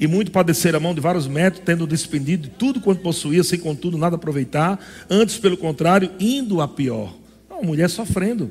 E 0.00 0.06
muito 0.06 0.30
padecer 0.30 0.74
a 0.74 0.80
mão 0.80 0.94
de 0.94 1.00
vários 1.00 1.26
médicos, 1.26 1.64
tendo 1.64 1.86
despendido 1.86 2.44
de 2.44 2.50
tudo 2.50 2.80
quanto 2.80 3.02
possuía, 3.02 3.42
sem 3.42 3.58
contudo 3.58 3.98
nada 3.98 4.16
aproveitar, 4.16 4.78
antes, 5.10 5.38
pelo 5.38 5.56
contrário, 5.56 6.10
indo 6.20 6.60
a 6.60 6.68
pior. 6.68 7.14
Uma 7.50 7.62
mulher 7.62 7.90
sofrendo, 7.90 8.50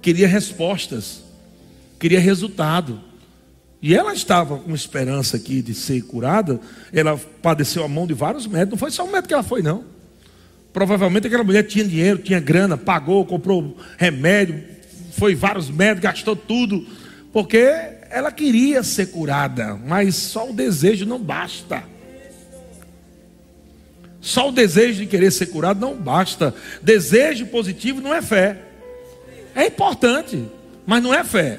queria 0.00 0.28
respostas, 0.28 1.22
queria 1.98 2.20
resultado. 2.20 3.00
E 3.82 3.94
ela 3.94 4.14
estava 4.14 4.58
com 4.58 4.74
esperança 4.74 5.36
aqui 5.36 5.60
de 5.60 5.74
ser 5.74 6.02
curada. 6.02 6.60
Ela 6.92 7.18
padeceu 7.42 7.84
a 7.84 7.88
mão 7.88 8.06
de 8.06 8.14
vários 8.14 8.46
médicos. 8.46 8.70
Não 8.72 8.78
foi 8.78 8.90
só 8.90 9.04
um 9.04 9.10
médico 9.10 9.28
que 9.28 9.34
ela 9.34 9.42
foi, 9.42 9.62
não. 9.62 9.84
Provavelmente 10.72 11.26
aquela 11.26 11.44
mulher 11.44 11.62
tinha 11.64 11.84
dinheiro, 11.84 12.18
tinha 12.18 12.38
grana, 12.40 12.76
pagou, 12.76 13.24
comprou 13.24 13.76
remédio, 13.96 14.62
foi 15.12 15.34
vários 15.34 15.70
médicos, 15.70 16.02
gastou 16.02 16.36
tudo. 16.36 16.86
Porque 17.32 17.95
ela 18.16 18.32
queria 18.32 18.82
ser 18.82 19.08
curada, 19.08 19.78
mas 19.86 20.14
só 20.14 20.48
o 20.48 20.52
desejo 20.54 21.04
não 21.04 21.18
basta. 21.18 21.84
Só 24.22 24.48
o 24.48 24.52
desejo 24.52 25.00
de 25.00 25.06
querer 25.06 25.30
ser 25.30 25.48
curado 25.48 25.78
não 25.78 25.94
basta. 25.94 26.54
Desejo 26.80 27.44
positivo 27.48 28.00
não 28.00 28.14
é 28.14 28.22
fé. 28.22 28.62
É 29.54 29.66
importante, 29.66 30.48
mas 30.86 31.02
não 31.02 31.12
é 31.12 31.22
fé. 31.24 31.58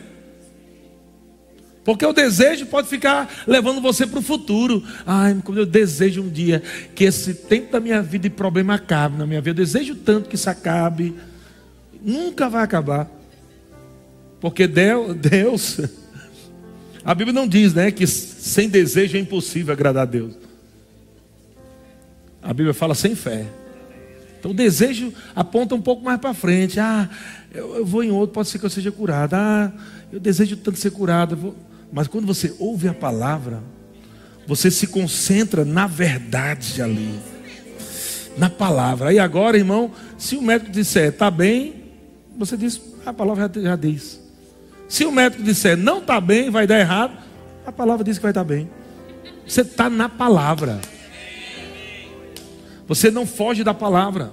Porque 1.84 2.04
o 2.04 2.12
desejo 2.12 2.66
pode 2.66 2.88
ficar 2.88 3.32
levando 3.46 3.80
você 3.80 4.08
para 4.08 4.18
o 4.18 4.24
futuro. 4.24 4.84
Ai, 5.06 5.40
como 5.44 5.60
eu 5.60 5.66
desejo 5.66 6.24
um 6.24 6.30
dia 6.30 6.64
que 6.96 7.04
esse 7.04 7.36
tempo 7.36 7.72
da 7.72 7.80
minha 7.80 8.02
vida 8.02 8.28
de 8.28 8.34
problema 8.34 8.74
acabe 8.74 9.16
na 9.16 9.28
minha 9.28 9.42
vida. 9.42 9.62
Eu 9.62 9.66
desejo 9.66 9.94
tanto 9.94 10.28
que 10.28 10.34
isso 10.34 10.50
acabe. 10.50 11.16
Nunca 12.02 12.50
vai 12.50 12.64
acabar. 12.64 13.08
Porque 14.42 14.68
Deus, 14.68 15.80
a 17.08 17.16
Bíblia 17.16 17.32
não 17.32 17.48
diz, 17.48 17.74
né, 17.74 17.90
que 17.90 18.06
sem 18.06 18.68
desejo 18.68 19.16
é 19.16 19.20
impossível 19.22 19.72
agradar 19.72 20.04
a 20.04 20.06
Deus. 20.06 20.34
A 22.42 22.54
Bíblia 22.54 22.74
fala 22.74 22.94
sem 22.94 23.16
fé. 23.16 23.46
Então 24.38 24.52
o 24.52 24.54
desejo 24.54 25.14
aponta 25.34 25.74
um 25.74 25.82
pouco 25.82 26.04
mais 26.04 26.20
para 26.20 26.34
frente. 26.34 26.82
Ah, 26.82 27.10
eu, 27.56 27.78
eu, 27.78 27.86
vou 27.86 28.04
em 28.04 28.12
outro, 28.12 28.34
pode 28.34 28.50
ser 28.50 28.60
que 28.60 28.66
eu 28.66 28.70
seja 28.70 28.92
curado. 28.92 29.36
Ah, 29.36 29.72
eu 30.12 30.20
desejo 30.20 30.58
tanto 30.58 30.78
ser 30.80 30.92
curado. 30.92 31.56
Mas 31.94 32.10
quando 32.10 32.28
você 32.28 32.54
ouve 32.60 32.90
a 32.90 32.94
palavra, 32.94 33.64
você 34.46 34.70
se 34.70 34.88
concentra 34.88 35.64
na 35.64 35.88
verdade 35.88 36.82
ali, 36.82 37.18
na 38.38 38.50
palavra. 38.50 39.12
Aí 39.12 39.20
agora, 39.20 39.58
irmão, 39.58 39.94
se 40.18 40.36
o 40.36 40.42
médico 40.42 40.72
disser 40.72 41.08
está 41.14 41.32
bem, 41.32 41.86
você 42.38 42.58
diz, 42.58 42.82
a 43.06 43.14
palavra 43.14 43.50
já, 43.56 43.62
já 43.62 43.76
diz. 43.78 44.27
Se 44.88 45.06
o 45.06 45.12
médico 45.12 45.44
disser 45.44 45.76
não 45.76 46.00
está 46.00 46.20
bem, 46.22 46.50
vai 46.50 46.66
dar 46.66 46.80
errado, 46.80 47.18
a 47.66 47.72
palavra 47.72 48.04
diz 48.04 48.18
que 48.18 48.24
vai 48.24 48.32
estar 48.32 48.42
tá 48.42 48.48
bem. 48.48 48.70
Você 49.46 49.62
está 49.62 49.90
na 49.90 50.08
palavra. 50.08 50.80
Você 52.88 53.12
não 53.12 53.26
foge 53.26 53.64
da 53.64 53.74
palavra. 53.74 54.32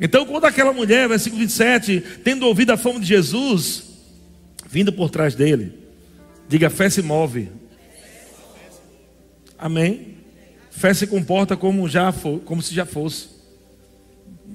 Então, 0.00 0.26
quando 0.26 0.44
aquela 0.44 0.72
mulher, 0.72 1.08
versículo 1.08 1.40
27, 1.40 2.00
tendo 2.22 2.46
ouvido 2.46 2.72
a 2.72 2.76
fama 2.76 3.00
de 3.00 3.06
Jesus, 3.06 3.84
vindo 4.68 4.92
por 4.92 5.08
trás 5.08 5.34
dele, 5.34 5.84
Diga, 6.48 6.68
fé 6.68 6.90
se 6.90 7.02
move. 7.02 7.50
Amém? 9.58 10.18
Fé 10.70 10.92
se 10.92 11.06
comporta 11.06 11.56
como, 11.56 11.88
já 11.88 12.12
como 12.44 12.60
se 12.60 12.74
já 12.74 12.84
fosse. 12.84 13.28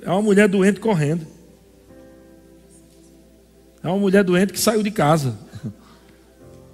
É 0.01 0.09
uma 0.09 0.21
mulher 0.21 0.47
doente 0.47 0.79
correndo. 0.79 1.25
É 3.83 3.87
uma 3.87 3.97
mulher 3.97 4.23
doente 4.23 4.53
que 4.53 4.59
saiu 4.59 4.83
de 4.83 4.91
casa. 4.91 5.37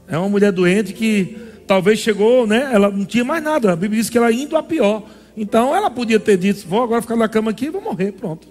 É 0.08 0.18
uma 0.18 0.30
mulher 0.30 0.52
doente 0.52 0.94
que 0.94 1.38
talvez 1.66 2.00
chegou, 2.00 2.46
né? 2.46 2.70
Ela 2.72 2.92
não 2.92 3.06
tinha 3.06 3.24
mais 3.24 3.44
nada. 3.44 3.74
A 3.74 3.76
Bíblia 3.76 4.02
diz 4.02 4.10
que 4.10 4.18
ela 4.18 4.32
indo 4.32 4.56
a 4.56 4.64
pior. 4.64 5.04
Então 5.36 5.76
ela 5.76 5.90
podia 5.90 6.20
ter 6.20 6.38
dito: 6.38 6.68
vou 6.68 6.84
agora 6.84 7.02
ficar 7.02 7.16
na 7.16 7.28
cama 7.28 7.52
aqui 7.52 7.66
e 7.66 7.70
vou 7.70 7.82
morrer. 7.82 8.12
Pronto. 8.12 8.48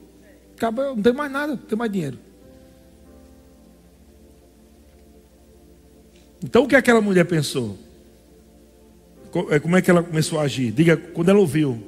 Acaba, 0.57 0.87
não 0.87 1.03
tem 1.03 1.13
mais 1.13 1.31
nada, 1.31 1.53
não 1.53 1.57
tem 1.57 1.79
mais 1.79 1.91
dinheiro. 1.91 2.19
Então 6.43 6.65
o 6.65 6.69
que 6.69 6.77
aquela 6.77 7.01
mulher 7.01 7.25
pensou? 7.25 7.79
É, 9.51 9.59
como 9.59 9.77
é 9.77 9.83
que 9.83 9.91
ela 9.91 10.03
começou 10.03 10.39
a 10.39 10.43
agir? 10.43 10.71
Diga, 10.71 10.97
quando 10.97 11.29
ela 11.29 11.39
ouviu. 11.39 11.83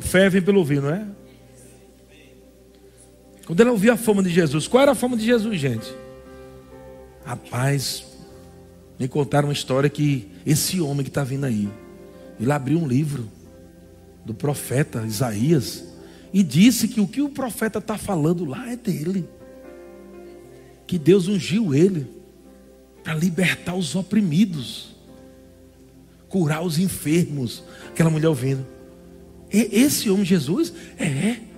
Fé 0.00 0.28
vem 0.28 0.42
pelo 0.42 0.58
ouvir, 0.58 0.80
não 0.80 0.90
é? 0.90 1.06
Quando 3.46 3.60
ela 3.60 3.70
ouviu 3.70 3.92
a 3.92 3.96
fama 3.96 4.22
de 4.22 4.30
Jesus. 4.30 4.66
Qual 4.66 4.82
era 4.82 4.92
a 4.92 4.94
fama 4.94 5.16
de 5.16 5.24
Jesus, 5.24 5.60
gente? 5.60 5.92
Rapaz, 7.24 8.04
me 8.98 9.08
contaram 9.08 9.48
uma 9.48 9.52
história 9.54 9.90
que 9.90 10.28
esse 10.46 10.80
homem 10.80 11.02
que 11.02 11.10
está 11.10 11.24
vindo 11.24 11.44
aí, 11.44 11.68
ele 12.40 12.52
abriu 12.52 12.78
um 12.78 12.86
livro 12.86 13.28
do 14.24 14.32
profeta 14.32 15.04
Isaías 15.04 15.84
e 16.32 16.42
disse 16.42 16.88
que 16.88 17.00
o 17.00 17.06
que 17.06 17.20
o 17.20 17.28
profeta 17.28 17.78
está 17.78 17.98
falando 17.98 18.44
lá 18.44 18.70
é 18.70 18.76
dele. 18.76 19.28
Que 20.86 20.98
Deus 20.98 21.28
ungiu 21.28 21.74
ele 21.74 22.06
para 23.02 23.14
libertar 23.14 23.74
os 23.74 23.94
oprimidos, 23.94 24.94
curar 26.28 26.62
os 26.62 26.78
enfermos. 26.78 27.62
Aquela 27.88 28.10
mulher 28.10 28.28
ouvindo. 28.28 28.64
Esse 29.50 30.08
homem 30.08 30.24
Jesus 30.24 30.72
é. 30.98 31.51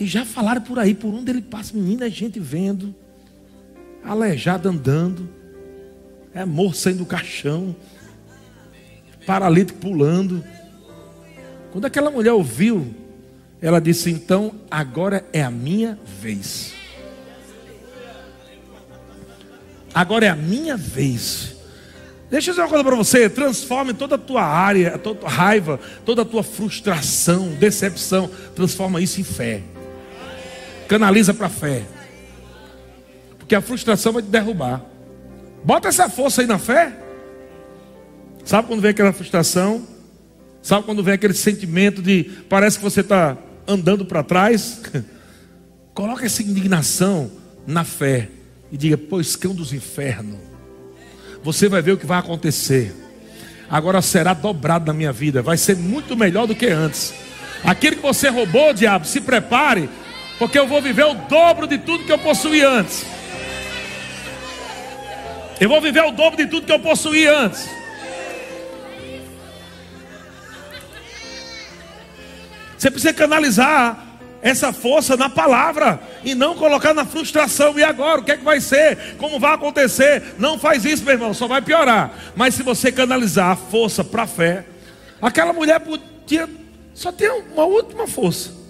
E 0.00 0.06
já 0.06 0.24
falaram 0.24 0.62
por 0.62 0.78
aí, 0.78 0.94
por 0.94 1.12
onde 1.14 1.30
ele 1.30 1.42
passa, 1.42 1.74
menina, 1.74 2.08
gente 2.10 2.40
vendo, 2.40 2.94
aleijado 4.04 4.68
andando, 4.68 5.28
é 6.34 6.44
morto 6.44 6.76
saindo 6.76 6.98
do 6.98 7.06
caixão, 7.06 7.76
paralítico 9.26 9.78
pulando. 9.78 10.42
Quando 11.70 11.84
aquela 11.84 12.10
mulher 12.10 12.32
ouviu, 12.32 12.94
ela 13.60 13.80
disse: 13.80 14.10
Então, 14.10 14.54
agora 14.70 15.24
é 15.32 15.42
a 15.42 15.50
minha 15.50 15.98
vez. 16.20 16.74
Agora 19.94 20.26
é 20.26 20.28
a 20.28 20.36
minha 20.36 20.76
vez. 20.76 21.54
Deixa 22.30 22.48
eu 22.48 22.54
dizer 22.54 22.62
uma 22.62 22.68
coisa 22.68 22.82
para 22.82 22.96
você: 22.96 23.28
transforme 23.28 23.92
toda 23.92 24.14
a 24.14 24.18
tua 24.18 24.42
área, 24.42 24.98
toda 24.98 25.18
a 25.18 25.20
tua 25.20 25.30
raiva, 25.30 25.78
toda 26.04 26.22
a 26.22 26.24
tua 26.24 26.42
frustração, 26.42 27.50
decepção, 27.50 28.30
transforma 28.56 29.00
isso 29.02 29.20
em 29.20 29.24
fé. 29.24 29.62
Canaliza 30.92 31.32
para 31.32 31.48
fé. 31.48 31.84
Porque 33.38 33.54
a 33.54 33.62
frustração 33.62 34.12
vai 34.12 34.22
te 34.22 34.28
derrubar. 34.28 34.84
Bota 35.64 35.88
essa 35.88 36.06
força 36.10 36.42
aí 36.42 36.46
na 36.46 36.58
fé. 36.58 36.92
Sabe 38.44 38.68
quando 38.68 38.82
vem 38.82 38.90
aquela 38.90 39.10
frustração? 39.10 39.86
Sabe 40.60 40.84
quando 40.84 41.02
vem 41.02 41.14
aquele 41.14 41.32
sentimento 41.32 42.02
de 42.02 42.24
parece 42.46 42.76
que 42.76 42.84
você 42.84 43.00
está 43.00 43.38
andando 43.66 44.04
para 44.04 44.22
trás? 44.22 44.82
Coloca 45.94 46.26
essa 46.26 46.42
indignação 46.42 47.30
na 47.66 47.84
fé 47.84 48.28
e 48.70 48.76
diga: 48.76 48.98
Pois 48.98 49.34
cão 49.34 49.54
dos 49.54 49.72
infernos, 49.72 50.40
você 51.42 51.70
vai 51.70 51.80
ver 51.80 51.92
o 51.92 51.96
que 51.96 52.04
vai 52.04 52.18
acontecer. 52.18 52.94
Agora 53.70 54.02
será 54.02 54.34
dobrado 54.34 54.88
na 54.88 54.92
minha 54.92 55.10
vida, 55.10 55.40
vai 55.40 55.56
ser 55.56 55.74
muito 55.74 56.14
melhor 56.14 56.46
do 56.46 56.54
que 56.54 56.66
antes. 56.66 57.14
Aquilo 57.64 57.96
que 57.96 58.02
você 58.02 58.28
roubou, 58.28 58.74
diabo, 58.74 59.06
se 59.06 59.22
prepare, 59.22 59.88
porque 60.42 60.58
eu 60.58 60.66
vou 60.66 60.82
viver 60.82 61.04
o 61.04 61.14
dobro 61.14 61.68
de 61.68 61.78
tudo 61.78 62.02
que 62.02 62.10
eu 62.10 62.18
possuí 62.18 62.62
antes. 62.62 63.06
Eu 65.60 65.68
vou 65.68 65.80
viver 65.80 66.02
o 66.02 66.10
dobro 66.10 66.36
de 66.36 66.50
tudo 66.50 66.66
que 66.66 66.72
eu 66.72 66.80
possuí 66.80 67.28
antes. 67.28 67.68
Você 72.76 72.90
precisa 72.90 73.12
canalizar 73.12 74.04
essa 74.42 74.72
força 74.72 75.16
na 75.16 75.30
palavra 75.30 76.00
e 76.24 76.34
não 76.34 76.56
colocar 76.56 76.92
na 76.92 77.04
frustração. 77.04 77.78
E 77.78 77.84
agora, 77.84 78.20
o 78.20 78.24
que 78.24 78.32
é 78.32 78.36
que 78.36 78.42
vai 78.42 78.60
ser? 78.60 79.14
Como 79.18 79.38
vai 79.38 79.54
acontecer? 79.54 80.34
Não 80.40 80.58
faz 80.58 80.84
isso, 80.84 81.04
meu 81.04 81.14
irmão, 81.14 81.32
só 81.32 81.46
vai 81.46 81.62
piorar. 81.62 82.10
Mas 82.34 82.56
se 82.56 82.64
você 82.64 82.90
canalizar 82.90 83.52
a 83.52 83.56
força 83.56 84.02
para 84.02 84.24
a 84.24 84.26
fé, 84.26 84.64
aquela 85.22 85.52
mulher 85.52 85.78
podia 85.78 86.50
só 86.94 87.12
ter 87.12 87.30
uma 87.30 87.62
última 87.64 88.08
força. 88.08 88.61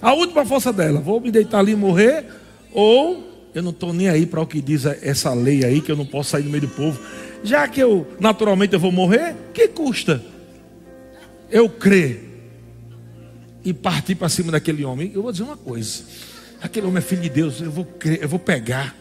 A 0.00 0.12
última 0.12 0.44
força 0.44 0.72
dela, 0.72 1.00
vou 1.00 1.20
me 1.20 1.30
deitar 1.30 1.58
ali 1.58 1.72
e 1.72 1.76
morrer, 1.76 2.24
ou 2.72 3.48
eu 3.54 3.62
não 3.62 3.70
estou 3.70 3.92
nem 3.92 4.08
aí 4.08 4.26
para 4.26 4.40
o 4.40 4.46
que 4.46 4.60
diz 4.60 4.86
essa 4.86 5.34
lei 5.34 5.64
aí, 5.64 5.80
que 5.80 5.90
eu 5.90 5.96
não 5.96 6.06
posso 6.06 6.30
sair 6.30 6.44
no 6.44 6.50
meio 6.50 6.62
do 6.62 6.68
povo. 6.68 7.00
Já 7.42 7.66
que 7.66 7.80
eu 7.80 8.06
naturalmente 8.20 8.74
eu 8.74 8.80
vou 8.80 8.92
morrer, 8.92 9.34
que 9.52 9.68
custa? 9.68 10.22
Eu 11.50 11.68
crer 11.68 12.28
e 13.64 13.72
partir 13.72 14.14
para 14.14 14.28
cima 14.28 14.52
daquele 14.52 14.84
homem. 14.84 15.10
Eu 15.14 15.22
vou 15.22 15.32
dizer 15.32 15.44
uma 15.44 15.56
coisa: 15.56 16.04
aquele 16.60 16.86
homem 16.86 16.98
é 16.98 17.02
filho 17.02 17.22
de 17.22 17.30
Deus, 17.30 17.60
eu 17.60 17.70
vou 17.70 17.84
crer, 17.84 18.22
eu 18.22 18.28
vou 18.28 18.38
pegar, 18.38 18.94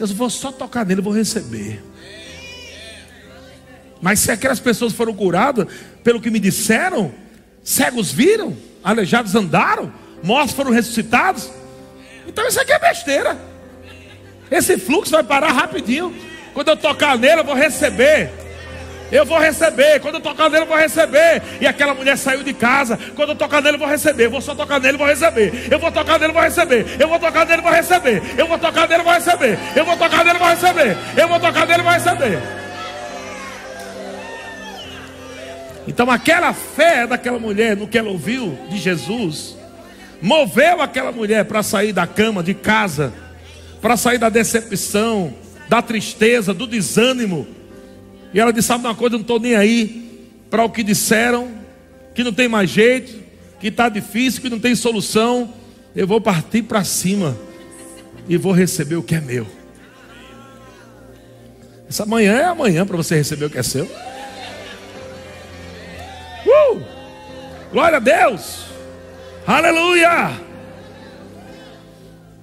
eu 0.00 0.06
vou 0.08 0.30
só 0.30 0.50
tocar 0.50 0.84
nele, 0.84 1.00
eu 1.00 1.04
vou 1.04 1.12
receber. 1.12 1.82
Mas 4.00 4.20
se 4.20 4.30
aquelas 4.30 4.60
pessoas 4.60 4.92
foram 4.92 5.14
curadas, 5.14 5.66
pelo 6.02 6.20
que 6.20 6.30
me 6.30 6.38
disseram, 6.38 7.12
cegos 7.62 8.12
viram, 8.12 8.56
aleijados 8.82 9.34
andaram, 9.34 9.92
mortos 10.24 10.54
foram 10.54 10.72
ressuscitados, 10.72 11.50
então 12.26 12.46
isso 12.48 12.60
aqui 12.60 12.72
é 12.72 12.78
besteira. 12.78 13.36
Esse 14.50 14.78
fluxo 14.78 15.12
vai 15.12 15.22
parar 15.22 15.52
rapidinho. 15.52 16.14
Quando 16.52 16.68
eu 16.68 16.76
tocar 16.76 17.18
nele, 17.18 17.40
eu 17.40 17.44
vou 17.44 17.54
receber. 17.54 18.30
Eu 19.10 19.24
vou 19.24 19.38
receber. 19.38 20.00
Quando 20.00 20.16
eu 20.16 20.20
tocar 20.20 20.48
nele, 20.48 20.64
eu 20.64 20.68
vou 20.68 20.76
receber. 20.76 21.42
E 21.60 21.66
aquela 21.66 21.94
mulher 21.94 22.16
saiu 22.16 22.42
de 22.42 22.52
casa. 22.52 22.98
Quando 23.14 23.30
eu 23.30 23.36
tocar 23.36 23.60
nele, 23.60 23.76
eu 23.76 23.78
vou 23.78 23.88
receber. 23.88 24.26
Eu 24.26 24.30
vou 24.30 24.40
só 24.40 24.54
tocar 24.54 24.80
nele, 24.80 24.94
eu 24.94 24.98
vou 24.98 25.06
receber. 25.06 25.68
Eu 25.70 25.78
vou 25.78 25.92
tocar 25.92 26.18
nele, 26.18 26.30
eu 26.30 26.34
vou 26.34 26.42
receber. 26.42 26.86
Eu 26.98 27.08
vou 27.08 27.18
tocar 27.18 27.46
nele, 27.46 27.58
eu 27.58 27.62
vou 27.62 27.72
receber. 27.72 28.22
Eu 28.38 28.46
vou 28.46 28.58
tocar 28.58 28.88
nele, 28.88 29.00
eu 29.00 29.04
vou 29.04 29.12
receber. 29.12 29.58
Eu 29.76 29.84
vou 29.84 29.96
tocar 29.96 30.24
nele, 30.24 30.36
eu 30.36 30.40
vou 30.40 30.48
receber. 30.48 30.96
Eu 31.16 31.28
vou 31.28 31.40
tocar 31.40 31.66
nele, 31.66 31.80
eu 31.80 31.84
vou 31.84 31.92
receber. 31.92 32.42
Então, 35.86 36.10
aquela 36.10 36.52
fé 36.52 37.06
daquela 37.06 37.38
mulher 37.38 37.76
no 37.76 37.86
que 37.86 37.98
ela 37.98 38.08
ouviu 38.08 38.58
de 38.70 38.78
Jesus, 38.78 39.54
moveu 40.20 40.80
aquela 40.80 41.12
mulher 41.12 41.44
para 41.44 41.62
sair 41.62 41.92
da 41.92 42.06
cama, 42.06 42.42
de 42.42 42.54
casa, 42.54 43.12
para 43.80 43.96
sair 43.96 44.18
da 44.18 44.28
decepção, 44.28 45.34
da 45.68 45.82
tristeza, 45.82 46.54
do 46.54 46.66
desânimo 46.66 47.46
e 48.34 48.40
ela 48.40 48.52
disse: 48.52 48.66
Sabe 48.68 48.84
uma 48.84 48.94
coisa, 48.96 49.14
eu 49.14 49.18
não 49.18 49.22
estou 49.22 49.38
nem 49.38 49.54
aí 49.54 50.28
para 50.50 50.64
o 50.64 50.70
que 50.70 50.82
disseram, 50.82 51.48
que 52.14 52.24
não 52.24 52.32
tem 52.32 52.48
mais 52.48 52.68
jeito, 52.68 53.22
que 53.60 53.68
está 53.68 53.88
difícil, 53.88 54.42
que 54.42 54.50
não 54.50 54.58
tem 54.58 54.74
solução. 54.74 55.54
Eu 55.94 56.08
vou 56.08 56.20
partir 56.20 56.62
para 56.62 56.82
cima 56.82 57.38
e 58.28 58.36
vou 58.36 58.52
receber 58.52 58.96
o 58.96 59.02
que 59.02 59.14
é 59.14 59.20
meu. 59.20 59.46
Essa 61.88 62.04
manhã 62.04 62.32
é 62.32 62.44
amanhã 62.44 62.84
para 62.84 62.96
você 62.96 63.14
receber 63.14 63.44
o 63.44 63.50
que 63.50 63.58
é 63.58 63.62
seu. 63.62 63.84
Uh! 66.44 66.82
Glória 67.70 67.98
a 67.98 68.00
Deus! 68.00 68.73
Aleluia! 69.46 70.40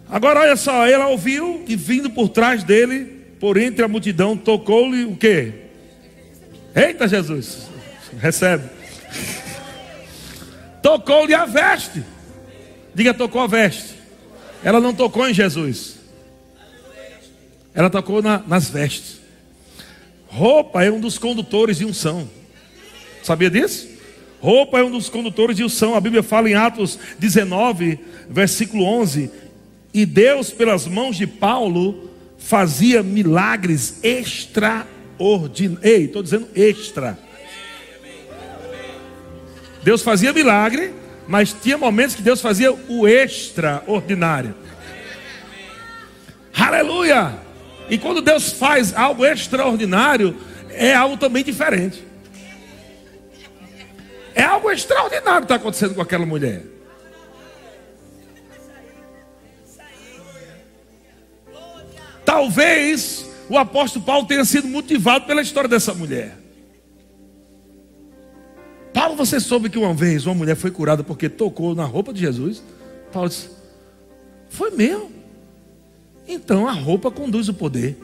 Agora 0.10 0.42
olha 0.42 0.56
só, 0.56 0.86
ela 0.86 1.08
ouviu 1.08 1.64
e 1.68 1.76
vindo 1.76 2.10
por 2.10 2.30
trás 2.30 2.64
dele, 2.64 3.06
por 3.40 3.58
entre 3.58 3.84
a 3.84 3.88
multidão, 3.88 4.38
tocou-lhe 4.38 5.06
o 5.06 5.16
que? 5.16 5.54
Eita 6.76 7.08
Jesus, 7.08 7.70
recebe. 8.20 8.70
Tocou-lhe 10.82 11.34
a 11.34 11.46
veste. 11.46 12.04
Diga, 12.94 13.14
tocou 13.14 13.42
a 13.42 13.48
veste. 13.48 13.96
Ela 14.64 14.80
não 14.80 14.94
tocou 14.94 15.28
em 15.28 15.34
Jesus. 15.34 15.98
Ela 17.74 17.90
tocou 17.90 18.22
na, 18.22 18.40
nas 18.40 18.70
vestes. 18.70 19.22
Roupa 20.28 20.84
é 20.84 20.92
um 20.92 21.00
dos 21.00 21.18
condutores 21.18 21.78
de 21.78 21.86
unção. 21.86 22.30
Sabia 23.24 23.50
disso? 23.50 23.91
Roupa 24.42 24.80
é 24.80 24.84
um 24.84 24.92
dos 24.92 25.08
condutores 25.08 25.56
de 25.56 25.64
unção. 25.64 25.96
A 25.96 26.02
Bíblia 26.02 26.24
fala 26.24 26.50
em 26.50 26.56
Atos 26.56 27.00
19, 27.18 28.00
versículo 28.30 28.84
11. 28.84 29.32
E 29.94 30.06
Deus, 30.06 30.52
pelas 30.52 30.88
mãos 30.88 31.16
de 31.16 31.28
Paulo, 31.28 32.10
fazia 32.38 33.02
milagres 33.02 34.00
extraordinários 34.04 35.02
ordinário. 35.22 35.80
Ei, 35.84 36.06
estou 36.06 36.24
dizendo 36.24 36.48
extra. 36.56 37.18
Deus 39.84 40.02
fazia 40.02 40.34
milagre, 40.34 40.94
mas 41.28 41.54
tinha 41.54 41.78
momentos 41.78 42.16
que 42.16 42.22
Deus 42.22 42.42
fazia 42.42 42.72
o 42.72 43.08
extraordinário. 43.08 44.56
Aleluia! 46.54 47.40
E 47.90 47.98
quando 47.98 48.22
Deus 48.22 48.54
faz 48.54 48.94
algo 48.94 49.26
extraordinário, 49.26 50.36
é 50.70 50.94
algo 50.94 51.18
também 51.18 51.44
diferente. 51.44 52.04
É 54.34 54.44
algo 54.44 54.72
extraordinário 54.72 55.42
que 55.42 55.46
está 55.46 55.56
acontecendo 55.56 55.96
com 55.96 56.02
aquela 56.02 56.26
mulher. 56.26 56.64
Talvez 62.26 63.26
o 63.50 63.58
apóstolo 63.58 64.06
Paulo 64.06 64.26
tenha 64.26 64.46
sido 64.46 64.68
motivado 64.68 65.26
pela 65.26 65.42
história 65.42 65.68
dessa 65.68 65.94
mulher. 65.94 66.38
Paulo, 68.94 69.16
você 69.16 69.40
soube 69.40 69.70
que 69.70 69.78
uma 69.78 69.94
vez 69.94 70.26
uma 70.26 70.36
mulher 70.36 70.56
foi 70.56 70.72
curada 70.72 71.04
porque 71.04 71.28
tocou 71.28 71.76
na 71.76 71.84
roupa 71.84 72.14
de 72.14 72.22
Jesus? 72.22 72.64
Paulo 73.12 73.28
disse: 73.28 73.50
Foi 74.50 74.72
meu. 74.72 75.12
Então 76.28 76.68
a 76.68 76.72
roupa 76.72 77.12
conduz 77.12 77.50
o 77.50 77.54
poder. 77.54 77.98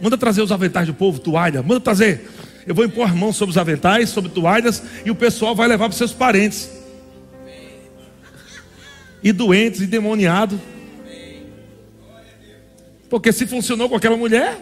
Manda 0.00 0.18
trazer 0.18 0.42
os 0.42 0.52
aventais 0.52 0.86
do 0.86 0.94
povo, 0.94 1.18
toalha. 1.18 1.62
Manda 1.62 1.80
trazer. 1.80 2.28
Eu 2.66 2.74
vou 2.74 2.84
impor 2.84 3.08
as 3.08 3.14
mãos 3.14 3.36
sobre 3.36 3.50
os 3.50 3.58
aventais, 3.58 4.08
sobre 4.08 4.30
toalhas, 4.30 4.82
e 5.04 5.10
o 5.10 5.14
pessoal 5.14 5.54
vai 5.54 5.68
levar 5.68 5.88
para 5.88 5.96
seus 5.96 6.12
parentes. 6.12 6.68
E 9.22 9.32
doentes, 9.32 9.80
e 9.80 9.86
demoniados. 9.86 10.58
Porque 13.08 13.32
se 13.32 13.46
funcionou 13.46 13.88
com 13.88 13.94
aquela 13.94 14.16
mulher, 14.16 14.58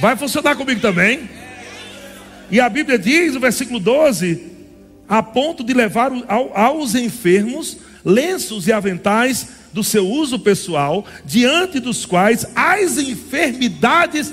vai 0.00 0.16
funcionar 0.16 0.56
comigo 0.56 0.80
também. 0.80 1.28
E 2.50 2.60
a 2.60 2.68
Bíblia 2.68 2.98
diz, 2.98 3.34
no 3.34 3.40
versículo 3.40 3.78
12, 3.78 4.52
a 5.06 5.22
ponto 5.22 5.62
de 5.62 5.74
levar 5.74 6.10
aos 6.54 6.94
enfermos 6.94 7.76
lenços 8.04 8.66
e 8.68 8.72
aventais 8.72 9.48
do 9.72 9.84
seu 9.84 10.08
uso 10.08 10.38
pessoal, 10.38 11.04
diante 11.24 11.78
dos 11.78 12.06
quais 12.06 12.46
as 12.54 12.96
enfermidades 12.96 14.32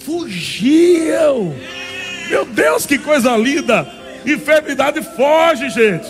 fugiam. 0.00 1.54
Meu 2.28 2.44
Deus, 2.44 2.86
que 2.86 2.98
coisa 2.98 3.36
linda! 3.36 3.86
Enfermidade 4.24 5.02
foge, 5.02 5.70
gente. 5.70 6.08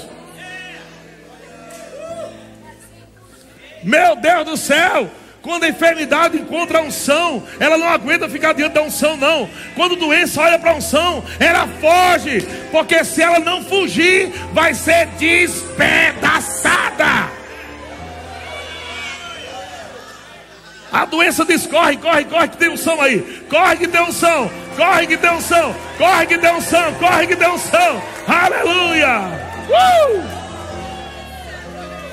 Meu 3.83 4.17
Deus 4.17 4.45
do 4.45 4.57
céu! 4.57 5.11
Quando 5.47 5.63
a 5.63 5.69
enfermidade 5.69 6.37
encontra 6.37 6.79
a 6.79 6.83
unção, 6.83 7.41
ela 7.61 7.79
não 7.79 7.89
aguenta 7.89 8.29
ficar 8.29 8.53
diante 8.53 8.73
da 8.73 8.83
unção, 8.83 9.17
não. 9.17 9.49
Quando 9.77 9.95
a 9.95 9.99
doença 9.99 10.41
olha 10.41 10.59
para 10.59 10.73
a 10.73 10.75
unção, 10.75 11.23
ela 11.39 11.69
foge. 11.81 12.45
Porque 12.73 13.05
se 13.05 13.23
ela 13.23 13.39
não 13.39 13.63
fugir, 13.63 14.33
vai 14.53 14.75
ser 14.75 15.07
despedaçada. 15.19 16.67
A 20.93 21.05
doença 21.05 21.45
diz: 21.45 21.67
corre, 21.67 21.97
corre, 21.97 22.25
corre, 22.25 22.49
que 22.49 22.57
tem 22.57 22.71
unção 22.71 23.01
aí. 23.01 23.45
Corre 23.49 23.77
que 23.77 23.89
tem 23.89 24.03
unção. 24.03 24.51
Corre 24.77 25.07
que 25.07 25.17
tem 25.17 25.31
unção. 25.31 25.75
Corre 25.99 26.27
que 26.27 26.39
tem 26.39 26.55
unção. 26.55 26.95
Corre 26.95 27.27
que 27.27 27.37
tem 27.37 27.49
unção. 27.49 28.03
Aleluia. 28.27 29.21
Uh! 29.69 30.23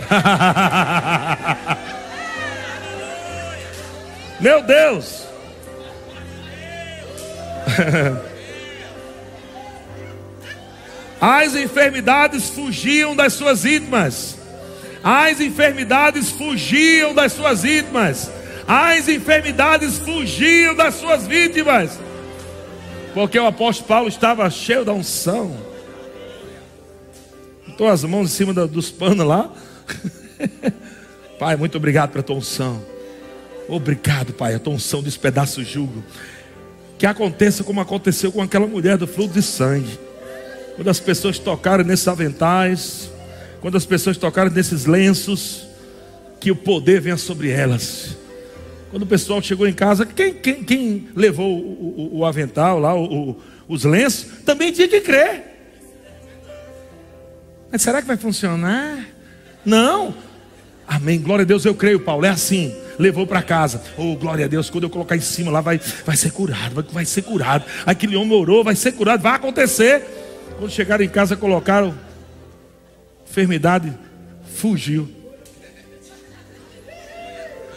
Meu 4.39 4.61
Deus! 4.61 5.23
As 11.21 11.55
enfermidades 11.55 12.49
fugiam 12.49 13.15
das 13.15 13.31
suas 13.33 13.63
vítimas. 13.63 14.37
As 15.01 15.39
enfermidades 15.39 16.29
fugiam 16.31 17.13
das 17.13 17.31
suas 17.31 17.61
vítimas. 17.61 18.29
As 18.67 19.07
enfermidades 19.07 19.97
fugiam 19.99 20.75
das 20.75 20.95
suas 20.95 21.27
vítimas, 21.27 21.99
porque 23.13 23.37
o 23.37 23.45
apóstolo 23.45 23.87
Paulo 23.87 24.07
estava 24.07 24.49
cheio 24.49 24.85
da 24.85 24.93
unção. 24.93 25.55
Estou 27.67 27.87
as 27.87 28.03
mãos 28.03 28.31
em 28.31 28.33
cima 28.33 28.53
dos 28.53 28.91
panos 28.91 29.25
lá. 29.25 29.51
pai, 31.39 31.55
muito 31.55 31.77
obrigado 31.77 32.11
pela 32.11 32.23
tua 32.23 32.35
unção. 32.35 32.81
Obrigado, 33.67 34.33
Pai, 34.33 34.53
a 34.53 34.59
tua 34.59 34.73
unção 34.73 35.01
despedaça 35.01 35.61
o 35.61 35.63
jugo. 35.63 36.03
Que 36.97 37.05
aconteça 37.05 37.63
como 37.63 37.81
aconteceu 37.81 38.31
com 38.31 38.41
aquela 38.41 38.67
mulher 38.67 38.97
do 38.97 39.07
fluxo 39.07 39.33
de 39.33 39.41
sangue. 39.41 39.99
Quando 40.75 40.89
as 40.89 40.99
pessoas 40.99 41.39
tocaram 41.39 41.83
nesses 41.83 42.07
aventais, 42.07 43.09
quando 43.61 43.77
as 43.77 43.85
pessoas 43.85 44.17
tocaram 44.17 44.51
nesses 44.51 44.85
lenços, 44.85 45.65
que 46.39 46.51
o 46.51 46.55
poder 46.55 46.99
venha 46.99 47.17
sobre 47.17 47.49
elas. 47.49 48.17
Quando 48.93 49.01
o 49.01 49.07
pessoal 49.07 49.41
chegou 49.41 49.67
em 49.67 49.73
casa, 49.73 50.05
quem, 50.05 50.35
quem, 50.35 50.63
quem 50.63 51.07
levou 51.15 51.57
o, 51.57 52.11
o, 52.13 52.17
o, 52.19 52.25
avental 52.25 52.77
lá, 52.77 52.95
o, 52.95 53.41
os 53.67 53.85
lenços, 53.85 54.43
também 54.45 54.71
tinha 54.71 54.87
que 54.87 55.01
crer. 55.01 55.45
Mas 57.71 57.81
será 57.81 58.03
que 58.03 58.07
vai 58.07 58.17
funcionar? 58.17 59.03
Não. 59.65 60.13
Amém. 60.87 61.19
Glória 61.19 61.41
a 61.41 61.45
Deus, 61.45 61.65
eu 61.65 61.73
creio, 61.73 62.01
Paulo. 62.01 62.23
É 62.23 62.29
assim. 62.29 62.71
Levou 62.99 63.25
para 63.25 63.41
casa. 63.41 63.81
Oh, 63.97 64.15
glória 64.15 64.45
a 64.45 64.47
Deus. 64.47 64.69
Quando 64.69 64.83
eu 64.83 64.91
colocar 64.91 65.15
em 65.15 65.21
cima 65.21 65.49
lá, 65.49 65.59
vai, 65.59 65.81
vai 66.05 66.15
ser 66.15 66.31
curado. 66.31 66.75
Vai, 66.75 66.83
vai 66.83 67.05
ser 67.05 67.23
curado. 67.23 67.65
Aquele 67.87 68.15
homem 68.15 68.37
orou, 68.37 68.63
vai 68.63 68.75
ser 68.75 68.91
curado. 68.91 69.23
Vai 69.23 69.33
acontecer. 69.33 70.03
Quando 70.59 70.69
chegaram 70.69 71.03
em 71.03 71.09
casa, 71.09 71.35
colocaram. 71.35 71.97
Enfermidade 73.27 73.91
fugiu. 74.53 75.22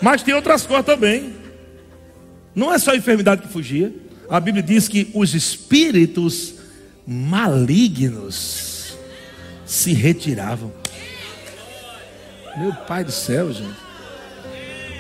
Mas 0.01 0.23
tem 0.23 0.35
outras 0.35 0.67
coisas 0.67 0.87
também. 0.87 1.35
Não 2.55 2.73
é 2.73 2.79
só 2.79 2.93
a 2.93 2.97
enfermidade 2.97 3.43
que 3.43 3.49
fugia. 3.49 3.93
A 4.29 4.41
Bíblia 4.41 4.63
diz 4.63 4.89
que 4.89 5.11
os 5.15 5.35
espíritos 5.35 6.55
malignos 7.07 8.97
se 9.65 9.93
retiravam. 9.93 10.73
Meu 12.57 12.73
Pai 12.73 13.05
do 13.05 13.13
céu, 13.13 13.53
gente. 13.53 13.77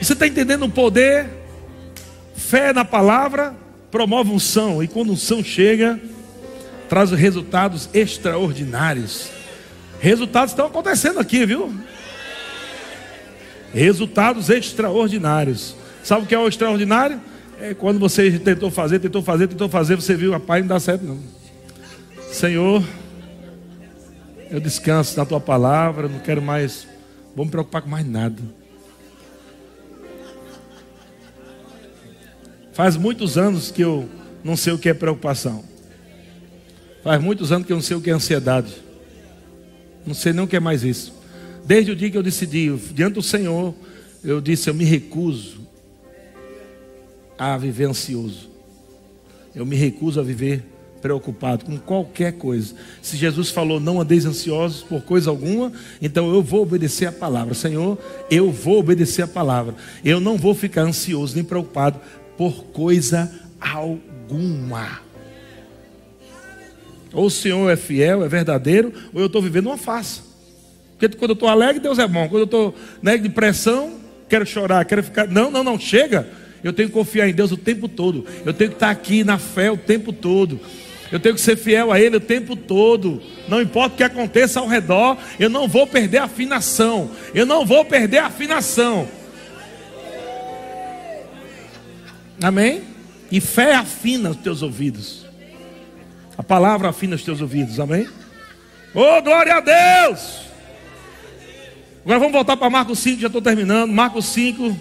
Você 0.00 0.12
está 0.12 0.26
entendendo 0.26 0.66
o 0.66 0.70
poder? 0.70 1.26
Fé 2.34 2.72
na 2.72 2.84
palavra 2.84 3.54
promove 3.90 4.30
unção. 4.30 4.82
E 4.82 4.88
quando 4.88 5.12
unção 5.12 5.42
chega, 5.42 5.98
traz 6.88 7.10
resultados 7.10 7.88
extraordinários. 7.94 9.28
Resultados 9.98 10.52
estão 10.52 10.66
acontecendo 10.66 11.18
aqui, 11.18 11.46
viu? 11.46 11.74
Resultados 13.72 14.50
extraordinários. 14.50 15.74
Sabe 16.02 16.24
o 16.24 16.26
que 16.26 16.34
é 16.34 16.38
o 16.38 16.48
extraordinário? 16.48 17.20
É 17.60 17.74
quando 17.74 17.98
você 17.98 18.38
tentou 18.38 18.70
fazer, 18.70 18.98
tentou 18.98 19.22
fazer, 19.22 19.48
tentou 19.48 19.68
fazer, 19.68 19.96
você 19.96 20.14
viu, 20.14 20.32
rapaz, 20.32 20.62
não 20.62 20.68
dá 20.68 20.80
certo 20.80 21.04
não. 21.04 21.18
Senhor, 22.30 22.84
eu 24.50 24.60
descanso 24.60 25.16
na 25.16 25.24
tua 25.24 25.40
palavra, 25.40 26.06
não 26.06 26.18
quero 26.18 26.42
mais, 26.42 26.86
vou 27.34 27.44
me 27.44 27.50
preocupar 27.50 27.82
com 27.82 27.88
mais 27.88 28.06
nada. 28.06 28.42
Faz 32.72 32.94
muitos 32.94 33.38
anos 33.38 33.70
que 33.70 33.82
eu 33.82 34.06
não 34.44 34.54
sei 34.54 34.74
o 34.74 34.78
que 34.78 34.90
é 34.90 34.94
preocupação. 34.94 35.64
Faz 37.02 37.22
muitos 37.22 37.50
anos 37.50 37.66
que 37.66 37.72
eu 37.72 37.76
não 37.76 37.82
sei 37.82 37.96
o 37.96 38.02
que 38.02 38.10
é 38.10 38.12
ansiedade. 38.12 38.74
Não 40.06 40.12
sei 40.12 40.34
nem 40.34 40.44
o 40.44 40.46
que 40.46 40.56
é 40.56 40.60
mais 40.60 40.84
isso. 40.84 41.14
Desde 41.66 41.90
o 41.90 41.96
dia 41.96 42.08
que 42.08 42.16
eu 42.16 42.22
decidi, 42.22 42.72
diante 42.94 43.14
do 43.14 43.22
Senhor, 43.22 43.74
eu 44.22 44.40
disse: 44.40 44.70
eu 44.70 44.74
me 44.74 44.84
recuso 44.84 45.66
a 47.36 47.58
viver 47.58 47.86
ansioso. 47.86 48.48
Eu 49.52 49.66
me 49.66 49.74
recuso 49.74 50.20
a 50.20 50.22
viver 50.22 50.62
preocupado 51.02 51.64
com 51.64 51.76
qualquer 51.76 52.34
coisa. 52.34 52.74
Se 53.02 53.16
Jesus 53.16 53.50
falou, 53.50 53.80
não 53.80 54.00
andeis 54.00 54.24
ansiosos 54.24 54.82
por 54.82 55.02
coisa 55.02 55.28
alguma, 55.28 55.72
então 56.00 56.32
eu 56.32 56.40
vou 56.40 56.62
obedecer 56.62 57.06
a 57.06 57.12
palavra. 57.12 57.52
Senhor, 57.52 57.98
eu 58.30 58.52
vou 58.52 58.78
obedecer 58.78 59.22
a 59.22 59.28
palavra. 59.28 59.74
Eu 60.04 60.20
não 60.20 60.36
vou 60.36 60.54
ficar 60.54 60.82
ansioso 60.82 61.34
nem 61.34 61.44
preocupado 61.44 61.98
por 62.36 62.66
coisa 62.66 63.32
alguma. 63.60 65.00
Ou 67.12 67.26
o 67.26 67.30
Senhor 67.30 67.68
é 67.68 67.76
fiel, 67.76 68.24
é 68.24 68.28
verdadeiro, 68.28 68.92
ou 69.12 69.20
eu 69.20 69.26
estou 69.26 69.42
vivendo 69.42 69.66
uma 69.66 69.78
farsa. 69.78 70.35
Porque 70.98 71.16
quando 71.16 71.30
eu 71.30 71.34
estou 71.34 71.48
alegre, 71.48 71.80
Deus 71.80 71.98
é 71.98 72.06
bom. 72.06 72.28
Quando 72.28 72.40
eu 72.40 72.44
estou 72.44 72.74
né, 73.02 73.18
de 73.18 73.28
pressão, 73.28 73.94
quero 74.28 74.46
chorar, 74.46 74.84
quero 74.84 75.02
ficar. 75.02 75.28
Não, 75.28 75.50
não, 75.50 75.62
não, 75.62 75.78
chega. 75.78 76.26
Eu 76.64 76.72
tenho 76.72 76.88
que 76.88 76.94
confiar 76.94 77.28
em 77.28 77.34
Deus 77.34 77.52
o 77.52 77.56
tempo 77.56 77.86
todo. 77.86 78.24
Eu 78.44 78.52
tenho 78.52 78.70
que 78.70 78.76
estar 78.76 78.90
aqui 78.90 79.22
na 79.22 79.38
fé 79.38 79.70
o 79.70 79.76
tempo 79.76 80.12
todo. 80.12 80.58
Eu 81.12 81.20
tenho 81.20 81.34
que 81.34 81.40
ser 81.40 81.56
fiel 81.56 81.92
a 81.92 82.00
Ele 82.00 82.16
o 82.16 82.20
tempo 82.20 82.56
todo. 82.56 83.22
Não 83.46 83.60
importa 83.60 83.94
o 83.94 83.96
que 83.98 84.02
aconteça 84.02 84.58
ao 84.58 84.66
redor, 84.66 85.18
eu 85.38 85.48
não 85.48 85.68
vou 85.68 85.86
perder 85.86 86.18
a 86.18 86.24
afinação. 86.24 87.10
Eu 87.34 87.46
não 87.46 87.64
vou 87.64 87.84
perder 87.84 88.18
a 88.18 88.26
afinação. 88.26 89.06
Amém? 92.42 92.82
E 93.30 93.40
fé 93.40 93.74
afina 93.74 94.30
os 94.30 94.36
teus 94.36 94.62
ouvidos. 94.62 95.26
A 96.36 96.42
palavra 96.42 96.88
afina 96.88 97.14
os 97.14 97.22
teus 97.22 97.40
ouvidos. 97.40 97.78
Amém? 97.78 98.08
Oh, 98.94 99.22
glória 99.22 99.54
a 99.54 99.60
Deus! 99.60 100.45
Agora 102.06 102.20
vamos 102.20 102.34
voltar 102.34 102.56
para 102.56 102.70
Marcos 102.70 103.00
5, 103.00 103.20
já 103.20 103.26
estou 103.26 103.42
terminando. 103.42 103.90
Marcos 103.90 104.26
5. 104.26 104.76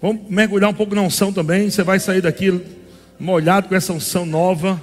Vamos 0.00 0.30
mergulhar 0.30 0.70
um 0.70 0.74
pouco 0.74 0.94
na 0.94 1.02
unção 1.02 1.30
também. 1.30 1.68
Você 1.68 1.82
vai 1.82 2.00
sair 2.00 2.22
daqui 2.22 2.58
molhado 3.20 3.68
com 3.68 3.74
essa 3.74 3.92
unção 3.92 4.24
nova. 4.24 4.80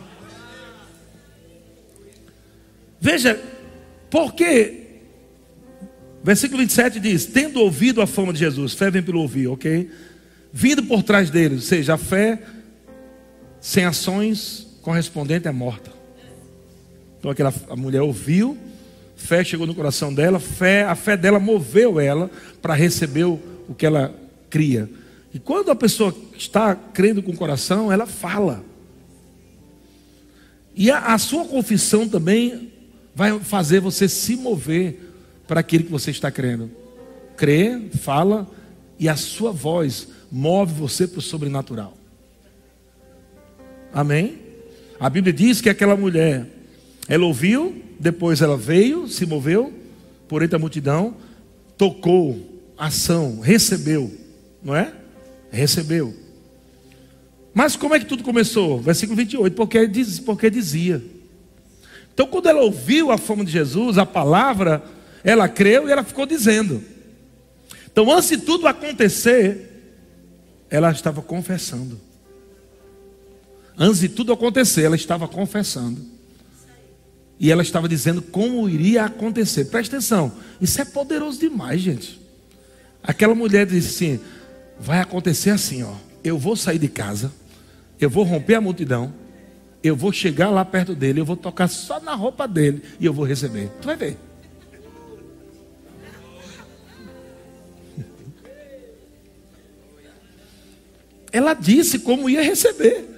Veja, 2.99 3.41
porque 4.11 4.77
Versículo 6.23 6.59
27 6.59 6.99
diz: 6.99 7.25
Tendo 7.25 7.59
ouvido 7.59 7.99
a 7.99 8.05
fama 8.05 8.31
de 8.31 8.37
Jesus, 8.37 8.75
fé 8.75 8.91
vem 8.91 9.01
pelo 9.01 9.19
ouvir, 9.19 9.47
ok? 9.47 9.89
vindo 10.53 10.83
por 10.83 11.01
trás 11.01 11.31
deles, 11.31 11.61
ou 11.63 11.67
seja, 11.67 11.95
a 11.95 11.97
fé 11.97 12.39
sem 13.59 13.85
ações 13.85 14.67
correspondente 14.83 15.47
é 15.47 15.51
morta. 15.51 15.91
Então 17.17 17.31
aquela 17.31 17.51
a 17.69 17.75
mulher 17.75 18.03
ouviu, 18.03 18.55
fé 19.21 19.43
chegou 19.43 19.65
no 19.65 19.75
coração 19.75 20.13
dela, 20.13 20.39
fé, 20.39 20.83
a 20.83 20.95
fé 20.95 21.15
dela 21.15 21.39
moveu 21.39 21.99
ela 21.99 22.29
para 22.61 22.73
receber 22.73 23.23
o, 23.23 23.39
o 23.69 23.73
que 23.73 23.85
ela 23.85 24.13
cria. 24.49 24.89
E 25.33 25.39
quando 25.39 25.71
a 25.71 25.75
pessoa 25.75 26.15
está 26.37 26.75
crendo 26.75 27.23
com 27.23 27.31
o 27.31 27.37
coração, 27.37 27.91
ela 27.91 28.05
fala. 28.05 28.63
E 30.75 30.91
a, 30.91 31.13
a 31.13 31.17
sua 31.17 31.45
confissão 31.45 32.07
também 32.07 32.71
vai 33.15 33.39
fazer 33.39 33.79
você 33.79 34.07
se 34.07 34.35
mover 34.35 34.99
para 35.47 35.59
aquilo 35.59 35.85
que 35.85 35.91
você 35.91 36.11
está 36.11 36.29
crendo. 36.29 36.69
Crê, 37.37 37.79
fala, 38.01 38.47
e 38.99 39.07
a 39.07 39.15
sua 39.15 39.51
voz 39.51 40.07
move 40.31 40.73
você 40.73 41.07
para 41.07 41.19
o 41.19 41.21
sobrenatural. 41.21 41.97
Amém? 43.93 44.39
A 44.99 45.09
Bíblia 45.09 45.33
diz 45.33 45.59
que 45.59 45.69
aquela 45.69 45.95
mulher, 45.95 46.45
ela 47.11 47.25
ouviu, 47.25 47.83
depois 47.99 48.41
ela 48.41 48.55
veio, 48.55 49.05
se 49.05 49.25
moveu 49.25 49.73
por 50.29 50.41
entre 50.41 50.55
a 50.55 50.59
multidão, 50.59 51.13
tocou, 51.77 52.39
ação, 52.77 53.41
recebeu, 53.41 54.17
não 54.63 54.73
é? 54.73 54.93
Recebeu. 55.51 56.15
Mas 57.53 57.75
como 57.75 57.93
é 57.93 57.99
que 57.99 58.05
tudo 58.05 58.23
começou? 58.23 58.79
Versículo 58.79 59.17
28, 59.17 59.53
porque, 59.53 59.85
diz, 59.87 60.21
porque 60.21 60.49
dizia. 60.49 61.03
Então, 62.13 62.25
quando 62.27 62.47
ela 62.47 62.61
ouviu 62.61 63.11
a 63.11 63.17
fama 63.17 63.43
de 63.43 63.51
Jesus, 63.51 63.97
a 63.97 64.05
palavra, 64.05 64.81
ela 65.21 65.49
creu 65.49 65.89
e 65.89 65.91
ela 65.91 66.05
ficou 66.05 66.25
dizendo. 66.25 66.81
Então, 67.91 68.09
antes 68.09 68.29
de 68.29 68.37
tudo 68.37 68.67
acontecer, 68.67 69.69
ela 70.69 70.89
estava 70.91 71.21
confessando. 71.21 71.99
Antes 73.77 73.99
de 73.99 74.07
tudo 74.07 74.31
acontecer, 74.31 74.83
ela 74.83 74.95
estava 74.95 75.27
confessando. 75.27 76.20
E 77.41 77.51
ela 77.51 77.63
estava 77.63 77.89
dizendo 77.89 78.21
como 78.21 78.69
iria 78.69 79.03
acontecer. 79.05 79.65
Presta 79.65 79.95
atenção, 79.95 80.31
isso 80.61 80.79
é 80.79 80.85
poderoso 80.85 81.39
demais, 81.39 81.81
gente. 81.81 82.21
Aquela 83.01 83.33
mulher 83.33 83.65
disse 83.65 83.87
assim: 84.05 84.19
vai 84.79 84.99
acontecer 84.99 85.49
assim, 85.49 85.81
ó. 85.81 85.95
Eu 86.23 86.37
vou 86.37 86.55
sair 86.55 86.77
de 86.77 86.87
casa, 86.87 87.31
eu 87.99 88.11
vou 88.11 88.23
romper 88.23 88.53
a 88.53 88.61
multidão, 88.61 89.11
eu 89.81 89.95
vou 89.95 90.13
chegar 90.13 90.51
lá 90.51 90.63
perto 90.63 90.93
dele, 90.93 91.19
eu 91.19 91.25
vou 91.25 91.35
tocar 91.35 91.67
só 91.67 91.99
na 91.99 92.13
roupa 92.13 92.47
dele 92.47 92.83
e 92.99 93.07
eu 93.07 93.13
vou 93.13 93.25
receber. 93.25 93.71
Tu 93.81 93.87
vai 93.87 93.95
ver. 93.95 94.19
Ela 101.33 101.55
disse 101.55 101.97
como 101.97 102.29
ia 102.29 102.43
receber. 102.43 103.09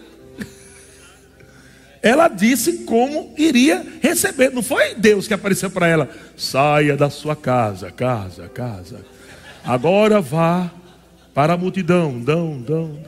Ela 2.04 2.28
disse 2.28 2.80
como 2.80 3.34
iria 3.38 3.82
receber. 4.02 4.52
Não 4.52 4.62
foi 4.62 4.94
Deus 4.94 5.26
que 5.26 5.34
apareceu 5.34 5.72
para 5.72 5.88
ela. 5.88 6.10
Saia 6.36 6.98
da 6.98 7.10
sua 7.10 7.34
casa, 7.34 7.90
casa, 7.90 8.50
casa. 8.50 9.06
Agora 9.64 10.20
vá 10.20 10.70
para 11.34 11.54
a 11.54 11.58
multidão, 11.58 12.20
dão, 12.20 12.62
dão. 12.62 13.00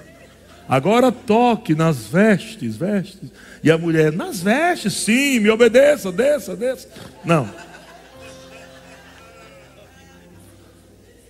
Agora 0.68 1.12
toque 1.12 1.76
nas 1.76 2.06
vestes, 2.06 2.78
vestes. 2.78 3.30
E 3.62 3.70
a 3.70 3.78
mulher, 3.78 4.14
nas 4.14 4.42
vestes, 4.42 4.94
sim, 4.94 5.40
me 5.40 5.50
obedeça, 5.50 6.10
desça, 6.10 6.56
desça. 6.56 6.88
Não. 7.26 7.50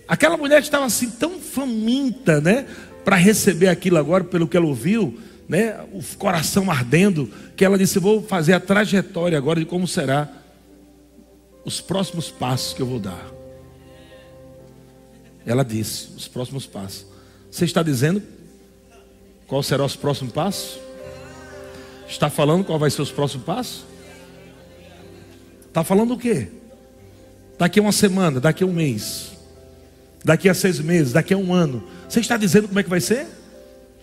Aquela 0.06 0.36
mulher 0.36 0.60
estava 0.60 0.84
assim 0.86 1.10
tão 1.10 1.40
faminta, 1.40 2.40
né, 2.40 2.66
para 3.04 3.16
receber 3.16 3.66
aquilo 3.66 3.98
agora, 3.98 4.22
pelo 4.22 4.46
que 4.46 4.56
ela 4.56 4.66
ouviu, 4.66 5.18
né, 5.48 5.84
o 5.92 6.02
coração 6.16 6.70
ardendo, 6.70 7.30
que 7.56 7.64
ela 7.64 7.78
disse: 7.78 7.98
Vou 7.98 8.22
fazer 8.22 8.52
a 8.52 8.60
trajetória 8.60 9.38
agora 9.38 9.60
de 9.60 9.66
como 9.66 9.86
será 9.86 10.28
os 11.64 11.80
próximos 11.80 12.30
passos 12.30 12.74
que 12.74 12.82
eu 12.82 12.86
vou 12.86 12.98
dar. 12.98 13.30
Ela 15.44 15.64
disse: 15.64 16.08
Os 16.16 16.26
próximos 16.26 16.66
passos. 16.66 17.06
Você 17.50 17.64
está 17.64 17.82
dizendo 17.82 18.22
qual 19.46 19.62
será 19.62 19.84
os 19.84 19.94
próximos 19.96 20.32
passos? 20.32 20.78
Está 22.08 22.28
falando 22.28 22.64
qual 22.64 22.78
vai 22.78 22.90
ser 22.90 23.02
os 23.02 23.12
próximos 23.12 23.44
passos? 23.44 23.84
Está 25.66 25.84
falando 25.84 26.14
o 26.14 26.18
quê? 26.18 26.48
Daqui 27.58 27.78
a 27.78 27.82
uma 27.82 27.92
semana, 27.92 28.40
daqui 28.40 28.64
a 28.64 28.66
um 28.66 28.72
mês, 28.72 29.32
daqui 30.24 30.48
a 30.48 30.54
seis 30.54 30.78
meses, 30.80 31.12
daqui 31.12 31.32
a 31.32 31.36
um 31.36 31.52
ano. 31.52 31.82
Você 32.08 32.20
está 32.20 32.36
dizendo 32.36 32.68
como 32.68 32.78
é 32.80 32.82
que 32.82 32.90
vai 32.90 33.00
ser? 33.00 33.26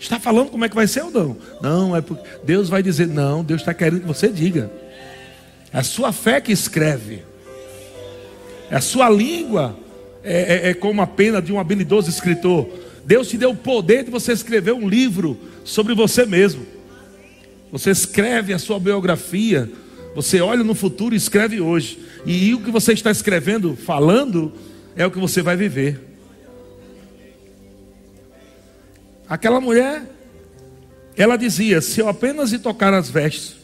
Está 0.03 0.19
falando 0.19 0.49
como 0.49 0.65
é 0.65 0.69
que 0.69 0.75
vai 0.75 0.85
ser 0.85 1.01
ou 1.01 1.09
não? 1.09 1.37
Não, 1.61 1.95
é 1.95 2.01
porque 2.01 2.27
Deus 2.43 2.67
vai 2.67 2.83
dizer, 2.83 3.07
não, 3.07 3.41
Deus 3.41 3.61
está 3.61 3.73
querendo 3.73 4.01
que 4.01 4.07
você 4.07 4.27
diga. 4.27 4.69
É 5.71 5.79
a 5.79 5.83
sua 5.83 6.11
fé 6.11 6.41
que 6.41 6.51
escreve. 6.51 7.23
É 8.69 8.75
a 8.75 8.81
sua 8.81 9.09
língua 9.09 9.79
é, 10.21 10.67
é, 10.67 10.69
é 10.71 10.73
como 10.73 11.01
a 11.01 11.07
pena 11.07 11.41
de 11.41 11.53
um 11.53 11.59
habilidoso 11.59 12.09
escritor. 12.09 12.67
Deus 13.05 13.29
te 13.29 13.37
deu 13.37 13.51
o 13.51 13.55
poder 13.55 14.03
de 14.03 14.11
você 14.11 14.33
escrever 14.33 14.73
um 14.73 14.89
livro 14.89 15.39
sobre 15.63 15.95
você 15.95 16.25
mesmo. 16.25 16.65
Você 17.71 17.89
escreve 17.89 18.53
a 18.53 18.59
sua 18.59 18.81
biografia, 18.81 19.71
você 20.13 20.41
olha 20.41 20.65
no 20.65 20.75
futuro 20.75 21.15
e 21.15 21.17
escreve 21.17 21.61
hoje. 21.61 21.97
E 22.25 22.53
o 22.53 22.59
que 22.59 22.71
você 22.71 22.91
está 22.91 23.09
escrevendo, 23.09 23.77
falando, 23.77 24.51
é 24.97 25.05
o 25.05 25.11
que 25.11 25.17
você 25.17 25.41
vai 25.41 25.55
viver. 25.55 26.12
Aquela 29.27 29.61
mulher, 29.61 30.03
ela 31.15 31.37
dizia: 31.37 31.81
Se 31.81 31.99
eu 31.99 32.07
apenas 32.07 32.51
lhe 32.51 32.59
tocar 32.59 32.93
as 32.93 33.09
vestes, 33.09 33.55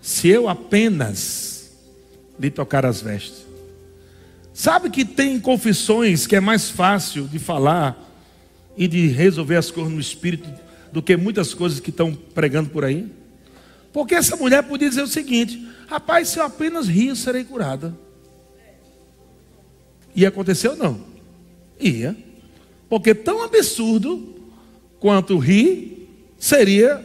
se 0.00 0.28
eu 0.28 0.48
apenas 0.48 1.54
lhe 2.38 2.50
tocar 2.50 2.84
as 2.84 3.00
vestes. 3.00 3.44
Sabe 4.52 4.88
que 4.90 5.04
tem 5.04 5.40
confissões 5.40 6.26
que 6.26 6.36
é 6.36 6.40
mais 6.40 6.70
fácil 6.70 7.26
de 7.26 7.38
falar 7.38 7.98
e 8.76 8.86
de 8.86 9.08
resolver 9.08 9.56
as 9.56 9.70
coisas 9.70 9.92
no 9.92 10.00
espírito 10.00 10.48
do 10.92 11.02
que 11.02 11.16
muitas 11.16 11.54
coisas 11.54 11.80
que 11.80 11.90
estão 11.90 12.14
pregando 12.14 12.70
por 12.70 12.84
aí? 12.84 13.10
Porque 13.92 14.14
essa 14.14 14.36
mulher 14.36 14.62
podia 14.62 14.88
dizer 14.88 15.02
o 15.02 15.08
seguinte: 15.08 15.66
rapaz, 15.88 16.28
se 16.28 16.38
eu 16.38 16.44
apenas 16.44 16.86
rir, 16.86 17.14
serei 17.16 17.44
curada. 17.44 17.96
E 20.14 20.24
aconteceu 20.24 20.76
não? 20.76 21.00
Ia. 21.80 22.16
Porque 22.88 23.14
tão 23.14 23.42
absurdo 23.42 24.34
quanto 25.04 25.36
rir 25.36 26.08
seria 26.38 27.04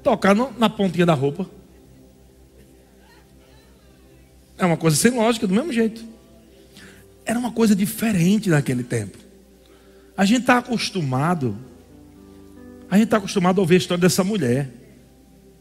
tocar 0.00 0.32
no, 0.32 0.56
na 0.56 0.70
pontinha 0.70 1.04
da 1.04 1.12
roupa. 1.12 1.50
É 4.56 4.64
uma 4.64 4.76
coisa 4.76 4.96
sem 4.96 5.10
lógica, 5.10 5.44
do 5.44 5.52
mesmo 5.52 5.72
jeito. 5.72 6.04
Era 7.26 7.36
uma 7.36 7.50
coisa 7.50 7.74
diferente 7.74 8.48
naquele 8.48 8.84
tempo. 8.84 9.18
A 10.16 10.24
gente 10.24 10.42
está 10.42 10.58
acostumado, 10.58 11.58
a 12.88 12.94
gente 12.94 13.06
está 13.06 13.16
acostumado 13.16 13.58
a 13.58 13.62
ouvir 13.62 13.74
a 13.74 13.78
história 13.78 14.00
dessa 14.00 14.22
mulher. 14.22 14.70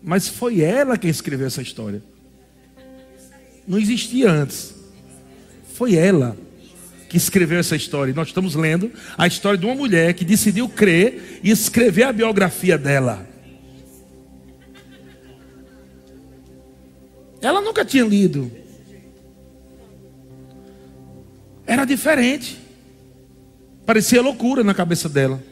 Mas 0.04 0.28
foi 0.28 0.62
ela 0.62 1.00
quem 1.00 1.10
escreveu 1.10 1.48
essa 1.48 1.64
história. 1.64 2.04
Não 3.68 3.80
existia 3.80 4.30
antes. 4.30 4.76
Foi 5.74 5.96
ela 5.96 6.38
que 7.12 7.18
escreveu 7.18 7.60
essa 7.60 7.76
história. 7.76 8.14
Nós 8.14 8.30
estamos 8.30 8.56
lendo 8.56 8.90
a 9.18 9.28
história 9.28 9.58
de 9.58 9.66
uma 9.66 9.76
mulher 9.76 10.14
que 10.14 10.24
decidiu 10.24 10.70
crer 10.70 11.42
e 11.44 11.52
escrever 11.52 12.04
a 12.04 12.14
biografia 12.14 12.78
dela. 12.78 13.28
Ela 17.42 17.60
nunca 17.60 17.84
tinha 17.84 18.06
lido. 18.06 18.50
Era 21.68 21.84
diferente. 21.84 22.58
Parecia 23.86 24.22
loucura 24.22 24.64
na 24.64 24.74
cabeça 24.74 25.10
dela. 25.10 25.44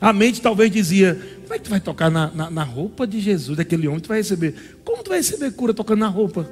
A 0.00 0.12
mente 0.12 0.40
talvez 0.40 0.70
dizia: 0.70 1.20
Como 1.42 1.54
é 1.54 1.58
que 1.58 1.64
tu 1.64 1.70
vai 1.70 1.80
tocar 1.80 2.12
na, 2.12 2.30
na, 2.30 2.48
na, 2.48 2.62
roupa 2.62 3.08
de 3.08 3.18
Jesus, 3.18 3.58
daquele 3.58 3.88
homem? 3.88 3.98
Tu 3.98 4.08
vai 4.08 4.18
receber. 4.18 4.78
Como 4.84 5.02
tu 5.02 5.08
vai 5.08 5.18
receber 5.18 5.50
cura 5.50 5.74
tocando 5.74 5.98
na 5.98 6.08
roupa? 6.08 6.48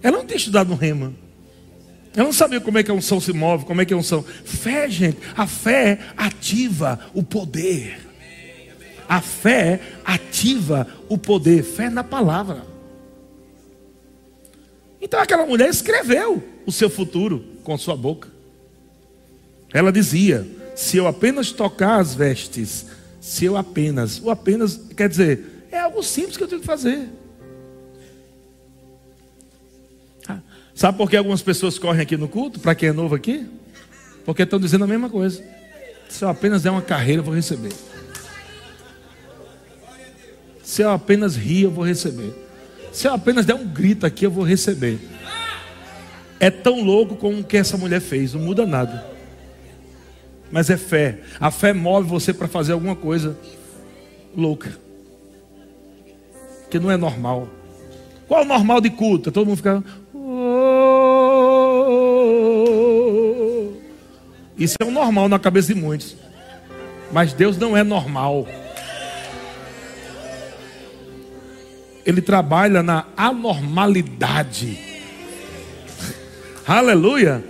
Ela 0.00 0.18
não 0.18 0.26
tinha 0.26 0.36
estudado 0.36 0.68
no 0.68 0.76
rema. 0.76 1.25
Ela 2.16 2.24
não 2.24 2.32
sabia 2.32 2.62
como 2.62 2.78
é 2.78 2.82
que 2.82 2.90
a 2.90 2.94
unção 2.94 3.20
se 3.20 3.30
move, 3.30 3.66
como 3.66 3.82
é 3.82 3.84
que 3.84 3.92
a 3.92 3.96
unção. 3.96 4.22
Fé, 4.22 4.88
gente. 4.88 5.18
A 5.36 5.46
fé 5.46 5.98
ativa 6.16 6.98
o 7.12 7.22
poder. 7.22 7.98
A 9.06 9.20
fé 9.20 9.80
ativa 10.02 10.88
o 11.10 11.18
poder. 11.18 11.62
Fé 11.62 11.90
na 11.90 12.02
palavra. 12.02 12.64
Então 14.98 15.20
aquela 15.20 15.44
mulher 15.44 15.68
escreveu 15.68 16.42
o 16.64 16.72
seu 16.72 16.88
futuro 16.88 17.44
com 17.62 17.76
sua 17.76 17.94
boca. 17.94 18.30
Ela 19.74 19.92
dizia: 19.92 20.46
se 20.74 20.96
eu 20.96 21.06
apenas 21.06 21.52
tocar 21.52 22.00
as 22.00 22.14
vestes, 22.14 22.86
se 23.20 23.44
eu 23.44 23.58
apenas, 23.58 24.18
o 24.22 24.30
apenas 24.30 24.80
quer 24.96 25.10
dizer, 25.10 25.66
é 25.70 25.80
algo 25.80 26.02
simples 26.02 26.38
que 26.38 26.42
eu 26.42 26.48
tenho 26.48 26.62
que 26.62 26.66
fazer. 26.66 27.10
Sabe 30.76 30.96
por 30.96 31.10
que 31.10 31.16
algumas 31.16 31.42
pessoas 31.42 31.76
correm 31.76 32.02
aqui 32.02 32.16
no 32.16 32.28
culto? 32.28 32.60
Para 32.60 32.76
quem 32.76 32.90
é 32.90 32.92
novo 32.92 33.16
aqui? 33.16 33.44
Porque 34.24 34.44
estão 34.44 34.60
dizendo 34.60 34.84
a 34.84 34.86
mesma 34.86 35.10
coisa. 35.10 35.42
Se 36.08 36.24
eu 36.24 36.28
apenas 36.28 36.62
der 36.62 36.70
uma 36.70 36.82
carreira, 36.82 37.18
eu 37.18 37.24
vou 37.24 37.34
receber. 37.34 37.72
Se 40.62 40.82
eu 40.82 40.90
apenas 40.90 41.34
rir, 41.34 41.62
eu 41.62 41.70
vou 41.72 41.84
receber. 41.84 42.32
Se 42.92 43.08
eu 43.08 43.14
apenas 43.14 43.44
der 43.44 43.54
um 43.54 43.66
grito 43.66 44.06
aqui, 44.06 44.24
eu 44.24 44.30
vou 44.30 44.44
receber. 44.44 45.00
É 46.38 46.50
tão 46.50 46.84
louco 46.84 47.16
como 47.16 47.40
o 47.40 47.44
que 47.44 47.56
essa 47.56 47.76
mulher 47.76 48.00
fez, 48.00 48.34
não 48.34 48.42
muda 48.42 48.64
nada 48.64 49.16
mas 50.50 50.70
é 50.70 50.76
fé. 50.76 51.20
A 51.40 51.50
fé 51.50 51.72
move 51.72 52.08
você 52.08 52.32
para 52.32 52.48
fazer 52.48 52.72
alguma 52.72 52.96
coisa 52.96 53.36
louca, 54.36 54.70
que 56.70 56.78
não 56.78 56.90
é 56.90 56.96
normal. 56.96 57.48
Qual 58.28 58.40
é 58.40 58.44
o 58.44 58.48
normal 58.48 58.80
de 58.80 58.90
culto? 58.90 59.30
Todo 59.30 59.46
mundo 59.46 59.56
fica. 59.56 59.82
Isso 64.58 64.76
é 64.80 64.84
o 64.84 64.90
normal 64.90 65.28
na 65.28 65.38
cabeça 65.38 65.72
de 65.72 65.80
muitos. 65.80 66.16
Mas 67.12 67.32
Deus 67.32 67.56
não 67.56 67.76
é 67.76 67.84
normal. 67.84 68.46
Ele 72.04 72.22
trabalha 72.22 72.82
na 72.82 73.04
anormalidade. 73.16 74.78
Aleluia. 76.66 77.44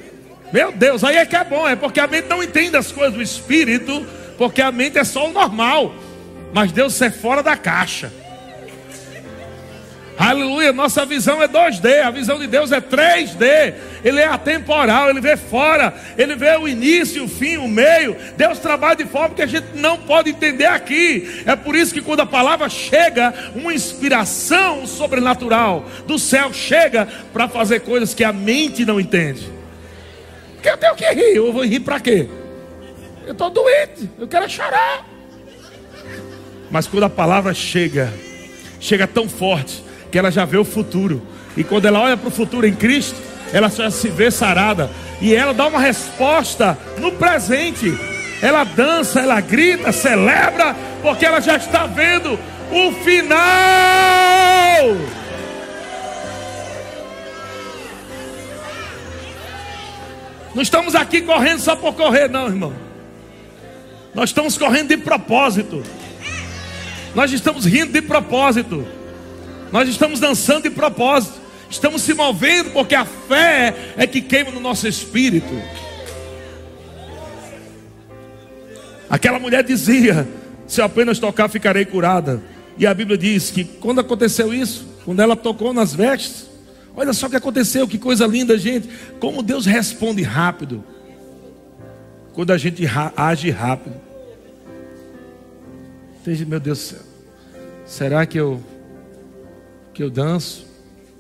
Meu 0.53 0.73
Deus, 0.73 1.05
aí 1.05 1.17
é 1.17 1.27
que 1.27 1.37
é 1.37 1.45
bom, 1.45 1.67
é 1.69 1.77
porque 1.77 2.01
a 2.01 2.07
mente 2.07 2.29
não 2.29 2.43
entende 2.43 2.77
as 2.77 2.93
coisas 2.93 3.15
do 3.15 3.23
espírito, 3.23 4.07
porque 4.39 4.63
a 4.63 4.71
mente 4.71 4.99
é 4.99 5.05
só 5.05 5.29
o 5.29 5.33
normal. 5.33 5.95
Mas 6.53 6.73
Deus 6.73 7.01
é 7.03 7.11
fora 7.11 7.43
da 7.43 7.57
caixa. 7.57 8.13
Aleluia, 10.19 10.73
nossa 10.73 11.05
visão 11.05 11.43
é 11.43 11.49
2D, 11.49 12.01
a 12.01 12.11
visão 12.11 12.39
de 12.39 12.47
Deus 12.47 12.73
é 12.73 12.81
3D. 12.81 13.75
Ele 14.03 14.19
é 14.19 14.27
atemporal, 14.27 15.11
ele 15.11 15.21
vê 15.21 15.37
fora, 15.37 15.95
ele 16.17 16.35
vê 16.35 16.57
o 16.57 16.67
início, 16.67 17.25
o 17.25 17.29
fim, 17.29 17.59
o 17.59 17.69
meio. 17.69 18.17
Deus 18.35 18.59
trabalha 18.59 18.97
de 18.97 19.05
forma 19.05 19.35
que 19.35 19.43
a 19.43 19.47
gente 19.47 19.67
não 19.75 19.99
pode 19.99 20.31
entender 20.31 20.65
aqui. 20.65 21.43
É 21.45 21.55
por 21.55 21.77
isso 21.77 21.93
que 21.93 22.01
quando 22.01 22.21
a 22.21 22.27
palavra 22.27 22.67
chega, 22.71 23.35
uma 23.55 23.75
inspiração 23.75 24.87
sobrenatural 24.87 25.85
do 26.07 26.19
céu 26.19 26.51
chega 26.51 27.07
para 27.31 27.47
fazer 27.47 27.81
coisas 27.81 28.15
que 28.15 28.25
a 28.25 28.33
mente 28.33 28.87
não 28.87 28.99
entende. 28.99 29.53
Porque 30.55 30.71
eu 30.71 30.79
tenho 30.79 30.95
que 30.95 31.05
rir. 31.13 31.37
Eu 31.37 31.53
vou 31.53 31.65
rir 31.65 31.81
para 31.81 32.01
quê? 32.01 32.27
Eu 33.27 33.33
estou 33.33 33.51
doente. 33.51 34.09
Eu 34.19 34.27
quero 34.27 34.49
chorar. 34.49 35.07
Mas 36.71 36.87
quando 36.87 37.05
a 37.05 37.11
palavra 37.11 37.53
chega, 37.53 38.13
chega 38.81 39.07
tão 39.07 39.29
forte 39.29 39.86
que 40.17 40.19
ela 40.19 40.31
já 40.31 40.47
vê 40.47 40.57
o 40.57 40.65
futuro. 40.65 41.21
E 41.59 41.63
quando 41.63 41.85
ela 41.85 42.01
olha 42.01 42.17
para 42.17 42.29
o 42.29 42.31
futuro 42.31 42.67
em 42.67 42.75
Cristo, 42.75 43.21
ela 43.53 43.69
já 43.69 43.91
se 43.91 44.09
vê 44.09 44.31
sarada. 44.31 44.91
E 45.21 45.35
ela 45.35 45.53
dá 45.53 45.67
uma 45.67 45.79
resposta 45.79 46.79
no 46.97 47.13
presente. 47.13 47.95
Ela 48.41 48.65
dança, 48.65 49.21
ela 49.21 49.39
grita, 49.43 49.93
celebra, 49.93 50.75
porque 51.03 51.27
ela 51.27 51.39
já 51.39 51.59
está 51.59 51.85
vendo 51.85 52.39
o 52.73 52.93
final. 53.05 53.37
Não 60.55 60.63
estamos 60.63 60.95
aqui 60.95 61.21
correndo 61.21 61.59
só 61.59 61.77
por 61.77 61.93
correr, 61.93 62.31
não, 62.31 62.47
irmão. 62.47 62.73
Nós 64.15 64.31
estamos 64.31 64.57
correndo 64.57 64.89
de 64.89 64.97
propósito. 64.97 65.83
Nós 67.15 67.31
estamos 67.33 67.67
rindo 67.67 67.93
de 67.93 68.01
propósito. 68.01 68.96
Nós 69.73 69.89
estamos 69.89 70.21
dançando 70.21 70.65
de 70.65 70.71
propósito. 70.71 71.47
Estamos 71.69 72.03
se 72.03 72.15
movendo 72.15 72.71
porque 72.71 72.95
a 72.95 73.05
fé 73.05 73.75
é 73.97 74.07
que 74.07 74.21
queima 74.21 74.51
no 74.51 74.61
nosso 74.61 74.87
espírito. 74.87 75.53
Aquela 79.11 79.39
mulher 79.39 79.65
dizia: 79.65 80.27
Se 80.67 80.81
eu 80.81 80.85
apenas 80.85 81.19
tocar, 81.19 81.49
ficarei 81.49 81.85
curada. 81.85 82.43
E 82.79 82.87
a 82.87 82.95
Bíblia 82.95 83.17
diz 83.17 83.51
que 83.51 83.65
quando 83.65 84.01
aconteceu 84.01 84.53
isso, 84.53 84.87
quando 85.05 85.21
ela 85.21 85.35
tocou 85.35 85.73
nas 85.73 85.95
vestes, 85.95 86.47
olha 86.95 87.13
só 87.13 87.27
o 87.27 87.31
que 87.31 87.37
aconteceu, 87.37 87.89
que 87.89 87.99
coisa 87.99 88.27
linda, 88.27 88.57
gente. 88.59 88.89
Como 89.19 89.43
Deus 89.43 89.67
responde 89.67 90.23
rápido. 90.23 90.85
Quando 92.33 92.53
a 92.53 92.59
gente 92.59 92.85
age 93.17 93.51
rápido. 93.51 93.97
Meu 96.47 96.59
Deus 96.59 96.79
do 96.79 96.85
céu. 96.85 97.01
Será 97.87 98.27
que 98.27 98.39
eu 98.39 98.61
que 99.97 100.03
eu 100.03 100.11
danço? 100.11 100.67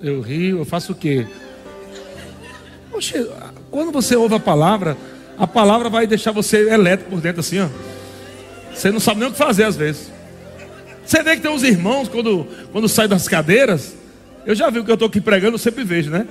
Eu 0.03 0.20
rio, 0.20 0.59
eu 0.59 0.64
faço 0.66 0.93
o 0.93 0.95
quê? 0.95 1.27
Poxa, 2.91 3.27
quando 3.70 3.91
você 3.91 4.14
ouve 4.14 4.35
a 4.35 4.39
palavra, 4.39 4.99
a 5.39 5.47
palavra 5.47 5.89
vai 5.89 6.07
deixar 6.07 6.31
você 6.31 6.68
elétrico 6.68 7.11
por 7.11 7.20
dentro 7.22 7.41
assim, 7.41 7.59
ó. 7.59 7.68
Você 8.74 8.91
não 8.91 9.01
sabe 9.01 9.20
nem 9.20 9.31
o 9.31 9.33
que 9.33 9.39
fazer 9.39 9.64
às 9.64 9.77
vezes. 9.77 10.12
Você 11.07 11.22
vê 11.22 11.37
que 11.37 11.43
tem 11.43 11.51
uns 11.51 11.62
irmãos, 11.62 12.07
quando, 12.07 12.47
quando 12.70 12.87
saem 12.87 13.09
das 13.09 13.27
cadeiras, 13.27 13.95
eu 14.45 14.55
já 14.55 14.68
vi 14.68 14.81
o 14.81 14.85
que 14.85 14.91
eu 14.91 14.95
estou 14.95 15.09
aqui 15.09 15.22
pregando, 15.22 15.55
eu 15.55 15.59
sempre 15.59 15.83
vejo, 15.83 16.11
né? 16.11 16.27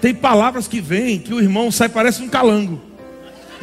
Tem 0.00 0.12
palavras 0.12 0.66
que 0.66 0.80
vêm 0.80 1.20
que 1.20 1.32
o 1.32 1.40
irmão 1.40 1.70
sai, 1.70 1.88
parece 1.88 2.20
um 2.20 2.28
calango. 2.28 2.80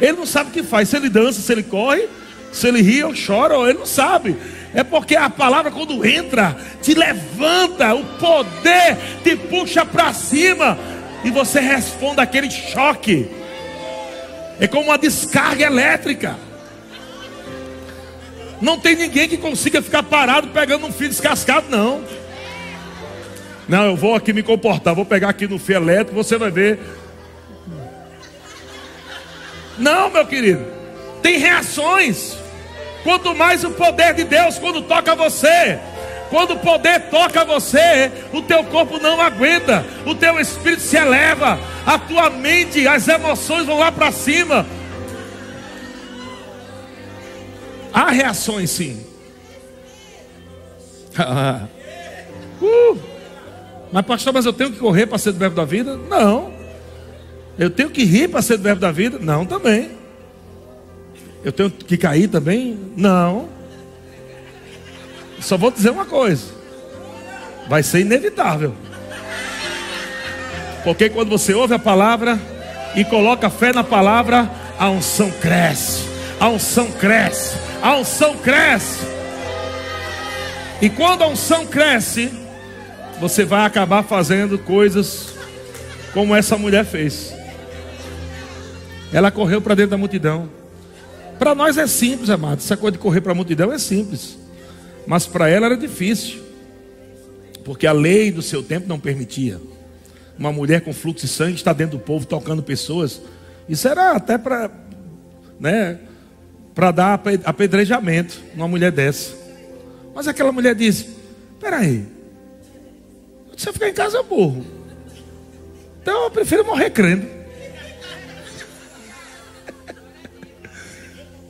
Ele 0.00 0.16
não 0.16 0.24
sabe 0.24 0.48
o 0.48 0.52
que 0.52 0.62
faz, 0.62 0.88
se 0.88 0.96
ele 0.96 1.10
dança, 1.10 1.42
se 1.42 1.52
ele 1.52 1.62
corre, 1.62 2.08
se 2.50 2.66
ele 2.68 2.80
ri 2.80 3.04
ou 3.04 3.12
chora, 3.14 3.54
ele 3.68 3.80
não 3.80 3.86
sabe. 3.86 4.34
É 4.74 4.82
porque 4.82 5.14
a 5.14 5.30
palavra, 5.30 5.70
quando 5.70 6.04
entra, 6.04 6.56
te 6.82 6.94
levanta, 6.94 7.94
o 7.94 8.04
poder 8.18 8.96
te 9.22 9.36
puxa 9.36 9.86
para 9.86 10.12
cima, 10.12 10.76
e 11.22 11.30
você 11.30 11.60
responde 11.60 12.20
aquele 12.20 12.50
choque. 12.50 13.30
É 14.58 14.66
como 14.66 14.86
uma 14.86 14.98
descarga 14.98 15.64
elétrica. 15.64 16.36
Não 18.60 18.78
tem 18.78 18.96
ninguém 18.96 19.28
que 19.28 19.36
consiga 19.36 19.80
ficar 19.80 20.02
parado 20.02 20.48
pegando 20.48 20.86
um 20.86 20.92
fio 20.92 21.08
descascado, 21.08 21.66
não. 21.70 22.02
Não, 23.68 23.86
eu 23.86 23.96
vou 23.96 24.14
aqui 24.14 24.32
me 24.32 24.42
comportar, 24.42 24.94
vou 24.94 25.06
pegar 25.06 25.28
aqui 25.28 25.46
no 25.46 25.58
fio 25.58 25.76
elétrico, 25.76 26.14
você 26.14 26.36
vai 26.36 26.50
ver. 26.50 26.80
Não, 29.78 30.10
meu 30.10 30.26
querido, 30.26 30.64
tem 31.22 31.38
reações. 31.38 32.43
Quanto 33.04 33.34
mais 33.34 33.62
o 33.62 33.70
poder 33.70 34.14
de 34.14 34.24
Deus 34.24 34.58
quando 34.58 34.80
toca 34.80 35.14
você, 35.14 35.78
quando 36.30 36.54
o 36.54 36.58
poder 36.58 37.10
toca 37.10 37.44
você, 37.44 38.10
o 38.32 38.40
teu 38.40 38.64
corpo 38.64 38.98
não 38.98 39.20
aguenta, 39.20 39.84
o 40.06 40.14
teu 40.14 40.40
espírito 40.40 40.80
se 40.80 40.96
eleva, 40.96 41.58
a 41.86 41.98
tua 41.98 42.30
mente, 42.30 42.88
as 42.88 43.06
emoções 43.06 43.66
vão 43.66 43.78
lá 43.78 43.92
para 43.92 44.10
cima. 44.10 44.66
Há 47.92 48.10
reações 48.10 48.70
sim. 48.70 49.06
uh, 52.60 52.98
mas 53.92 54.04
pastor, 54.04 54.32
mas 54.32 54.46
eu 54.46 54.52
tenho 54.52 54.72
que 54.72 54.78
correr 54.78 55.06
para 55.06 55.18
ser 55.18 55.30
do 55.30 55.38
verbo 55.38 55.54
da 55.54 55.64
vida? 55.64 55.96
Não. 55.96 56.52
Eu 57.56 57.70
tenho 57.70 57.90
que 57.90 58.02
rir 58.02 58.28
para 58.28 58.42
ser 58.42 58.56
do 58.56 58.62
verbo 58.64 58.80
da 58.80 58.90
vida? 58.90 59.18
Não, 59.20 59.46
também. 59.46 60.03
Eu 61.44 61.52
tenho 61.52 61.70
que 61.70 61.98
cair 61.98 62.28
também? 62.28 62.78
Não. 62.96 63.48
Só 65.40 65.58
vou 65.58 65.70
dizer 65.70 65.90
uma 65.90 66.06
coisa: 66.06 66.46
vai 67.68 67.82
ser 67.82 68.00
inevitável. 68.00 68.74
Porque 70.82 71.10
quando 71.10 71.28
você 71.28 71.52
ouve 71.52 71.74
a 71.74 71.78
palavra 71.78 72.40
e 72.94 73.04
coloca 73.04 73.50
fé 73.50 73.72
na 73.72 73.84
palavra, 73.84 74.50
a 74.78 74.88
unção 74.88 75.30
cresce, 75.30 76.04
a 76.40 76.48
unção 76.48 76.90
cresce, 76.92 77.56
a 77.82 77.96
unção 77.96 78.36
cresce. 78.38 79.06
E 80.80 80.88
quando 80.90 81.22
a 81.22 81.28
unção 81.28 81.66
cresce, 81.66 82.30
você 83.20 83.44
vai 83.44 83.64
acabar 83.64 84.02
fazendo 84.02 84.58
coisas 84.58 85.34
como 86.12 86.34
essa 86.34 86.56
mulher 86.56 86.84
fez. 86.84 87.34
Ela 89.12 89.30
correu 89.30 89.60
para 89.60 89.74
dentro 89.74 89.92
da 89.92 89.96
multidão. 89.96 90.63
Para 91.38 91.54
nós 91.54 91.76
é 91.76 91.86
simples, 91.86 92.30
amado. 92.30 92.58
Essa 92.58 92.76
coisa 92.76 92.92
de 92.92 92.98
correr 92.98 93.20
para 93.20 93.32
a 93.32 93.34
multidão 93.34 93.72
é 93.72 93.78
simples. 93.78 94.38
Mas 95.06 95.26
para 95.26 95.48
ela 95.48 95.66
era 95.66 95.76
difícil. 95.76 96.42
Porque 97.64 97.86
a 97.86 97.92
lei 97.92 98.30
do 98.30 98.42
seu 98.42 98.62
tempo 98.62 98.88
não 98.88 98.98
permitia. 99.00 99.60
Uma 100.38 100.52
mulher 100.52 100.80
com 100.80 100.92
fluxo 100.92 101.26
de 101.26 101.32
sangue 101.32 101.54
está 101.54 101.72
dentro 101.72 101.98
do 101.98 102.02
povo 102.04 102.26
tocando 102.26 102.62
pessoas. 102.62 103.20
Isso 103.68 103.86
era 103.88 104.12
até 104.12 104.36
para, 104.36 104.70
né, 105.58 105.98
para 106.74 106.90
dar 106.90 107.22
apedrejamento 107.44 108.40
numa 108.54 108.68
mulher 108.68 108.90
dessa. 108.90 109.34
Mas 110.14 110.28
aquela 110.28 110.52
mulher 110.52 110.74
disse: 110.74 111.08
Peraí, 111.60 112.06
se 113.56 113.68
eu 113.68 113.72
ficar 113.72 113.88
em 113.88 113.94
casa 113.94 114.18
eu 114.18 114.24
morro. 114.24 114.64
Então 116.02 116.24
eu 116.24 116.30
prefiro 116.30 116.64
morrer 116.66 116.90
crendo. 116.90 117.26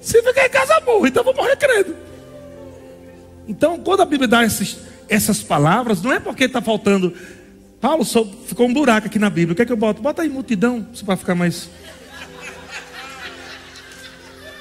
Se 0.04 0.22
ficar 0.22 0.44
em 0.44 0.50
casa, 0.50 0.80
morro, 0.84 1.06
então 1.06 1.22
eu 1.22 1.24
vou 1.24 1.34
morrer 1.34 1.56
crendo. 1.56 1.96
Então, 3.48 3.78
quando 3.78 4.02
a 4.02 4.04
Bíblia 4.04 4.28
dá 4.28 4.44
esses, 4.44 4.76
essas 5.08 5.42
palavras, 5.42 6.02
não 6.02 6.12
é 6.12 6.20
porque 6.20 6.44
está 6.44 6.60
faltando. 6.60 7.14
Paulo 7.80 8.04
só 8.04 8.22
ficou 8.46 8.68
um 8.68 8.72
buraco 8.72 9.06
aqui 9.06 9.18
na 9.18 9.30
Bíblia. 9.30 9.54
O 9.54 9.56
que 9.56 9.62
é 9.62 9.64
que 9.64 9.72
eu 9.72 9.78
boto? 9.78 10.02
Bota 10.02 10.20
aí 10.20 10.28
multidão, 10.28 10.86
para 11.06 11.16
ficar 11.16 11.34
mais. 11.34 11.70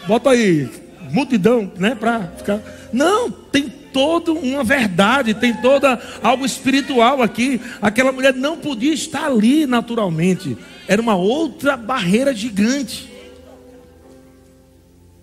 Bota 0.07 0.29
aí 0.29 0.69
multidão, 1.11 1.69
né? 1.77 1.93
Para 1.93 2.21
ficar. 2.37 2.61
Não, 2.93 3.29
tem 3.29 3.67
toda 3.67 4.31
uma 4.31 4.63
verdade, 4.63 5.33
tem 5.33 5.53
toda 5.55 6.01
algo 6.23 6.45
espiritual 6.45 7.21
aqui. 7.21 7.59
Aquela 7.81 8.13
mulher 8.13 8.33
não 8.33 8.57
podia 8.57 8.93
estar 8.93 9.25
ali 9.25 9.65
naturalmente. 9.65 10.57
Era 10.87 11.01
uma 11.01 11.15
outra 11.15 11.75
barreira 11.75 12.33
gigante. 12.33 13.12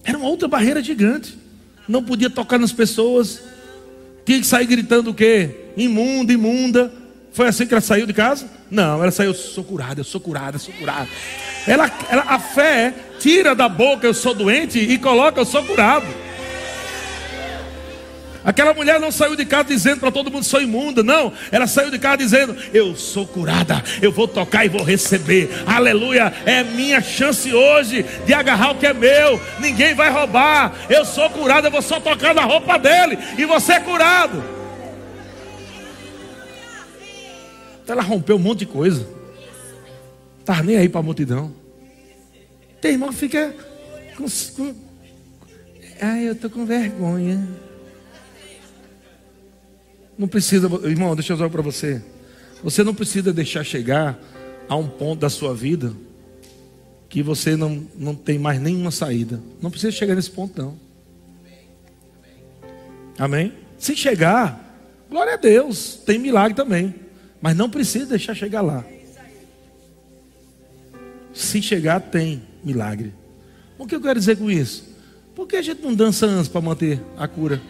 Era 0.05 0.16
uma 0.18 0.28
outra 0.28 0.48
barreira 0.48 0.82
gigante. 0.82 1.38
Não 1.88 2.03
podia 2.03 2.30
tocar 2.30 2.59
nas 2.59 2.72
pessoas. 2.72 3.40
Tinha 4.24 4.38
que 4.38 4.46
sair 4.46 4.66
gritando 4.66 5.11
o 5.11 5.14
quê? 5.14 5.72
Imunda, 5.76 6.32
imunda. 6.32 6.92
Foi 7.32 7.46
assim 7.46 7.66
que 7.66 7.74
ela 7.74 7.80
saiu 7.80 8.07
de 8.07 8.12
casa? 8.12 8.48
Não, 8.70 9.03
ela 9.03 9.11
saiu, 9.11 9.30
eu 9.30 9.34
sou 9.34 9.64
curada, 9.64 10.01
eu 10.01 10.05
sou 10.05 10.20
curada, 10.20 10.57
eu 10.57 10.61
sou 10.61 10.74
curada. 10.74 11.09
Ela, 11.66 11.90
ela, 12.09 12.22
a 12.22 12.38
fé 12.38 12.94
tira 13.18 13.55
da 13.55 13.68
boca 13.68 14.07
eu 14.07 14.14
sou 14.14 14.34
doente 14.34 14.78
e 14.78 14.98
coloca 14.98 15.40
eu 15.40 15.44
sou 15.44 15.64
curado. 15.64 16.07
Aquela 18.43 18.72
mulher 18.72 18.99
não 18.99 19.12
saiu 19.12 19.36
de 19.36 19.45
casa 19.45 19.64
dizendo 19.64 20.01
para 20.01 20.11
todo 20.11 20.30
mundo 20.30 20.45
sou 20.45 20.62
imunda, 20.62 21.03
não. 21.03 21.32
Ela 21.53 21.66
saiu 21.66 21.91
de 21.91 21.99
casa 21.99 22.16
dizendo: 22.18 22.57
Eu 22.72 22.97
sou 22.97 23.26
curada, 23.26 23.82
eu 24.01 24.11
vou 24.11 24.26
tocar 24.26 24.64
e 24.64 24.68
vou 24.68 24.82
receber. 24.82 25.51
Aleluia, 25.66 26.32
é 26.47 26.64
minha 26.64 27.03
chance 27.03 27.53
hoje 27.53 28.05
de 28.24 28.32
agarrar 28.32 28.72
o 28.72 28.76
que 28.76 28.86
é 28.86 28.95
meu. 28.95 29.41
Ninguém 29.59 29.95
vai 29.95 30.11
roubar. 30.11 30.74
Eu 30.88 31.05
sou 31.05 31.28
curada, 31.30 31.68
eu 31.68 31.72
vou 31.72 31.82
só 31.82 32.01
tocar 32.01 32.34
na 32.34 32.45
roupa 32.45 32.78
dele 32.78 33.18
e 33.36 33.45
você 33.45 33.74
é 33.74 33.80
curado. 33.80 34.43
Então 37.82 37.95
ela 37.95 38.03
rompeu 38.03 38.36
um 38.36 38.41
monte 38.41 38.61
de 38.61 38.66
coisa. 38.66 39.07
Tá 40.45 40.62
nem 40.62 40.76
aí 40.76 40.88
para 40.88 41.01
a 41.01 41.05
multidão. 41.05 41.53
Tem 42.80 42.93
irmão 42.93 43.11
que 43.11 43.16
fica 43.16 43.55
com, 44.16 44.24
com... 44.57 44.74
Ai, 46.01 46.28
eu 46.28 46.34
tô 46.34 46.49
com 46.49 46.64
vergonha. 46.64 47.47
Não 50.21 50.29
precisa, 50.29 50.68
irmão, 50.85 51.16
deixa 51.16 51.33
eu 51.33 51.37
dizer 51.39 51.49
para 51.49 51.62
você. 51.62 52.03
Você 52.62 52.85
não 52.85 52.95
precisa 52.95 53.33
deixar 53.33 53.64
chegar 53.64 54.21
a 54.68 54.77
um 54.77 54.87
ponto 54.87 55.21
da 55.21 55.31
sua 55.31 55.55
vida 55.55 55.95
que 57.09 57.23
você 57.23 57.57
não, 57.57 57.89
não 57.97 58.14
tem 58.14 58.39
mais 58.39 58.61
nenhuma 58.61 58.91
saída. 58.91 59.41
Não 59.62 59.71
precisa 59.71 59.91
chegar 59.91 60.14
nesse 60.14 60.31
ponto, 60.31 60.61
não. 60.61 60.79
Amém? 63.18 63.55
Se 63.79 63.97
chegar, 63.97 64.85
glória 65.09 65.33
a 65.33 65.37
Deus, 65.39 65.95
tem 66.05 66.18
milagre 66.18 66.55
também. 66.55 66.95
Mas 67.41 67.57
não 67.57 67.71
precisa 67.71 68.05
deixar 68.05 68.35
chegar 68.35 68.61
lá. 68.61 68.85
Se 71.33 71.62
chegar, 71.62 71.99
tem 71.99 72.43
milagre. 72.62 73.14
O 73.79 73.87
que 73.87 73.95
eu 73.95 74.03
quero 74.03 74.18
dizer 74.18 74.37
com 74.37 74.51
isso? 74.51 74.85
Por 75.35 75.47
que 75.47 75.57
a 75.57 75.62
gente 75.62 75.81
não 75.81 75.95
dança 75.95 76.27
antes 76.27 76.47
para 76.47 76.61
manter 76.61 77.01
a 77.16 77.27
cura? 77.27 77.62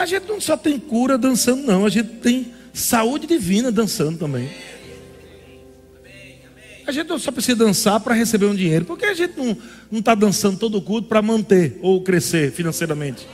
A 0.00 0.06
gente 0.06 0.26
não 0.26 0.40
só 0.40 0.56
tem 0.56 0.78
cura 0.78 1.18
dançando, 1.18 1.62
não. 1.62 1.84
A 1.84 1.90
gente 1.90 2.08
tem 2.08 2.54
saúde 2.72 3.26
divina 3.26 3.70
dançando 3.70 4.16
também. 4.16 4.48
A 6.86 6.90
gente 6.90 7.18
só 7.18 7.30
precisa 7.30 7.58
dançar 7.58 8.00
para 8.00 8.14
receber 8.14 8.46
um 8.46 8.54
dinheiro. 8.54 8.86
Por 8.86 8.96
que 8.96 9.04
a 9.04 9.12
gente 9.12 9.34
não 9.36 9.98
está 9.98 10.14
dançando 10.14 10.56
todo 10.56 10.78
o 10.78 10.80
culto 10.80 11.06
para 11.06 11.20
manter 11.20 11.78
ou 11.82 12.02
crescer 12.02 12.50
financeiramente? 12.50 13.28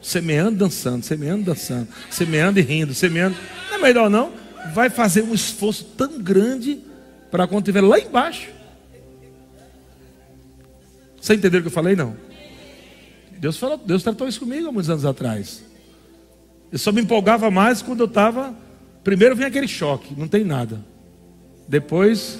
Semeando, 0.00 0.56
dançando, 0.56 1.02
semeando, 1.02 1.46
dançando, 1.46 1.88
semeando 2.08 2.60
e 2.60 2.62
rindo, 2.62 2.94
semeando. 2.94 3.36
Não 3.68 3.78
é 3.78 3.82
melhor 3.82 4.08
não? 4.08 4.30
Vai 4.72 4.90
fazer 4.90 5.22
um 5.22 5.34
esforço 5.34 5.84
tão 5.96 6.22
grande 6.22 6.78
para 7.28 7.48
quando 7.48 7.62
estiver 7.62 7.80
lá 7.80 7.98
embaixo. 7.98 8.50
Você 11.20 11.34
entendeu 11.34 11.58
o 11.58 11.62
que 11.64 11.68
eu 11.68 11.72
falei? 11.72 11.96
Não. 11.96 12.16
Deus 13.36 13.56
falou, 13.56 13.76
Deus 13.76 14.04
tratou 14.04 14.28
isso 14.28 14.38
comigo 14.38 14.68
há 14.68 14.70
muitos 14.70 14.88
anos 14.88 15.04
atrás. 15.04 15.66
Eu 16.70 16.78
só 16.78 16.92
me 16.92 17.00
empolgava 17.00 17.50
mais 17.50 17.82
quando 17.82 18.00
eu 18.00 18.06
estava. 18.06 18.54
Primeiro 19.02 19.34
vem 19.34 19.46
aquele 19.46 19.68
choque, 19.68 20.14
não 20.16 20.28
tem 20.28 20.44
nada. 20.44 20.84
Depois 21.66 22.38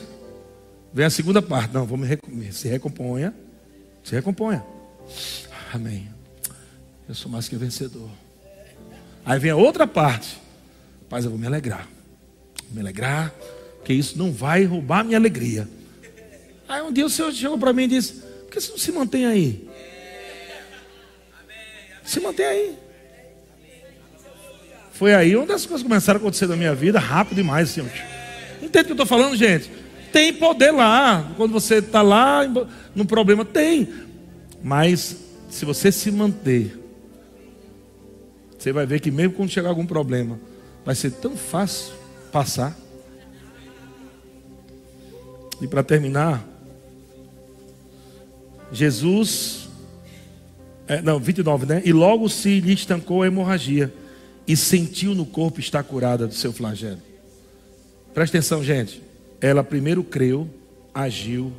vem 0.93 1.07
a 1.07 1.11
segunda 1.11 1.41
parte. 1.41 1.72
Não, 1.72 1.87
vamos 1.87 2.09
me 2.26 2.53
se 2.53 2.68
recomponha. 2.68 3.35
Se 4.05 4.14
recomponha. 4.14 4.64
Amém. 5.72 6.09
Eu 7.09 7.14
sou 7.14 7.31
mais 7.31 7.49
que 7.49 7.57
vencedor. 7.57 8.09
Aí 9.24 9.39
vem 9.39 9.51
a 9.51 9.57
outra 9.57 9.87
parte. 9.87 10.39
Paz, 11.09 11.24
eu 11.24 11.31
vou 11.31 11.39
me 11.39 11.47
alegrar. 11.47 11.89
Vou 12.64 12.74
me 12.74 12.81
alegrar, 12.81 13.33
porque 13.76 13.93
isso 13.93 14.18
não 14.18 14.33
vai 14.33 14.64
roubar 14.64 15.05
minha 15.05 15.18
alegria. 15.18 15.68
Aí 16.68 16.83
um 16.83 16.93
dia 16.93 17.07
o 17.07 17.11
Senhor 17.11 17.33
chegou 17.33 17.59
para 17.59 17.72
mim 17.72 17.85
e 17.85 17.89
disse: 17.89 18.12
Por 18.12 18.51
que 18.51 18.61
você 18.61 18.70
não 18.70 18.79
se 18.79 18.93
mantém 18.93 19.26
aí? 19.26 19.68
Se 22.05 22.20
mantém 22.20 22.47
aí. 22.47 22.79
Foi 24.99 25.15
aí 25.15 25.37
onde 25.37 25.53
as 25.53 25.65
coisas 25.65 25.87
começaram 25.87 26.19
a 26.19 26.21
acontecer 26.21 26.49
na 26.49 26.57
minha 26.57 26.75
vida, 26.75 26.99
rápido 26.99 27.37
demais, 27.37 27.69
Senhor. 27.69 27.89
Entende 28.61 28.83
o 28.83 28.85
que 28.87 28.91
eu 28.91 28.95
estou 28.95 29.07
falando, 29.07 29.37
gente? 29.37 29.71
Tem 30.13 30.35
poder 30.35 30.73
lá. 30.73 31.35
Quando 31.37 31.53
você 31.53 31.77
está 31.77 32.03
lá 32.03 32.41
no 32.97 33.05
problema, 33.05 33.45
tem. 33.45 33.89
Mas 34.61 35.17
se 35.49 35.65
você 35.65 35.93
se 35.93 36.11
manter, 36.11 36.77
você 38.59 38.73
vai 38.73 38.87
ver 38.87 38.99
que 38.99 39.09
mesmo 39.09 39.35
quando 39.35 39.51
chegar 39.51 39.69
algum 39.69 39.87
problema, 39.87 40.37
vai 40.85 40.97
ser 40.97 41.13
tão 41.13 41.37
fácil 41.37 41.95
passar. 42.33 42.77
E 45.63 45.69
para 45.69 45.85
terminar, 45.85 46.45
Jesus, 48.73 49.69
é, 50.89 51.01
não, 51.01 51.21
29, 51.21 51.67
né? 51.67 51.83
E 51.85 51.93
logo 51.93 52.29
se 52.29 52.59
lhe 52.59 52.73
estancou 52.73 53.23
a 53.23 53.29
hemorragia 53.29 53.95
e 54.49 54.57
sentiu 54.57 55.15
no 55.15 55.27
corpo 55.27 55.61
estar 55.61 55.83
curada 55.83 56.27
do 56.27 56.35
seu 56.35 56.55
flagelo. 56.55 57.03
Presta 58.15 58.39
atenção, 58.39 58.65
gente. 58.65 59.03
Ela 59.43 59.63
primeiro 59.63 60.03
creu, 60.03 60.49
agiu, 60.95 61.53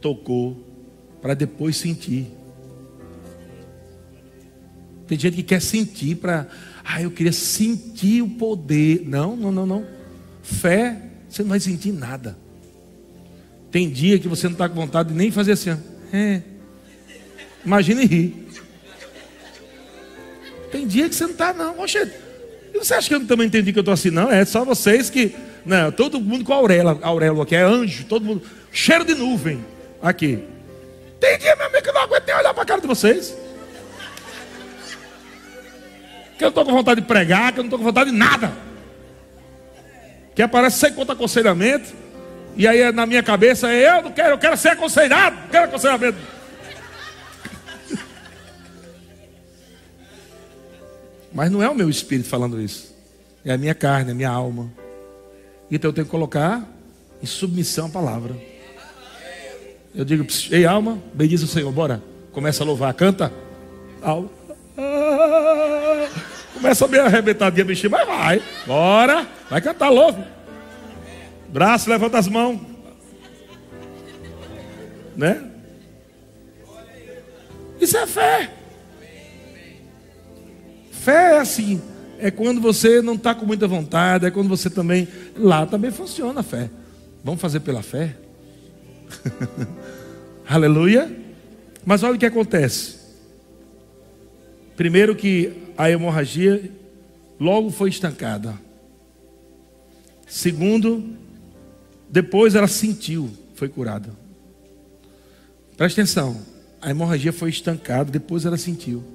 tocou, 0.00 0.64
para 1.20 1.34
depois 1.34 1.76
sentir. 1.76 2.28
Tem 5.08 5.18
gente 5.18 5.34
que 5.34 5.42
quer 5.42 5.60
sentir 5.60 6.14
para. 6.14 6.46
Ah, 6.84 7.02
eu 7.02 7.10
queria 7.10 7.32
sentir 7.32 8.22
o 8.22 8.28
poder. 8.28 9.02
Não, 9.06 9.36
não, 9.36 9.50
não, 9.50 9.66
não. 9.66 9.86
Fé, 10.42 11.02
você 11.28 11.42
não 11.42 11.50
vai 11.50 11.60
sentir 11.60 11.92
nada. 11.92 12.38
Tem 13.70 13.90
dia 13.90 14.18
que 14.20 14.28
você 14.28 14.46
não 14.46 14.52
está 14.52 14.68
com 14.68 14.76
vontade 14.76 15.08
de 15.08 15.14
nem 15.16 15.30
fazer 15.30 15.52
assim. 15.52 15.76
É. 16.12 16.42
Imagine 17.66 18.06
rir. 18.06 18.46
Tem 20.74 20.88
dia 20.88 21.08
que 21.08 21.14
você 21.14 21.22
não 21.22 21.30
está, 21.30 21.52
não. 21.52 21.78
Oxe, 21.78 22.10
você 22.74 22.94
acha 22.94 23.06
que 23.06 23.14
eu 23.14 23.24
também 23.24 23.46
entendi 23.46 23.72
que 23.72 23.78
eu 23.78 23.82
estou 23.82 23.94
assim? 23.94 24.10
Não, 24.10 24.28
é 24.28 24.44
só 24.44 24.64
vocês 24.64 25.08
que. 25.08 25.32
Não, 25.64 25.92
todo 25.92 26.20
mundo 26.20 26.44
com 26.44 26.52
a 26.52 26.56
auréola, 26.56 26.98
auréola 27.00 27.44
aqui 27.44 27.54
é 27.54 27.62
anjo, 27.62 28.04
todo 28.06 28.24
mundo. 28.24 28.42
Cheiro 28.72 29.04
de 29.04 29.14
nuvem 29.14 29.64
aqui. 30.02 30.42
Tem 31.20 31.38
dia, 31.38 31.54
meu 31.54 31.66
amigo, 31.66 31.80
que 31.80 31.88
eu 31.90 31.94
não 31.94 32.00
aguento 32.00 32.26
nem 32.26 32.34
olhar 32.34 32.52
para 32.52 32.64
a 32.64 32.66
cara 32.66 32.80
de 32.80 32.88
vocês 32.88 33.36
que 36.36 36.42
eu 36.42 36.46
não 36.46 36.48
estou 36.48 36.64
com 36.64 36.72
vontade 36.72 37.00
de 37.00 37.06
pregar, 37.06 37.52
que 37.52 37.60
eu 37.60 37.62
não 37.62 37.68
estou 37.68 37.78
com 37.78 37.84
vontade 37.84 38.10
de 38.10 38.16
nada. 38.16 38.52
Que 40.34 40.42
aparece 40.42 40.80
sem 40.80 40.92
conta 40.92 41.12
aconselhamento. 41.12 41.94
E 42.56 42.66
aí 42.66 42.90
na 42.90 43.06
minha 43.06 43.22
cabeça 43.22 43.72
é 43.72 43.98
eu 43.98 44.02
não 44.02 44.10
quero, 44.10 44.30
eu 44.30 44.38
quero 44.38 44.56
ser 44.56 44.70
aconselhado, 44.70 45.36
não 45.36 45.48
quero 45.48 45.66
aconselhamento. 45.66 46.18
Mas 51.34 51.50
não 51.50 51.60
é 51.60 51.68
o 51.68 51.74
meu 51.74 51.90
espírito 51.90 52.28
falando 52.28 52.60
isso. 52.60 52.94
É 53.44 53.52
a 53.52 53.58
minha 53.58 53.74
carne, 53.74 54.12
a 54.12 54.14
minha 54.14 54.30
alma. 54.30 54.70
Então 55.68 55.88
eu 55.88 55.92
tenho 55.92 56.04
que 56.04 56.10
colocar 56.10 56.66
em 57.20 57.26
submissão 57.26 57.86
a 57.86 57.90
palavra. 57.90 58.36
Eu 59.92 60.04
digo, 60.04 60.24
ei 60.50 60.64
alma, 60.64 61.02
bendiz 61.12 61.42
o 61.42 61.48
Senhor, 61.48 61.72
bora. 61.72 62.00
Começa 62.32 62.62
a 62.62 62.66
louvar, 62.66 62.94
canta. 62.94 63.32
Alma. 64.00 64.30
Começa 66.54 66.84
a 66.84 66.88
me 66.88 66.98
arrebentadinha, 66.98 67.64
bichinho, 67.64 67.90
mas 67.90 68.06
vai. 68.06 68.42
Bora. 68.64 69.26
Vai 69.50 69.60
cantar 69.60 69.88
louco. 69.88 70.22
Braço, 71.48 71.90
levanta 71.90 72.18
as 72.18 72.28
mãos. 72.28 72.60
Né? 75.16 75.50
Isso 77.80 77.96
é 77.96 78.06
fé. 78.06 78.50
Fé 81.04 81.34
é 81.34 81.38
assim. 81.38 81.82
É 82.18 82.30
quando 82.30 82.62
você 82.62 83.02
não 83.02 83.14
está 83.14 83.34
com 83.34 83.44
muita 83.44 83.68
vontade. 83.68 84.24
É 84.24 84.30
quando 84.30 84.48
você 84.48 84.70
também. 84.70 85.06
Lá 85.36 85.66
também 85.66 85.90
funciona 85.90 86.40
a 86.40 86.42
fé. 86.42 86.70
Vamos 87.22 87.42
fazer 87.42 87.60
pela 87.60 87.82
fé? 87.82 88.16
Aleluia. 90.48 91.14
Mas 91.84 92.02
olha 92.02 92.14
o 92.14 92.18
que 92.18 92.24
acontece. 92.24 92.96
Primeiro 94.76 95.14
que 95.14 95.52
a 95.76 95.90
hemorragia 95.90 96.70
logo 97.38 97.70
foi 97.70 97.90
estancada. 97.90 98.54
Segundo, 100.26 101.04
depois 102.08 102.54
ela 102.54 102.66
sentiu, 102.66 103.30
foi 103.54 103.68
curada. 103.68 104.08
Presta 105.76 106.00
atenção, 106.00 106.40
a 106.80 106.90
hemorragia 106.90 107.32
foi 107.32 107.50
estancada, 107.50 108.10
depois 108.10 108.46
ela 108.46 108.56
sentiu. 108.56 109.13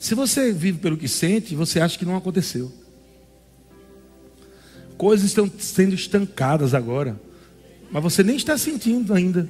Se 0.00 0.14
você 0.14 0.50
vive 0.50 0.78
pelo 0.78 0.96
que 0.96 1.06
sente, 1.06 1.54
você 1.54 1.78
acha 1.78 1.98
que 1.98 2.06
não 2.06 2.16
aconteceu. 2.16 2.72
Coisas 4.96 5.26
estão 5.26 5.48
sendo 5.58 5.94
estancadas 5.94 6.72
agora, 6.72 7.20
mas 7.90 8.02
você 8.02 8.22
nem 8.22 8.34
está 8.34 8.56
sentindo 8.56 9.12
ainda. 9.12 9.46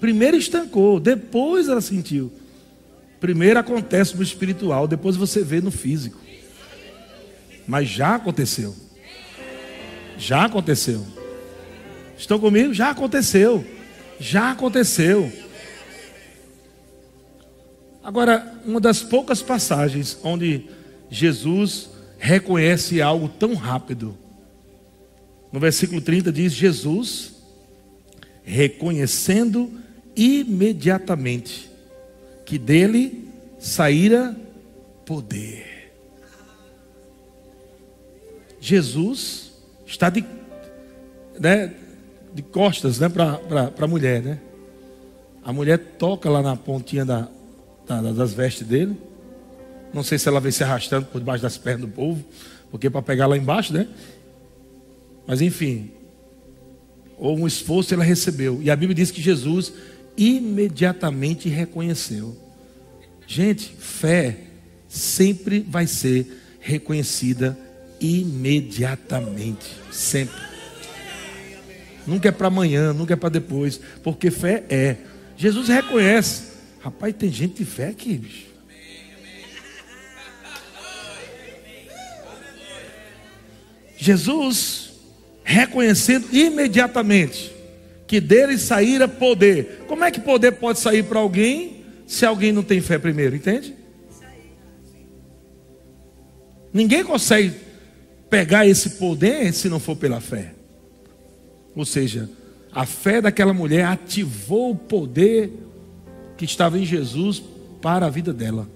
Primeiro 0.00 0.36
estancou, 0.36 0.98
depois 0.98 1.68
ela 1.68 1.80
sentiu. 1.80 2.32
Primeiro 3.20 3.60
acontece 3.60 4.16
no 4.16 4.22
espiritual, 4.22 4.88
depois 4.88 5.14
você 5.14 5.44
vê 5.44 5.60
no 5.60 5.70
físico. 5.70 6.20
Mas 7.68 7.88
já 7.88 8.16
aconteceu. 8.16 8.74
Já 10.18 10.44
aconteceu. 10.44 11.06
Estão 12.18 12.38
comigo? 12.40 12.74
Já 12.74 12.90
aconteceu. 12.90 13.64
Já 14.18 14.50
aconteceu. 14.50 15.43
Agora, 18.04 18.60
uma 18.66 18.78
das 18.78 19.02
poucas 19.02 19.40
passagens 19.40 20.18
onde 20.22 20.66
Jesus 21.10 21.88
reconhece 22.18 23.00
algo 23.00 23.28
tão 23.28 23.54
rápido. 23.54 24.14
No 25.50 25.58
versículo 25.58 26.02
30 26.02 26.30
diz: 26.30 26.52
Jesus, 26.52 27.32
reconhecendo 28.44 29.72
imediatamente 30.14 31.70
que 32.44 32.58
dele 32.58 33.26
saíra 33.58 34.36
poder. 35.06 35.92
Jesus 38.60 39.52
está 39.86 40.10
de, 40.10 40.24
né, 41.38 41.74
de 42.34 42.42
costas 42.42 42.98
né, 42.98 43.08
para 43.08 43.72
a 43.78 43.86
mulher. 43.86 44.22
Né? 44.22 44.40
A 45.44 45.52
mulher 45.52 45.78
toca 45.98 46.30
lá 46.30 46.42
na 46.42 46.56
pontinha 46.56 47.04
da, 47.04 47.20
da, 47.20 47.28
das 47.86 48.32
vestes 48.32 48.66
dele. 48.66 48.96
Não 49.92 50.02
sei 50.02 50.18
se 50.18 50.28
ela 50.28 50.40
vem 50.40 50.50
se 50.50 50.64
arrastando 50.64 51.06
por 51.06 51.18
debaixo 51.18 51.42
das 51.42 51.56
pernas 51.56 51.82
do 51.82 51.88
povo, 51.88 52.24
porque 52.70 52.90
para 52.90 53.02
pegar 53.02 53.26
lá 53.26 53.36
embaixo, 53.36 53.72
né? 53.72 53.86
Mas 55.26 55.40
enfim, 55.40 55.90
ou 57.16 57.38
um 57.38 57.46
esforço 57.46 57.94
ela 57.94 58.04
recebeu. 58.04 58.60
E 58.62 58.70
a 58.70 58.76
Bíblia 58.76 58.94
diz 58.94 59.10
que 59.10 59.22
Jesus 59.22 59.72
imediatamente 60.16 61.48
reconheceu. 61.48 62.36
Gente, 63.26 63.74
fé 63.78 64.38
sempre 64.88 65.60
vai 65.60 65.86
ser 65.86 66.26
reconhecida 66.60 67.58
imediatamente, 68.00 69.66
sempre. 69.90 70.40
Nunca 72.06 72.28
é 72.28 72.32
para 72.32 72.48
amanhã, 72.48 72.92
nunca 72.92 73.14
é 73.14 73.16
para 73.16 73.30
depois, 73.30 73.80
porque 74.02 74.30
fé 74.30 74.64
é. 74.68 74.96
Jesus 75.36 75.68
reconhece. 75.68 76.53
Rapaz, 76.84 77.14
tem 77.16 77.32
gente 77.32 77.54
de 77.54 77.64
fé 77.64 77.88
aqui, 77.88 78.18
bicho. 78.18 78.44
Jesus, 83.96 84.92
reconhecendo 85.42 86.28
imediatamente 86.30 87.50
que 88.06 88.20
dele 88.20 88.58
saíra 88.58 89.08
poder. 89.08 89.86
Como 89.88 90.04
é 90.04 90.10
que 90.10 90.20
poder 90.20 90.52
pode 90.52 90.78
sair 90.78 91.02
para 91.04 91.20
alguém 91.20 91.86
se 92.06 92.26
alguém 92.26 92.52
não 92.52 92.62
tem 92.62 92.82
fé 92.82 92.98
primeiro? 92.98 93.34
Entende? 93.34 93.74
Ninguém 96.70 97.02
consegue 97.02 97.54
pegar 98.28 98.66
esse 98.66 98.90
poder 98.90 99.54
se 99.54 99.70
não 99.70 99.80
for 99.80 99.96
pela 99.96 100.20
fé. 100.20 100.52
Ou 101.74 101.86
seja, 101.86 102.28
a 102.70 102.84
fé 102.84 103.22
daquela 103.22 103.54
mulher 103.54 103.86
ativou 103.86 104.72
o 104.72 104.76
poder 104.76 105.50
que 106.36 106.44
estava 106.44 106.78
em 106.78 106.84
Jesus 106.84 107.42
para 107.80 108.06
a 108.06 108.10
vida 108.10 108.32
dela. 108.32 108.68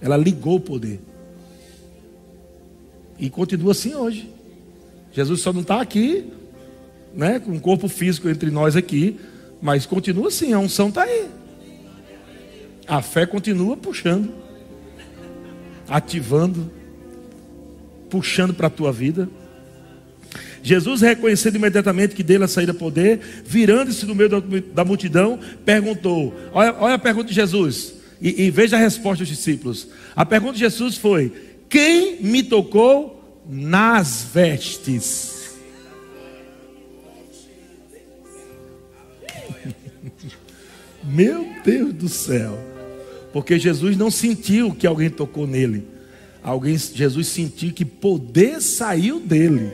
Ela 0.00 0.16
ligou 0.16 0.56
o 0.56 0.60
poder. 0.60 1.00
E 3.18 3.28
continua 3.28 3.72
assim 3.72 3.94
hoje. 3.94 4.30
Jesus 5.12 5.40
só 5.40 5.52
não 5.52 5.62
está 5.62 5.80
aqui, 5.80 6.26
né, 7.14 7.40
com 7.40 7.52
um 7.52 7.58
corpo 7.58 7.88
físico 7.88 8.28
entre 8.28 8.50
nós 8.50 8.76
aqui, 8.76 9.18
mas 9.60 9.86
continua 9.86 10.28
assim, 10.28 10.52
a 10.52 10.58
unção 10.58 10.88
está 10.88 11.02
aí. 11.02 11.28
A 12.86 13.02
fé 13.02 13.26
continua 13.26 13.76
puxando, 13.76 14.32
ativando, 15.88 16.70
puxando 18.08 18.54
para 18.54 18.68
a 18.68 18.70
tua 18.70 18.92
vida. 18.92 19.28
Jesus, 20.62 21.00
reconhecendo 21.00 21.56
imediatamente 21.56 22.14
que 22.14 22.22
dele 22.22 22.46
saíra 22.48 22.74
poder, 22.74 23.20
virando-se 23.44 24.06
no 24.06 24.14
meio 24.14 24.28
da, 24.28 24.42
da, 24.74 24.84
multidão, 24.84 25.38
perguntou: 25.64 26.34
olha, 26.52 26.74
olha, 26.78 26.94
a 26.94 26.98
pergunta 26.98 27.28
de 27.28 27.34
Jesus, 27.34 27.94
e, 28.20 28.44
e 28.44 28.50
veja 28.50 28.76
a 28.76 28.80
resposta 28.80 29.24
dos 29.24 29.28
discípulos. 29.28 29.88
A 30.14 30.26
pergunta 30.26 30.54
de 30.54 30.60
Jesus 30.60 30.96
foi: 30.96 31.32
Quem 31.68 32.22
me 32.22 32.42
tocou 32.42 33.42
nas 33.48 34.26
vestes? 34.32 35.56
Meu 41.04 41.46
Deus 41.64 41.92
do 41.94 42.08
céu. 42.08 42.58
Porque 43.32 43.58
Jesus 43.58 43.96
não 43.96 44.10
sentiu 44.10 44.74
que 44.74 44.86
alguém 44.86 45.10
tocou 45.10 45.46
nele. 45.46 45.84
Alguém, 46.42 46.76
Jesus 46.78 47.28
sentiu 47.28 47.72
que 47.72 47.84
poder 47.84 48.60
saiu 48.60 49.20
dele. 49.20 49.70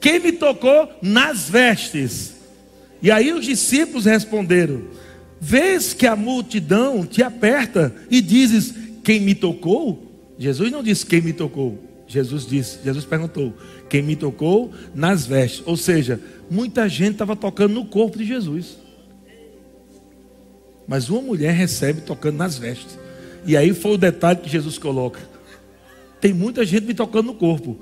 Quem 0.00 0.20
me 0.20 0.32
tocou 0.32 0.90
nas 1.02 1.48
vestes? 1.48 2.34
E 3.02 3.10
aí 3.10 3.32
os 3.32 3.44
discípulos 3.44 4.04
responderam: 4.04 4.82
Vês 5.40 5.92
que 5.92 6.06
a 6.06 6.16
multidão 6.16 7.04
te 7.04 7.22
aperta 7.22 7.94
e 8.10 8.20
dizes: 8.20 8.74
Quem 9.02 9.20
me 9.20 9.34
tocou? 9.34 10.06
Jesus 10.38 10.70
não 10.70 10.82
disse 10.82 11.04
quem 11.04 11.20
me 11.20 11.32
tocou. 11.32 11.78
Jesus 12.06 12.46
disse, 12.46 12.78
Jesus 12.84 13.04
perguntou: 13.04 13.52
Quem 13.88 14.02
me 14.02 14.16
tocou 14.16 14.72
nas 14.94 15.26
vestes? 15.26 15.62
Ou 15.66 15.76
seja, 15.76 16.20
muita 16.50 16.88
gente 16.88 17.12
estava 17.12 17.36
tocando 17.36 17.74
no 17.74 17.86
corpo 17.86 18.18
de 18.18 18.24
Jesus. 18.24 18.78
Mas 20.86 21.10
uma 21.10 21.20
mulher 21.20 21.52
recebe 21.52 22.00
tocando 22.00 22.36
nas 22.38 22.56
vestes. 22.56 22.98
E 23.44 23.56
aí 23.56 23.74
foi 23.74 23.92
o 23.92 23.98
detalhe 23.98 24.40
que 24.40 24.48
Jesus 24.48 24.78
coloca. 24.78 25.20
Tem 26.20 26.32
muita 26.32 26.64
gente 26.64 26.86
me 26.86 26.94
tocando 26.94 27.26
no 27.26 27.34
corpo. 27.34 27.78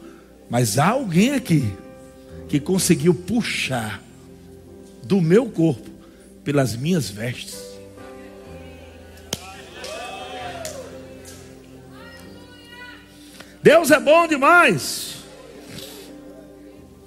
Mas 0.51 0.79
há 0.79 0.89
alguém 0.89 1.33
aqui 1.33 1.73
que 2.49 2.61
conseguiu 2.61 3.15
puxar 3.15 4.03
do 5.03 5.21
meu 5.21 5.47
corpo 5.47 5.91
pelas 6.45 6.77
minhas 6.77 7.09
vestes. 7.09 7.67
Deus 13.63 13.91
é 13.91 13.99
bom 13.99 14.29
demais. 14.29 15.17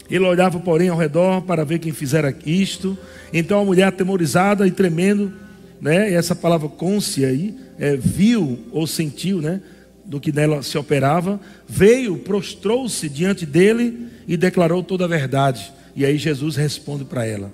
Ele 0.10 0.26
olhava, 0.26 0.60
porém, 0.60 0.90
ao 0.90 0.98
redor 0.98 1.42
para 1.44 1.64
ver 1.64 1.80
quem 1.80 1.94
fizera 1.94 2.36
isto. 2.46 2.98
Então 3.32 3.62
a 3.62 3.66
mulher, 3.66 3.84
atemorizada 3.84 4.68
e 4.68 4.72
tremendo, 4.72 5.32
né? 5.80 6.14
Essa 6.14 6.36
palavra 6.36 6.68
côncia 6.68 7.28
aí, 7.28 7.56
é, 7.78 7.96
viu 7.96 8.60
ou 8.72 8.86
sentiu, 8.88 9.42
né? 9.42 9.62
Do 10.10 10.20
que 10.20 10.32
nela 10.32 10.64
se 10.64 10.76
operava, 10.76 11.40
veio, 11.68 12.18
prostrou-se 12.18 13.08
diante 13.08 13.46
dele 13.46 14.08
e 14.28 14.36
declarou 14.36 14.84
toda 14.84 15.06
a 15.06 15.08
verdade. 15.08 15.72
E 15.96 16.04
aí 16.04 16.18
Jesus 16.18 16.56
responde 16.56 17.06
para 17.06 17.28
ela: 17.28 17.54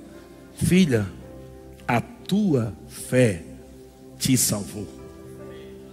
Filha, 0.56 1.06
a 1.86 2.00
tua 2.00 2.74
fé 2.88 3.44
te 4.18 4.38
salvou. 4.38 4.88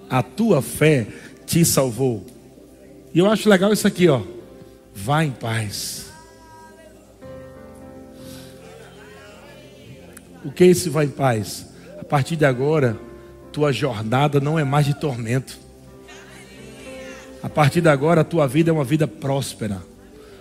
A 0.08 0.22
tua 0.22 0.62
fé 0.62 1.08
te 1.44 1.64
salvou. 1.64 2.24
E 3.12 3.18
eu 3.18 3.28
acho 3.28 3.48
legal 3.48 3.72
isso 3.72 3.86
aqui, 3.86 4.08
ó. 4.08 4.22
Vá 4.94 5.24
em 5.24 5.32
paz. 5.32 6.06
O 10.44 10.52
que 10.52 10.64
é 10.64 10.66
esse 10.68 10.88
vai 10.88 11.06
em 11.06 11.10
paz? 11.10 11.66
A 12.00 12.04
partir 12.04 12.36
de 12.36 12.44
agora, 12.44 12.98
tua 13.52 13.72
jornada 13.72 14.40
não 14.40 14.58
é 14.58 14.64
mais 14.64 14.86
de 14.86 14.94
tormento. 14.94 15.61
A 17.42 17.48
partir 17.48 17.80
de 17.80 17.88
agora, 17.88 18.20
a 18.20 18.24
tua 18.24 18.46
vida 18.46 18.70
é 18.70 18.72
uma 18.72 18.84
vida 18.84 19.06
próspera. 19.08 19.82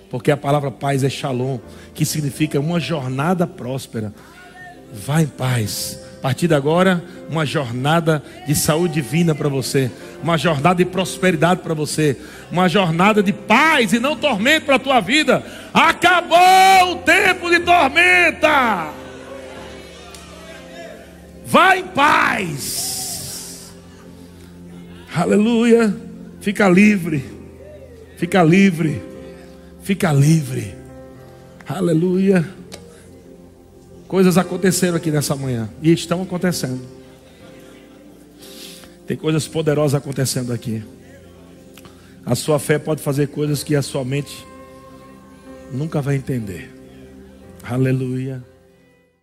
Porque 0.10 0.30
a 0.30 0.38
palavra 0.38 0.70
paz 0.70 1.04
é 1.04 1.10
shalom, 1.10 1.58
que 1.96 2.06
significa 2.06 2.60
uma 2.60 2.80
jornada 2.80 3.48
próspera. 3.48 4.14
Vá 4.94 5.22
em 5.22 5.28
paz. 5.28 6.00
A 6.18 6.22
partir 6.22 6.48
de 6.48 6.54
agora, 6.54 7.04
uma 7.30 7.46
jornada 7.46 8.22
de 8.46 8.54
saúde 8.54 8.96
divina 8.96 9.34
para 9.34 9.50
você, 9.50 9.90
uma 10.22 10.38
jornada 10.38 10.76
de 10.76 10.86
prosperidade 10.86 11.62
para 11.62 11.74
você, 11.74 12.16
uma 12.52 12.70
jornada 12.70 13.24
de 13.24 13.34
paz 13.34 13.94
e 13.94 14.00
não 14.00 14.16
tormento 14.16 14.68
para 14.68 14.76
a 14.76 14.80
tua 14.80 15.00
vida. 15.00 15.44
Acabou 15.74 16.92
o 16.92 16.96
tempo 16.98 17.50
de 17.50 17.62
tormenta. 17.62 18.92
Vá 21.46 21.76
em 21.76 21.86
paz. 21.86 23.72
Aleluia. 25.16 26.11
Fica 26.42 26.68
livre. 26.68 27.24
Fica 28.18 28.44
livre. 28.44 29.02
Fica 29.84 30.12
livre. 30.12 30.74
Aleluia. 31.68 32.44
Coisas 34.08 34.38
aconteceram 34.38 34.98
aqui 34.98 35.12
nessa 35.12 35.36
manhã 35.36 35.70
e 35.82 35.94
estão 35.94 36.22
acontecendo. 36.22 36.82
Tem 39.06 39.16
coisas 39.16 39.48
poderosas 39.48 39.94
acontecendo 39.94 40.52
aqui. 40.52 40.84
A 42.26 42.34
sua 42.34 42.60
fé 42.60 42.80
pode 42.80 43.02
fazer 43.02 43.28
coisas 43.28 43.64
que 43.64 43.76
a 43.76 43.82
sua 43.82 44.04
mente 44.04 44.46
nunca 45.72 46.02
vai 46.02 46.16
entender. 46.16 46.70
Aleluia. 47.64 48.44